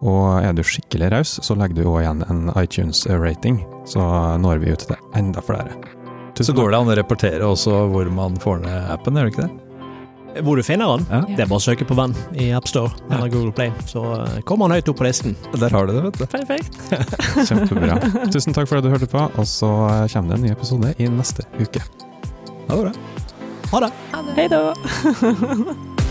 Og 0.00 0.22
er 0.40 0.56
du 0.56 0.64
skikkelig 0.64 1.12
raus, 1.12 1.36
så 1.44 1.60
legger 1.60 1.82
du 1.82 1.90
også 1.90 2.06
igjen 2.06 2.24
en 2.24 2.46
iTunes-rating, 2.56 3.66
så 3.84 4.00
når 4.40 4.64
vi 4.64 4.72
ut 4.72 4.88
til 4.88 4.96
enda 5.20 5.44
flere. 5.44 5.76
Så 6.40 6.52
går 6.56 6.70
det 6.72 6.78
an 6.78 6.88
å 6.90 6.96
reportere 6.96 7.44
også 7.46 7.84
hvor 7.92 8.08
man 8.10 8.38
får 8.40 8.64
ned 8.64 8.88
appen, 8.90 9.18
gjør 9.18 9.28
det 9.28 9.34
ikke 9.34 9.44
det? 9.46 9.58
Hvor 10.42 10.56
du 10.56 10.62
finner 10.64 10.96
den? 10.96 11.06
Ja. 11.12 11.20
Det 11.28 11.44
er 11.44 11.50
bare 11.50 11.60
å 11.60 11.62
søke 11.62 11.84
på 11.84 11.96
Venn 11.98 12.14
i 12.40 12.48
AppStore 12.56 12.94
eller 13.10 13.28
Google 13.28 13.52
Play, 13.52 13.72
så 13.86 14.02
kommer 14.48 14.70
han 14.70 14.78
høyt 14.80 14.88
opp 14.88 14.98
på 15.02 15.06
listen. 15.06 15.36
Der 15.60 15.76
har 15.76 15.86
du 15.86 15.92
det, 15.92 16.02
vet 16.08 16.20
du. 16.22 16.26
Perfekt. 16.32 16.80
Kjempebra. 17.50 18.00
Tusen 18.32 18.56
takk 18.56 18.70
for 18.70 18.80
at 18.80 18.86
du 18.86 18.90
hørte 18.94 19.10
på, 19.12 19.26
og 19.28 19.48
så 19.48 19.70
kommer 20.14 20.32
det 20.32 20.40
en 20.40 20.46
ny 20.48 20.54
episode 20.56 20.94
i 20.96 21.10
neste 21.12 21.44
uke. 21.60 21.84
Ha 22.70 22.78
det 22.78 22.84
bra. 22.88 22.94
Ha 23.72 23.84
det! 23.86 23.92
Hei 24.40 24.48
da! 24.52 24.62